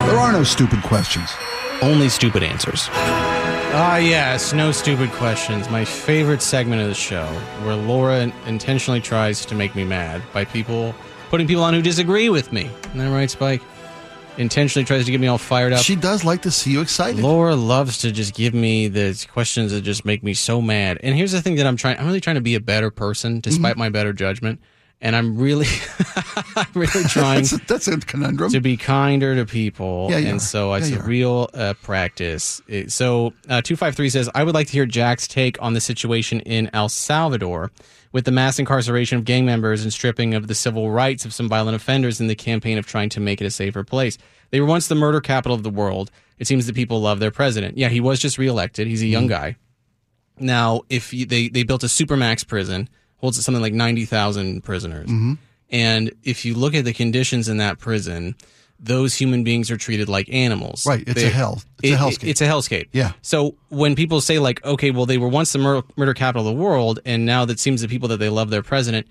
There 0.01 0.19
are 0.19 0.33
no 0.33 0.43
stupid 0.43 0.83
questions. 0.83 1.29
Only 1.81 2.09
stupid 2.09 2.43
answers. 2.43 2.89
Ah, 3.75 3.97
yes, 3.97 4.53
no 4.53 4.71
stupid 4.71 5.09
questions. 5.13 5.67
My 5.67 5.83
favorite 5.83 6.43
segment 6.43 6.83
of 6.83 6.89
the 6.89 6.93
show, 6.93 7.25
where 7.63 7.75
Laura 7.75 8.31
intentionally 8.45 9.01
tries 9.01 9.47
to 9.47 9.55
make 9.55 9.73
me 9.73 9.83
mad 9.83 10.21
by 10.31 10.45
people 10.45 10.93
putting 11.31 11.47
people 11.47 11.63
on 11.63 11.73
who 11.73 11.81
disagree 11.81 12.29
with 12.29 12.53
me. 12.53 12.69
Isn't 12.85 12.99
that 12.99 13.09
right, 13.09 13.31
Spike? 13.31 13.63
Intentionally 14.37 14.85
tries 14.85 15.05
to 15.05 15.11
get 15.11 15.19
me 15.19 15.25
all 15.25 15.39
fired 15.39 15.73
up. 15.73 15.79
She 15.81 15.95
does 15.95 16.23
like 16.23 16.43
to 16.43 16.51
see 16.51 16.69
you 16.71 16.81
excited. 16.81 17.19
Laura 17.19 17.55
loves 17.55 17.97
to 17.99 18.11
just 18.11 18.35
give 18.35 18.53
me 18.53 18.89
the 18.89 19.25
questions 19.31 19.71
that 19.71 19.81
just 19.81 20.05
make 20.05 20.21
me 20.21 20.35
so 20.35 20.61
mad. 20.61 20.99
And 21.01 21.15
here's 21.15 21.31
the 21.31 21.41
thing 21.41 21.55
that 21.55 21.65
I'm 21.65 21.75
trying 21.75 21.97
I'm 21.97 22.05
really 22.05 22.21
trying 22.21 22.35
to 22.35 22.41
be 22.41 22.53
a 22.53 22.59
better 22.59 22.91
person 22.91 23.39
despite 23.39 23.75
my 23.75 23.89
better 23.89 24.13
judgment. 24.13 24.61
And 25.05 25.15
I'm 25.17 25.37
really 25.37 25.67
I'm 26.55 26.65
really 26.73 27.03
trying 27.09 27.41
that's, 27.41 27.51
a, 27.51 27.57
that's 27.67 27.87
a 27.89 27.97
conundrum. 27.99 28.49
to 28.51 28.61
be 28.61 28.77
kinder 28.77 29.35
to 29.35 29.45
people. 29.45 30.07
Yeah, 30.09 30.17
and 30.19 30.37
are. 30.37 30.39
so 30.39 30.73
it's 30.73 30.89
Yeah, 30.89 30.99
a 30.99 31.03
real 31.03 31.49
uh, 31.53 31.73
practice. 31.83 32.61
It- 32.69 32.89
so 32.91 33.33
uh, 33.49 33.61
253 33.61 34.09
says, 34.09 34.29
I 34.33 34.43
would 34.45 34.55
like 34.55 34.67
to 34.67 34.73
hear 34.73 34.85
Jack's 34.85 35.27
take 35.27 35.61
on 35.61 35.73
the 35.73 35.81
situation 35.81 36.39
in 36.39 36.69
El 36.73 36.87
Salvador 36.87 37.69
with 38.13 38.23
the 38.23 38.31
mass 38.31 38.59
incarceration 38.59 39.17
of 39.17 39.25
gang 39.25 39.45
members 39.45 39.83
and 39.83 39.91
stripping 39.91 40.33
of 40.35 40.47
the 40.47 40.55
civil 40.55 40.89
rights 40.89 41.25
of 41.25 41.33
some 41.33 41.49
violent 41.49 41.75
offenders 41.75 42.21
in 42.21 42.27
the 42.27 42.35
campaign 42.35 42.77
of 42.77 42.85
trying 42.87 43.09
to 43.09 43.19
make 43.19 43.41
it 43.41 43.45
a 43.45 43.51
safer 43.51 43.83
place. 43.83 44.17
They 44.51 44.61
were 44.61 44.67
once 44.67 44.87
the 44.87 44.95
murder 44.95 45.19
capital 45.19 45.53
of 45.55 45.63
the 45.63 45.69
world. 45.69 46.11
It 46.39 46.47
seems 46.47 46.65
that 46.67 46.75
people 46.75 47.01
love 47.01 47.19
their 47.19 47.31
president. 47.31 47.77
Yeah, 47.77 47.89
he 47.89 47.99
was 47.99 48.19
just 48.21 48.37
reelected. 48.37 48.87
He's 48.87 49.01
a 49.03 49.07
young 49.07 49.23
Mm-hmm. 49.23 49.29
guy. 49.29 49.55
Now, 50.39 50.81
if 50.89 51.13
you, 51.13 51.25
they 51.25 51.49
they 51.49 51.63
built 51.63 51.83
a 51.83 51.87
supermax 51.87 52.47
prison, 52.47 52.87
holds 53.23 53.43
something 53.43 53.61
like 53.61 53.73
ninety 53.73 54.05
thousand 54.05 54.63
prisoners, 54.63 55.07
Mm-hmm. 55.09 55.33
and 55.71 56.11
if 56.23 56.43
you 56.45 56.53
look 56.53 56.75
at 56.75 56.83
the 56.85 56.93
conditions 56.93 57.47
in 57.49 57.57
that 57.57 57.79
prison, 57.79 58.35
those 58.79 59.15
human 59.15 59.43
beings 59.45 59.71
are 59.71 59.77
treated 59.77 60.09
like 60.09 60.27
animals. 60.29 60.85
Right, 60.85 61.03
it's 61.07 61.23
a 61.23 61.29
hell. 61.29 61.61
It's 61.81 61.91
a 61.91 61.93
it- 61.93 61.99
hellscape. 61.99 62.27
It's 62.29 62.41
a 62.41 62.47
hellscape. 62.47 62.89
Yeah. 62.91 63.13
So 63.21 63.55
when 63.69 63.95
people 63.95 64.19
say 64.19 64.39
like, 64.39 64.63
okay, 64.65 64.91
well, 64.91 65.05
they 65.05 65.17
were 65.17 65.29
once 65.29 65.53
the 65.53 65.59
mur- 65.59 65.83
murder 65.95 66.13
capital 66.13 66.45
of 66.47 66.53
the 66.55 66.61
world, 66.61 66.99
and 67.05 67.25
now 67.25 67.45
that 67.45 67.59
seems 67.59 67.81
the 67.81 67.87
people 67.87 68.09
that 68.09 68.17
they 68.17 68.29
love 68.29 68.49
their 68.49 68.63
president. 68.63 69.07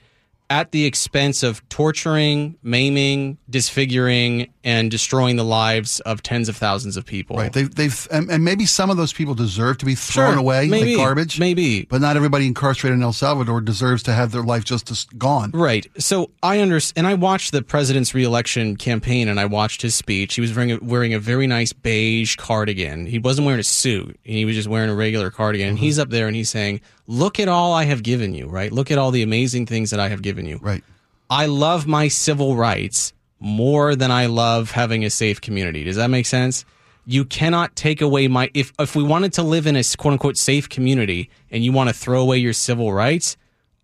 At 0.53 0.71
the 0.71 0.85
expense 0.85 1.43
of 1.43 1.67
torturing, 1.71 2.59
maiming, 2.63 3.39
disfiguring, 3.49 4.53
and 4.63 4.91
destroying 4.91 5.37
the 5.37 5.45
lives 5.45 5.99
of 6.01 6.23
tens 6.23 6.47
of 6.47 6.57
thousands 6.59 6.99
of 6.99 7.07
people. 7.07 7.37
Right. 7.39 7.51
They've, 7.51 7.75
they've, 7.75 8.07
and, 8.11 8.31
and 8.31 8.45
maybe 8.45 8.67
some 8.67 8.91
of 8.91 8.99
those 8.99 9.15
people 9.15 9.35
deserve 9.35 9.79
to 9.79 9.87
be 9.87 9.95
thrown 9.95 10.33
Sure, 10.35 10.39
away 10.39 10.69
maybe, 10.69 10.95
like 10.95 11.07
garbage. 11.07 11.41
maybe. 11.41 11.87
But 11.87 12.03
not 12.03 12.19
everybody 12.19 12.47
incarcerated 12.47 12.99
in 12.99 13.03
El 13.03 13.15
Salvador 13.15 13.63
deserves 13.63 14.03
to 14.03 14.13
have 14.13 14.31
their 14.31 14.43
life 14.43 14.63
just 14.65 15.17
gone. 15.19 15.53
Right. 15.55 15.87
So 15.99 16.31
I 16.43 16.59
understand, 16.61 16.99
and 16.99 17.07
I 17.07 17.15
watched 17.15 17.53
the 17.53 17.63
president's 17.63 18.15
reelection 18.15 18.77
campaign, 18.77 19.29
and 19.29 19.41
I 19.41 19.47
watched 19.47 19.81
his 19.81 19.95
speech. 19.95 20.35
He 20.35 20.43
was 20.43 20.55
wearing 20.55 20.73
a, 20.73 20.79
wearing 20.83 21.15
a 21.15 21.19
very 21.19 21.47
nice 21.47 21.73
beige 21.73 22.37
cardigan. 22.37 23.07
He 23.07 23.19
wasn't 23.19 23.47
wearing 23.47 23.61
a 23.61 23.65
suit. 23.65 24.21
He 24.23 24.45
was 24.45 24.55
just 24.55 24.69
wearing 24.69 24.91
a 24.91 24.95
regular 24.95 25.31
cardigan. 25.31 25.71
And 25.71 25.79
he's 25.79 25.99
up 25.99 26.11
there, 26.11 26.27
and 26.27 26.37
he's 26.37 26.51
saying, 26.51 26.83
"Look 27.07 27.41
at 27.41 27.49
all 27.49 27.73
I 27.73 27.85
have 27.85 28.03
given 28.03 28.35
you. 28.35 28.49
Right. 28.49 28.71
Look 28.71 28.91
at 28.91 28.99
all 28.99 29.11
the 29.11 29.23
amazing 29.23 29.65
things 29.67 29.91
that 29.91 29.99
I 29.99 30.09
have 30.09 30.21
given 30.21 30.42
you. 30.47 30.59
Right. 30.63 30.85
I 31.31 31.47
love 31.47 31.87
my 31.87 32.09
civil 32.09 32.57
rights 32.57 33.13
more 33.41 33.97
than 33.97 34.11
I 34.11 34.27
love 34.27 34.71
having 34.71 35.05
a 35.05 35.11
safe 35.11 35.41
community. 35.41 35.85
Does 35.85 35.97
that 35.97 36.11
make 36.11 36.27
sense? 36.27 36.65
You 37.05 37.25
cannot 37.25 37.75
take 37.75 38.01
away 38.01 38.29
my 38.29 38.51
if 38.55 38.73
if 38.79 38.95
we 38.95 39.03
wanted 39.03 39.33
to 39.35 39.43
live 39.43 39.67
in 39.67 39.75
a 39.75 39.83
quote 39.99 40.13
unquote 40.13 40.37
safe 40.37 40.69
community 40.69 41.31
and 41.51 41.65
you 41.65 41.73
want 41.73 41.89
to 41.89 41.95
throw 41.95 42.21
away 42.21 42.37
your 42.37 42.53
civil 42.53 42.93
rights, 42.93 43.37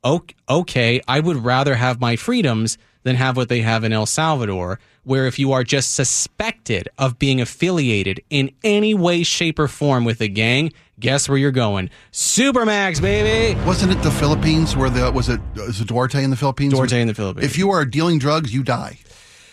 ok- 0.04 0.34
okay, 0.48 1.00
I 1.08 1.20
would 1.20 1.36
rather 1.38 1.74
have 1.74 2.00
my 2.00 2.16
freedoms 2.16 2.78
than 3.02 3.16
have 3.16 3.36
what 3.36 3.48
they 3.48 3.62
have 3.62 3.84
in 3.84 3.92
El 3.92 4.06
Salvador, 4.06 4.78
where 5.04 5.26
if 5.26 5.38
you 5.38 5.52
are 5.52 5.64
just 5.64 5.94
suspected 5.94 6.88
of 6.98 7.18
being 7.18 7.40
affiliated 7.40 8.22
in 8.30 8.50
any 8.62 8.94
way, 8.94 9.22
shape, 9.22 9.58
or 9.58 9.68
form 9.68 10.04
with 10.04 10.20
a 10.20 10.28
gang, 10.28 10.72
guess 11.00 11.28
where 11.28 11.38
you're 11.38 11.50
going? 11.50 11.90
Supermax, 12.12 13.00
baby. 13.00 13.58
Wasn't 13.64 13.90
it 13.92 14.02
the 14.02 14.10
Philippines 14.10 14.76
where 14.76 14.90
the 14.90 15.10
was 15.10 15.28
it 15.28 15.40
was 15.56 15.80
it 15.80 15.88
Duterte 15.88 16.22
in 16.22 16.30
the 16.30 16.36
Philippines? 16.36 16.74
Duterte 16.74 17.00
in 17.00 17.08
the 17.08 17.14
Philippines. 17.14 17.44
If 17.46 17.56
you 17.58 17.70
are 17.70 17.84
dealing 17.84 18.18
drugs, 18.18 18.52
you 18.52 18.62
die. 18.62 18.98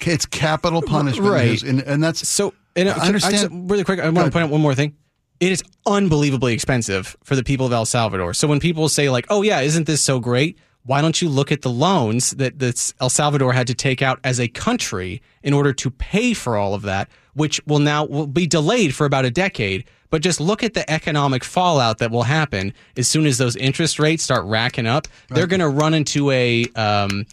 It's 0.02 0.26
capital 0.26 0.82
punishment, 0.82 1.32
Right. 1.32 1.64
And, 1.64 1.82
and 1.82 2.04
that's 2.04 2.28
So, 2.28 2.54
and 2.76 2.90
I 2.90 2.94
I 2.94 3.08
understand- 3.08 3.34
just- 3.36 3.48
really 3.52 3.84
quick, 3.84 4.00
I 4.00 4.06
want 4.10 4.26
to 4.26 4.32
point 4.32 4.44
out 4.44 4.50
one 4.52 4.62
more 4.62 4.76
thing. 4.76 4.94
It 5.40 5.52
is 5.52 5.64
unbelievably 5.86 6.54
expensive 6.54 7.16
for 7.24 7.36
the 7.36 7.44
people 7.44 7.66
of 7.66 7.72
El 7.74 7.86
Salvador. 7.86 8.34
So 8.34 8.48
when 8.48 8.60
people 8.60 8.88
say 8.90 9.10
like, 9.10 9.26
"Oh 9.30 9.42
yeah, 9.42 9.62
isn't 9.62 9.86
this 9.88 10.02
so 10.02 10.20
great?" 10.20 10.58
Why 10.84 11.02
don't 11.02 11.20
you 11.20 11.30
look 11.30 11.52
at 11.52 11.62
the 11.64 11.72
loans 11.72 12.32
that 12.32 12.60
that 12.60 12.94
El 13.02 13.10
Salvador 13.10 13.52
had 13.54 13.68
to 13.68 13.74
take 13.74 14.02
out 14.02 14.20
as 14.24 14.40
a 14.40 14.48
country 14.48 15.22
in 15.44 15.52
order 15.54 15.74
to 15.74 15.90
pay 15.90 16.34
for 16.34 16.56
all 16.58 16.74
of 16.74 16.84
that, 16.84 17.10
which 17.34 17.60
will 17.66 17.80
now 17.80 18.06
will 18.06 18.28
be 18.28 18.46
delayed 18.48 18.94
for 18.96 19.06
about 19.06 19.26
a 19.26 19.32
decade. 19.32 19.86
But 20.10 20.22
just 20.22 20.40
look 20.40 20.64
at 20.64 20.74
the 20.74 20.90
economic 20.90 21.44
fallout 21.44 21.98
that 21.98 22.12
will 22.12 22.24
happen 22.24 22.74
as 22.96 23.08
soon 23.08 23.26
as 23.26 23.38
those 23.38 23.56
interest 23.56 24.00
rates 24.00 24.24
start 24.24 24.46
racking 24.46 24.88
up. 24.88 25.08
They're 25.30 25.48
going 25.48 25.60
to 25.60 25.70
run 25.70 25.94
into 25.94 26.32
a 26.32 26.66
um, 26.76 27.26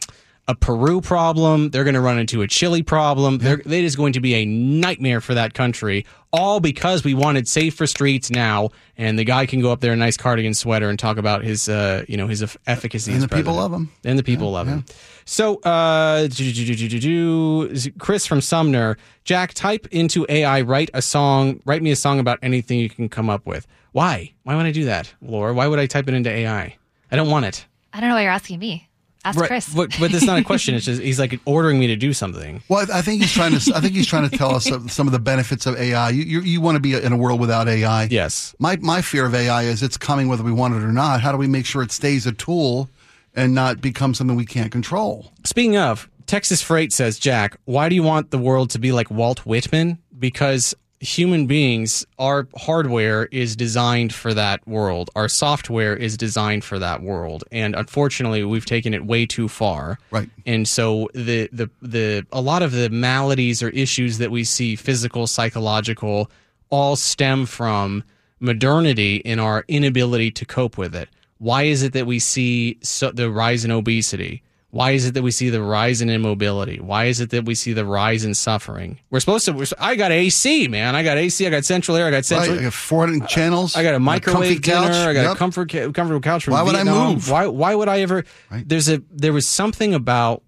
a 0.53 0.55
Peru 0.55 1.01
problem. 1.01 1.71
They're 1.71 1.85
going 1.85 1.95
to 1.95 2.01
run 2.01 2.19
into 2.19 2.43
a 2.43 2.47
Chile 2.47 2.83
problem. 2.83 3.39
They're, 3.39 3.59
it 3.61 3.67
is 3.67 3.97
going 3.97 4.13
to 4.13 4.21
be 4.21 4.35
a 4.35 4.45
nightmare 4.45 5.21
for 5.21 5.35
that 5.35 5.55
country, 5.55 6.05
all 6.33 6.61
because 6.61 7.03
we 7.05 7.15
wanted 7.15 7.49
safer 7.49 7.87
streets 7.87 8.31
now. 8.31 8.71
And 8.97 9.19
the 9.19 9.25
guy 9.25 9.47
can 9.47 9.61
go 9.61 9.73
up 9.73 9.81
there 9.81 9.93
in 9.93 9.99
a 9.99 10.05
nice 10.05 10.17
cardigan 10.17 10.55
sweater 10.55 10.89
and 10.91 10.99
talk 10.99 11.17
about 11.17 11.43
his, 11.43 11.69
uh, 11.69 12.05
you 12.09 12.17
know, 12.17 12.27
his 12.29 12.43
efficacy. 12.67 13.13
And 13.13 13.23
as 13.23 13.29
the 13.29 13.35
people 13.35 13.55
love 13.55 13.73
him. 13.73 13.91
And 14.05 14.19
the 14.19 14.23
people 14.23 14.53
love 14.53 14.69
him. 14.69 14.85
So, 15.25 15.57
uh, 15.63 16.27
do- 16.27 16.53
do- 16.53 16.53
do- 16.53 16.75
do- 16.75 16.89
do- 16.89 17.69
do- 17.69 17.91
Chris 17.99 18.27
from 18.27 18.41
Sumner, 18.41 18.99
Jack, 19.25 19.55
type 19.55 19.87
into 19.91 20.27
AI, 20.29 20.61
write 20.61 20.91
a 20.95 21.01
song, 21.03 21.61
write 21.65 21.83
me 21.83 21.91
a 21.91 21.97
song 21.97 22.21
about 22.21 22.39
anything 22.43 22.79
you 22.79 22.91
can 22.91 23.09
come 23.09 23.31
up 23.31 23.47
with. 23.47 23.67
Why? 23.93 24.33
Why 24.43 24.57
would 24.57 24.67
I 24.67 24.73
do 24.73 24.85
that, 24.85 25.13
Laura? 25.23 25.55
Why 25.55 25.67
would 25.67 25.79
I 25.79 25.87
type 25.87 26.09
it 26.09 26.15
into 26.15 26.31
AI? 26.31 26.77
I 27.11 27.17
don't 27.17 27.31
want 27.31 27.45
it. 27.47 27.67
I 27.93 28.01
don't 28.01 28.09
know 28.09 28.15
why 28.17 28.23
you're 28.23 28.31
asking 28.33 28.59
me. 28.59 28.89
Ask 29.25 29.39
Right, 29.39 29.47
Chris. 29.47 29.73
But, 29.73 29.97
but 30.01 30.11
that's 30.11 30.25
not 30.25 30.39
a 30.39 30.45
question. 30.45 30.75
It's 30.75 30.85
just 30.87 31.01
he's 31.01 31.19
like 31.19 31.39
ordering 31.45 31.79
me 31.79 31.87
to 31.89 31.97
do 31.97 32.13
something. 32.13 32.63
Well, 32.69 32.87
I 32.91 32.99
I 32.99 33.03
think 33.03 33.23
he's 33.23 33.33
trying 33.33 33.57
to. 33.57 33.73
I 33.75 33.81
think 33.81 33.95
he's 33.95 34.07
trying 34.07 34.29
to 34.29 34.37
tell 34.37 34.55
us 34.55 34.65
some 34.65 34.89
some 34.89 35.07
of 35.07 35.13
the 35.13 35.19
benefits 35.19 35.67
of 35.67 35.77
AI. 35.77 36.11
You 36.11 36.25
you, 36.25 36.41
you 36.41 36.61
want 36.61 36.77
to 36.77 36.81
be 36.81 36.95
in 36.95 37.13
a 37.13 37.17
world 37.17 37.41
without 37.41 37.69
AI. 37.69 38.05
Yes. 38.05 38.55
My 38.59 38.77
my 38.77 39.01
fear 39.03 39.25
of 39.27 39.35
AI 39.35 39.63
is 39.65 39.83
it's 39.83 39.97
coming 39.97 40.29
whether 40.29 40.43
we 40.43 40.53
want 40.53 40.75
it 40.75 40.83
or 40.83 40.93
not. 40.93 41.21
How 41.21 41.33
do 41.33 41.39
we 41.39 41.47
make 41.47 41.67
sure 41.67 41.83
it 41.83 41.93
stays 41.93 42.27
a 42.27 42.33
tool 42.33 42.89
and 43.35 43.55
not 43.55 43.81
become 43.81 44.15
something 44.15 44.37
we 44.37 44.45
can't 44.47 44.73
control? 44.73 45.33
Speaking 45.45 45.77
of, 45.77 46.09
Texas 46.27 46.63
Freight 46.63 46.93
says, 46.93 47.19
Jack, 47.19 47.57
why 47.65 47.89
do 47.89 47.95
you 47.95 48.03
want 48.03 48.31
the 48.31 48.39
world 48.39 48.71
to 48.71 48.79
be 48.79 48.93
like 48.93 49.11
Walt 49.11 49.41
Whitman? 49.47 49.99
Because 50.19 50.75
human 51.03 51.47
beings, 51.47 52.07
our 52.19 52.47
hardware 52.57 53.27
is 53.27 53.57
designed 53.57 54.15
for 54.15 54.33
that 54.35 54.67
world. 54.69 55.11
Our 55.17 55.29
software 55.29 55.97
is 55.97 56.17
designed 56.17 56.65
for 56.65 56.79
that 56.79 57.03
world. 57.03 57.43
And 57.51 57.75
unfortunately, 57.75 58.45
we've 58.45 58.65
taken 58.65 58.95
it 58.95 59.05
way 59.05 59.27
too 59.27 59.49
far. 59.49 59.99
Right. 60.13 60.31
And 60.47 60.67
so 60.67 61.11
the 61.13 61.49
the 61.53 61.69
the 61.83 62.27
a 62.33 62.41
lot 62.41 62.63
of 62.63 62.71
the 62.73 62.89
maladies 62.89 63.63
or 63.63 63.69
issues 63.71 64.19
that 64.19 64.31
we 64.31 64.45
see, 64.45 64.77
physical, 64.77 65.27
psychological, 65.27 66.31
all 66.71 66.95
stem 66.95 67.47
from 67.47 68.05
modernity 68.39 69.17
in 69.17 69.41
our 69.41 69.65
inability 69.67 70.31
to 70.31 70.45
cope 70.45 70.79
with 70.79 70.95
it. 70.95 71.09
Why 71.39 71.65
is 71.65 71.83
it 71.83 71.93
that 71.95 72.07
we 72.07 72.21
see 72.21 72.79
so, 72.83 73.11
the 73.11 73.29
rise 73.29 73.65
in 73.65 73.73
obesity? 73.73 74.45
Why 74.73 74.93
is 74.93 75.05
it 75.05 75.13
that 75.13 75.23
we 75.23 75.31
see 75.31 75.51
the 75.51 75.63
rise 75.63 76.01
in 76.01 76.09
immobility? 76.09 76.81
Why 76.81 77.05
is 77.05 77.21
it 77.21 77.29
that 77.29 77.45
we 77.45 77.55
see 77.55 77.75
the 77.75 77.85
rise 77.85 78.25
in 78.25 78.33
suffering? 78.33 78.99
We're 79.11 79.21
supposed 79.21 79.45
to. 79.45 79.53
We're, 79.53 79.67
I 79.79 79.97
got 79.97 80.13
AC, 80.13 80.67
man. 80.69 80.97
I 80.97 81.03
got 81.03 81.19
AC. 81.19 81.47
I 81.47 81.51
got 81.51 81.67
central 81.67 81.95
air. 81.95 82.07
I 82.07 82.11
got 82.11 82.17
Right? 82.17 82.25
central. 82.25 82.59
I 82.59 82.63
got 82.63 82.73
400 82.73 83.29
channels. 83.29 83.77
I 83.77 83.83
got 83.83 83.95
a 83.95 84.01
microwave 84.01 84.63
couch. 84.63 84.93
dinner. 84.93 85.11
I 85.11 85.13
got 85.13 85.23
Yep. 85.25 85.33
a 85.33 85.39
comfort 85.39 85.69
comfortable 85.69 86.21
couch 86.23 86.49
Why 86.49 86.63
would 86.63 86.75
I 86.75 86.85
Vietnam. 86.85 87.13
move? 87.15 87.31
Why 87.31 87.47
why 87.49 87.75
would 87.75 87.89
I 87.91 88.01
ever? 88.01 88.25
Right. 88.51 88.67
There's 88.67 88.89
a 88.89 89.03
there 89.11 89.35
was 89.35 89.47
something 89.47 89.93
about 89.93 90.43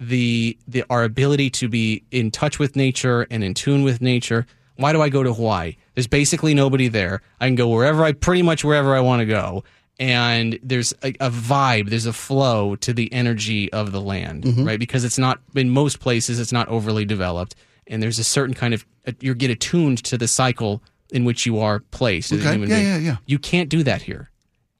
the 0.00 0.58
the 0.66 0.82
our 0.90 1.04
ability 1.04 1.48
to 1.50 1.68
be 1.68 2.02
in 2.10 2.32
touch 2.32 2.58
with 2.58 2.74
nature 2.74 3.28
and 3.30 3.44
in 3.44 3.54
tune 3.54 3.84
with 3.84 4.00
nature. 4.02 4.44
Why 4.74 4.92
do 4.92 5.00
I 5.00 5.08
go 5.08 5.22
to 5.22 5.32
Hawaii? 5.32 5.76
There's 5.94 6.08
basically 6.08 6.52
nobody 6.54 6.88
there. 6.88 7.22
I 7.40 7.46
can 7.46 7.54
go 7.54 7.68
wherever 7.68 8.02
I 8.02 8.10
pretty 8.10 8.42
much 8.42 8.64
wherever 8.64 8.96
I 8.96 9.00
want 9.00 9.20
to 9.20 9.26
go. 9.26 9.62
And 10.02 10.58
there's 10.64 10.92
a, 11.04 11.10
a 11.20 11.30
vibe, 11.30 11.88
there's 11.90 12.06
a 12.06 12.12
flow 12.12 12.74
to 12.76 12.92
the 12.92 13.12
energy 13.12 13.72
of 13.72 13.92
the 13.92 14.00
land, 14.00 14.42
Mm-hmm. 14.42 14.64
right? 14.64 14.78
Because 14.78 15.04
it's 15.04 15.16
not 15.18 15.40
in 15.54 15.70
most 15.70 16.00
places, 16.00 16.40
it's 16.40 16.50
not 16.52 16.66
overly 16.68 17.04
developed, 17.04 17.54
and 17.86 18.02
there's 18.02 18.18
a 18.18 18.24
certain 18.24 18.52
kind 18.54 18.74
of 18.74 18.84
you 19.20 19.32
get 19.34 19.50
attuned 19.50 19.98
to 20.04 20.18
the 20.18 20.26
cycle 20.26 20.82
in 21.12 21.24
which 21.24 21.46
you 21.46 21.60
are 21.60 21.80
placed 21.92 22.32
as 22.32 22.38
a 22.38 22.42
Okay. 22.42 22.52
human 22.54 22.68
Yeah, 22.70 22.76
being. 22.76 22.88
yeah, 22.88 22.98
yeah. 22.98 23.16
You 23.26 23.38
can't 23.38 23.68
do 23.68 23.82
that 23.84 24.02
here. 24.02 24.28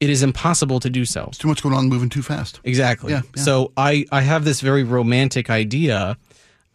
It 0.01 0.11
is 0.11 0.23
impossible 0.25 0.81
to 0.81 0.91
do 0.91 1.05
so. 1.05 1.27
It's 1.29 1.39
Too 1.39 1.47
much 1.49 1.63
going 1.63 1.75
on, 1.77 1.89
moving 1.89 2.09
too 2.09 2.23
fast. 2.23 2.59
Exactly. 2.65 3.13
Yeah, 3.13 3.23
yeah. 3.37 3.43
So 3.45 3.71
I 3.77 4.05
I 4.11 4.23
have 4.23 4.45
this 4.45 4.61
very 4.61 4.83
romantic 4.83 5.51
idea 5.51 6.17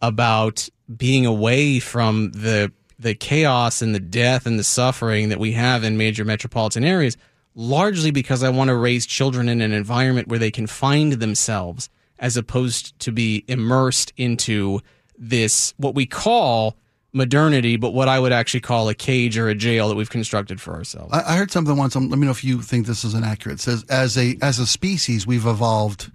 about 0.00 0.68
being 0.96 1.26
away 1.26 1.80
from 1.80 2.30
the 2.32 2.72
the 2.98 3.14
chaos 3.14 3.82
and 3.82 3.94
the 3.94 4.00
death 4.00 4.46
and 4.46 4.58
the 4.58 4.64
suffering 4.64 5.28
that 5.28 5.38
we 5.38 5.52
have 5.52 5.84
in 5.84 5.96
major 5.98 6.24
metropolitan 6.24 6.82
areas 6.84 7.16
largely 7.58 8.12
because 8.12 8.44
I 8.44 8.50
want 8.50 8.68
to 8.68 8.76
raise 8.76 9.04
children 9.04 9.48
in 9.48 9.60
an 9.60 9.72
environment 9.72 10.28
where 10.28 10.38
they 10.38 10.52
can 10.52 10.68
find 10.68 11.14
themselves 11.14 11.90
as 12.20 12.36
opposed 12.36 12.96
to 13.00 13.10
be 13.10 13.44
immersed 13.48 14.12
into 14.16 14.80
this 15.18 15.74
what 15.76 15.92
we 15.96 16.06
call 16.06 16.76
modernity 17.12 17.76
but 17.76 17.90
what 17.92 18.06
I 18.06 18.20
would 18.20 18.30
actually 18.30 18.60
call 18.60 18.88
a 18.88 18.94
cage 18.94 19.36
or 19.36 19.48
a 19.48 19.56
jail 19.56 19.88
that 19.88 19.96
we've 19.96 20.08
constructed 20.08 20.60
for 20.60 20.74
ourselves. 20.74 21.12
I, 21.12 21.32
I 21.32 21.36
heard 21.36 21.50
something 21.50 21.76
once. 21.76 21.96
Um, 21.96 22.08
let 22.08 22.20
me 22.20 22.26
know 22.26 22.30
if 22.30 22.44
you 22.44 22.62
think 22.62 22.86
this 22.86 23.02
is 23.02 23.12
inaccurate. 23.14 23.54
It 23.54 23.60
says 23.60 23.84
as 23.90 24.16
a 24.16 24.36
as 24.40 24.60
a 24.60 24.66
species, 24.66 25.26
we've 25.26 25.46
evolved 25.46 26.12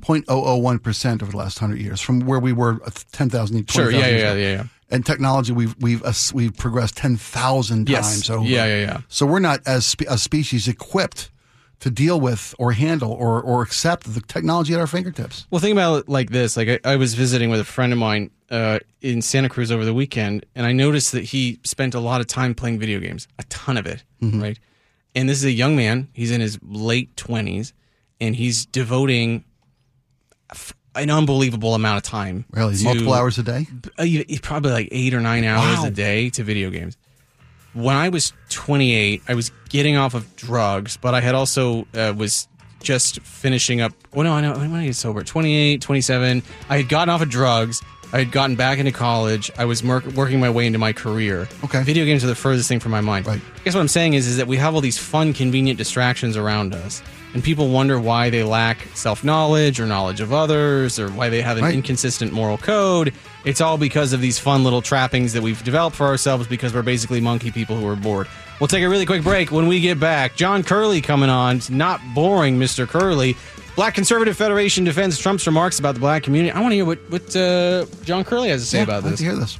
0.001 0.00 0.82
percent 0.82 1.22
over 1.22 1.30
the 1.30 1.38
last 1.38 1.60
hundred 1.60 1.80
years 1.80 2.00
from 2.00 2.20
where 2.20 2.40
we 2.40 2.52
were 2.52 2.80
uh, 2.84 2.90
10,000, 3.12 3.70
Sure, 3.70 3.84
20,000 3.92 3.92
yeah, 4.00 4.06
years 4.08 4.20
yeah, 4.22 4.30
ago. 4.30 4.40
yeah, 4.40 4.48
yeah. 4.56 4.64
And 4.90 5.06
technology, 5.06 5.52
we've 5.52 5.74
we've 5.80 6.02
uh, 6.02 6.12
we've 6.34 6.56
progressed 6.56 6.96
ten 6.96 7.16
thousand 7.16 7.88
Yes. 7.88 8.12
times 8.12 8.30
over. 8.30 8.44
Yeah, 8.44 8.66
yeah, 8.66 8.80
yeah. 8.80 8.98
So 9.08 9.24
we're 9.26 9.38
not 9.38 9.60
as 9.66 9.86
spe- 9.86 10.08
a 10.08 10.18
species 10.18 10.66
equipped 10.66 11.30
to 11.78 11.90
deal 11.90 12.20
with 12.20 12.54
or 12.58 12.72
handle 12.72 13.12
or 13.12 13.40
or 13.40 13.62
accept 13.62 14.12
the 14.12 14.20
technology 14.20 14.74
at 14.74 14.80
our 14.80 14.86
fingertips. 14.88 15.46
Well, 15.50 15.60
think 15.60 15.72
about 15.72 15.94
it 16.00 16.08
like 16.08 16.30
this. 16.30 16.56
Like 16.56 16.68
I, 16.84 16.92
I 16.92 16.96
was 16.96 17.14
visiting 17.14 17.50
with 17.50 17.60
a 17.60 17.64
friend 17.64 17.92
of 17.92 17.98
mine 18.00 18.30
uh, 18.50 18.80
in 19.00 19.22
Santa 19.22 19.48
Cruz 19.48 19.70
over 19.70 19.84
the 19.84 19.94
weekend, 19.94 20.44
and 20.56 20.66
I 20.66 20.72
noticed 20.72 21.12
that 21.12 21.22
he 21.24 21.60
spent 21.64 21.94
a 21.94 22.00
lot 22.00 22.20
of 22.20 22.26
time 22.26 22.54
playing 22.54 22.80
video 22.80 22.98
games, 22.98 23.28
a 23.38 23.44
ton 23.44 23.76
of 23.76 23.86
it, 23.86 24.02
right? 24.20 24.58
And 25.14 25.28
this 25.28 25.38
is 25.38 25.44
a 25.44 25.52
young 25.52 25.76
man. 25.76 26.08
He's 26.12 26.32
in 26.32 26.40
his 26.40 26.58
late 26.62 27.16
twenties, 27.16 27.72
and 28.20 28.34
he's 28.34 28.66
devoting 28.66 29.44
an 30.94 31.10
unbelievable 31.10 31.74
amount 31.74 31.98
of 31.98 32.02
time. 32.02 32.44
Really, 32.52 32.76
to- 32.76 32.84
multiple 32.84 33.12
hours 33.14 33.38
a 33.38 33.42
day. 33.42 33.66
uh, 33.98 34.04
probably 34.42 34.72
like 34.72 34.88
eight 34.90 35.14
or 35.14 35.20
nine 35.20 35.44
hours 35.44 35.78
Wow. 35.78 35.84
a 35.86 35.90
day 35.90 36.30
to 36.30 36.42
video 36.44 36.70
games. 36.70 36.96
When 37.72 37.94
I 37.94 38.08
was 38.08 38.32
28, 38.48 39.22
I 39.28 39.34
was 39.34 39.52
getting 39.68 39.96
off 39.96 40.14
of 40.14 40.34
drugs, 40.36 40.96
but 40.96 41.14
I 41.14 41.20
had 41.20 41.34
also 41.36 41.86
uh, 41.94 42.12
was 42.16 42.48
just 42.82 43.20
finishing 43.20 43.80
up. 43.80 43.92
Well, 44.12 44.24
no, 44.24 44.32
I 44.32 44.40
know 44.40 44.52
when 44.58 44.74
I 44.74 44.86
get 44.86 44.96
sober, 44.96 45.22
28, 45.22 45.80
27. 45.80 46.42
I 46.68 46.76
had 46.78 46.88
gotten 46.88 47.10
off 47.10 47.22
of 47.22 47.28
drugs. 47.30 47.80
I 48.12 48.18
had 48.18 48.32
gotten 48.32 48.56
back 48.56 48.80
into 48.80 48.90
college. 48.90 49.52
I 49.56 49.66
was 49.66 49.84
mer- 49.84 50.02
working 50.16 50.40
my 50.40 50.50
way 50.50 50.66
into 50.66 50.80
my 50.80 50.92
career. 50.92 51.48
Okay. 51.62 51.84
Video 51.84 52.04
games 52.04 52.24
are 52.24 52.26
the 52.26 52.34
furthest 52.34 52.68
thing 52.68 52.80
from 52.80 52.90
my 52.90 53.00
mind. 53.00 53.24
Right. 53.28 53.40
I 53.40 53.58
guess 53.62 53.74
what 53.74 53.82
I'm 53.82 53.86
saying 53.88 54.14
is, 54.14 54.26
is 54.26 54.38
that 54.38 54.48
we 54.48 54.56
have 54.56 54.74
all 54.74 54.80
these 54.80 54.98
fun, 54.98 55.32
convenient 55.32 55.78
distractions 55.78 56.36
around 56.36 56.74
us, 56.74 57.02
and 57.34 57.42
people 57.44 57.68
wonder 57.68 57.98
why 58.00 58.30
they 58.30 58.42
lack 58.42 58.78
self 58.94 59.22
knowledge 59.24 59.78
or 59.80 59.86
knowledge 59.86 60.20
of 60.20 60.32
others 60.32 60.98
or 60.98 61.08
why 61.10 61.28
they 61.28 61.42
have 61.42 61.56
an 61.58 61.64
Right. 61.64 61.74
inconsistent 61.74 62.32
moral 62.32 62.58
code. 62.58 63.12
It's 63.44 63.60
all 63.60 63.78
because 63.78 64.12
of 64.12 64.20
these 64.20 64.38
fun 64.38 64.64
little 64.64 64.82
trappings 64.82 65.32
that 65.32 65.42
we've 65.42 65.62
developed 65.64 65.96
for 65.96 66.06
ourselves 66.06 66.46
because 66.46 66.74
we're 66.74 66.82
basically 66.82 67.20
monkey 67.20 67.50
people 67.50 67.76
who 67.76 67.86
are 67.88 67.96
bored. 67.96 68.26
We'll 68.60 68.68
take 68.68 68.82
a 68.84 68.88
really 68.88 69.06
quick 69.06 69.22
break. 69.22 69.50
When 69.50 69.66
we 69.68 69.80
get 69.80 69.98
back, 69.98 70.36
John 70.36 70.62
Curley 70.62 71.00
coming 71.00 71.30
on. 71.30 71.56
It's 71.56 71.70
not 71.70 72.00
boring, 72.14 72.58
Mr. 72.58 72.86
Curley. 72.86 73.36
Black 73.76 73.94
Conservative 73.94 74.36
Federation 74.36 74.84
defends 74.84 75.16
Trump's 75.18 75.46
remarks 75.46 75.78
about 75.78 75.94
the 75.94 76.00
black 76.00 76.22
community. 76.24 76.50
I 76.52 76.60
want 76.60 76.72
to 76.72 76.76
hear 76.76 76.84
what, 76.84 76.98
what 77.10 77.34
uh, 77.36 77.86
John 78.04 78.24
Curley 78.24 78.50
has 78.50 78.60
to 78.62 78.66
say 78.66 78.78
Yeah, 78.78 78.84
about 78.84 79.04
this. 79.04 79.18
to 79.20 79.24
hear 79.24 79.36
this. 79.36 79.58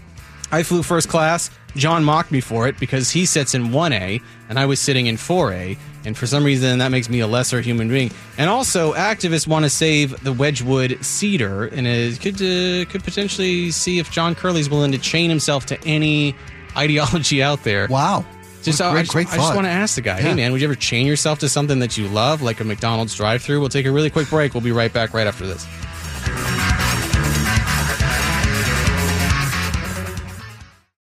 I 0.53 0.63
flew 0.65 0.83
first 0.83 1.09
class. 1.09 1.51
John 1.77 2.03
mocked 2.05 2.33
me 2.33 2.41
for 2.41 2.67
it 2.67 2.79
because 2.81 3.11
he 3.11 3.25
sits 3.25 3.55
in 3.55 3.69
1A 3.69 4.21
and 4.49 4.59
I 4.59 4.67
was 4.67 4.81
sitting 4.81 5.07
in 5.07 5.17
4A. 5.17 5.79
And 6.05 6.17
for 6.17 6.27
some 6.27 6.45
reason, 6.45 6.79
that 6.79 6.89
makes 6.89 7.09
me 7.09 7.21
a 7.21 7.27
lesser 7.27 7.61
human 7.61 7.89
being. 7.89 8.11
And 8.39 8.49
also, 8.49 8.95
activists 8.95 9.47
want 9.47 9.65
to 9.67 9.71
save 9.71 10.23
the 10.25 10.33
Wedgwood 10.33 11.05
cedar 11.05 11.67
and 11.67 11.87
it 11.87 12.21
could, 12.21 12.37
uh, 12.37 12.91
could 12.91 13.05
potentially 13.05 13.71
see 13.71 13.99
if 13.99 14.11
John 14.11 14.35
Curley's 14.35 14.71
willing 14.71 14.93
to 14.93 14.99
chain 14.99 15.29
himself 15.29 15.67
to 15.67 15.83
any 15.85 16.35
ideology 16.77 17.43
out 17.43 17.65
there. 17.65 17.87
Wow. 17.89 18.25
Just, 18.63 18.81
What 18.81 18.89
I, 18.97 19.01
just, 19.01 19.13
great 19.13 19.29
I 19.33 19.37
just 19.37 19.55
want 19.55 19.67
to 19.67 19.71
ask 19.71 19.95
the 19.95 20.03
guy, 20.03 20.21
hey 20.21 20.35
man, 20.35 20.53
would 20.53 20.61
you 20.61 20.67
ever 20.67 20.75
chain 20.75 21.07
yourself 21.07 21.39
to 21.39 21.49
something 21.49 21.79
that 21.79 21.97
you 21.97 22.09
love, 22.09 22.43
like 22.43 22.61
a 22.61 22.65
McDonald's 22.65 23.15
drive 23.15 23.43
through? 23.43 23.61
We'll 23.61 23.71
take 23.71 23.87
a 23.87 23.91
really 23.91 24.11
quick 24.11 24.29
break. 24.29 24.53
We'll 24.53 24.63
be 24.63 24.73
right 24.73 24.93
back 24.93 25.15
right 25.15 25.27
after 25.27 25.47
this. 25.47 25.67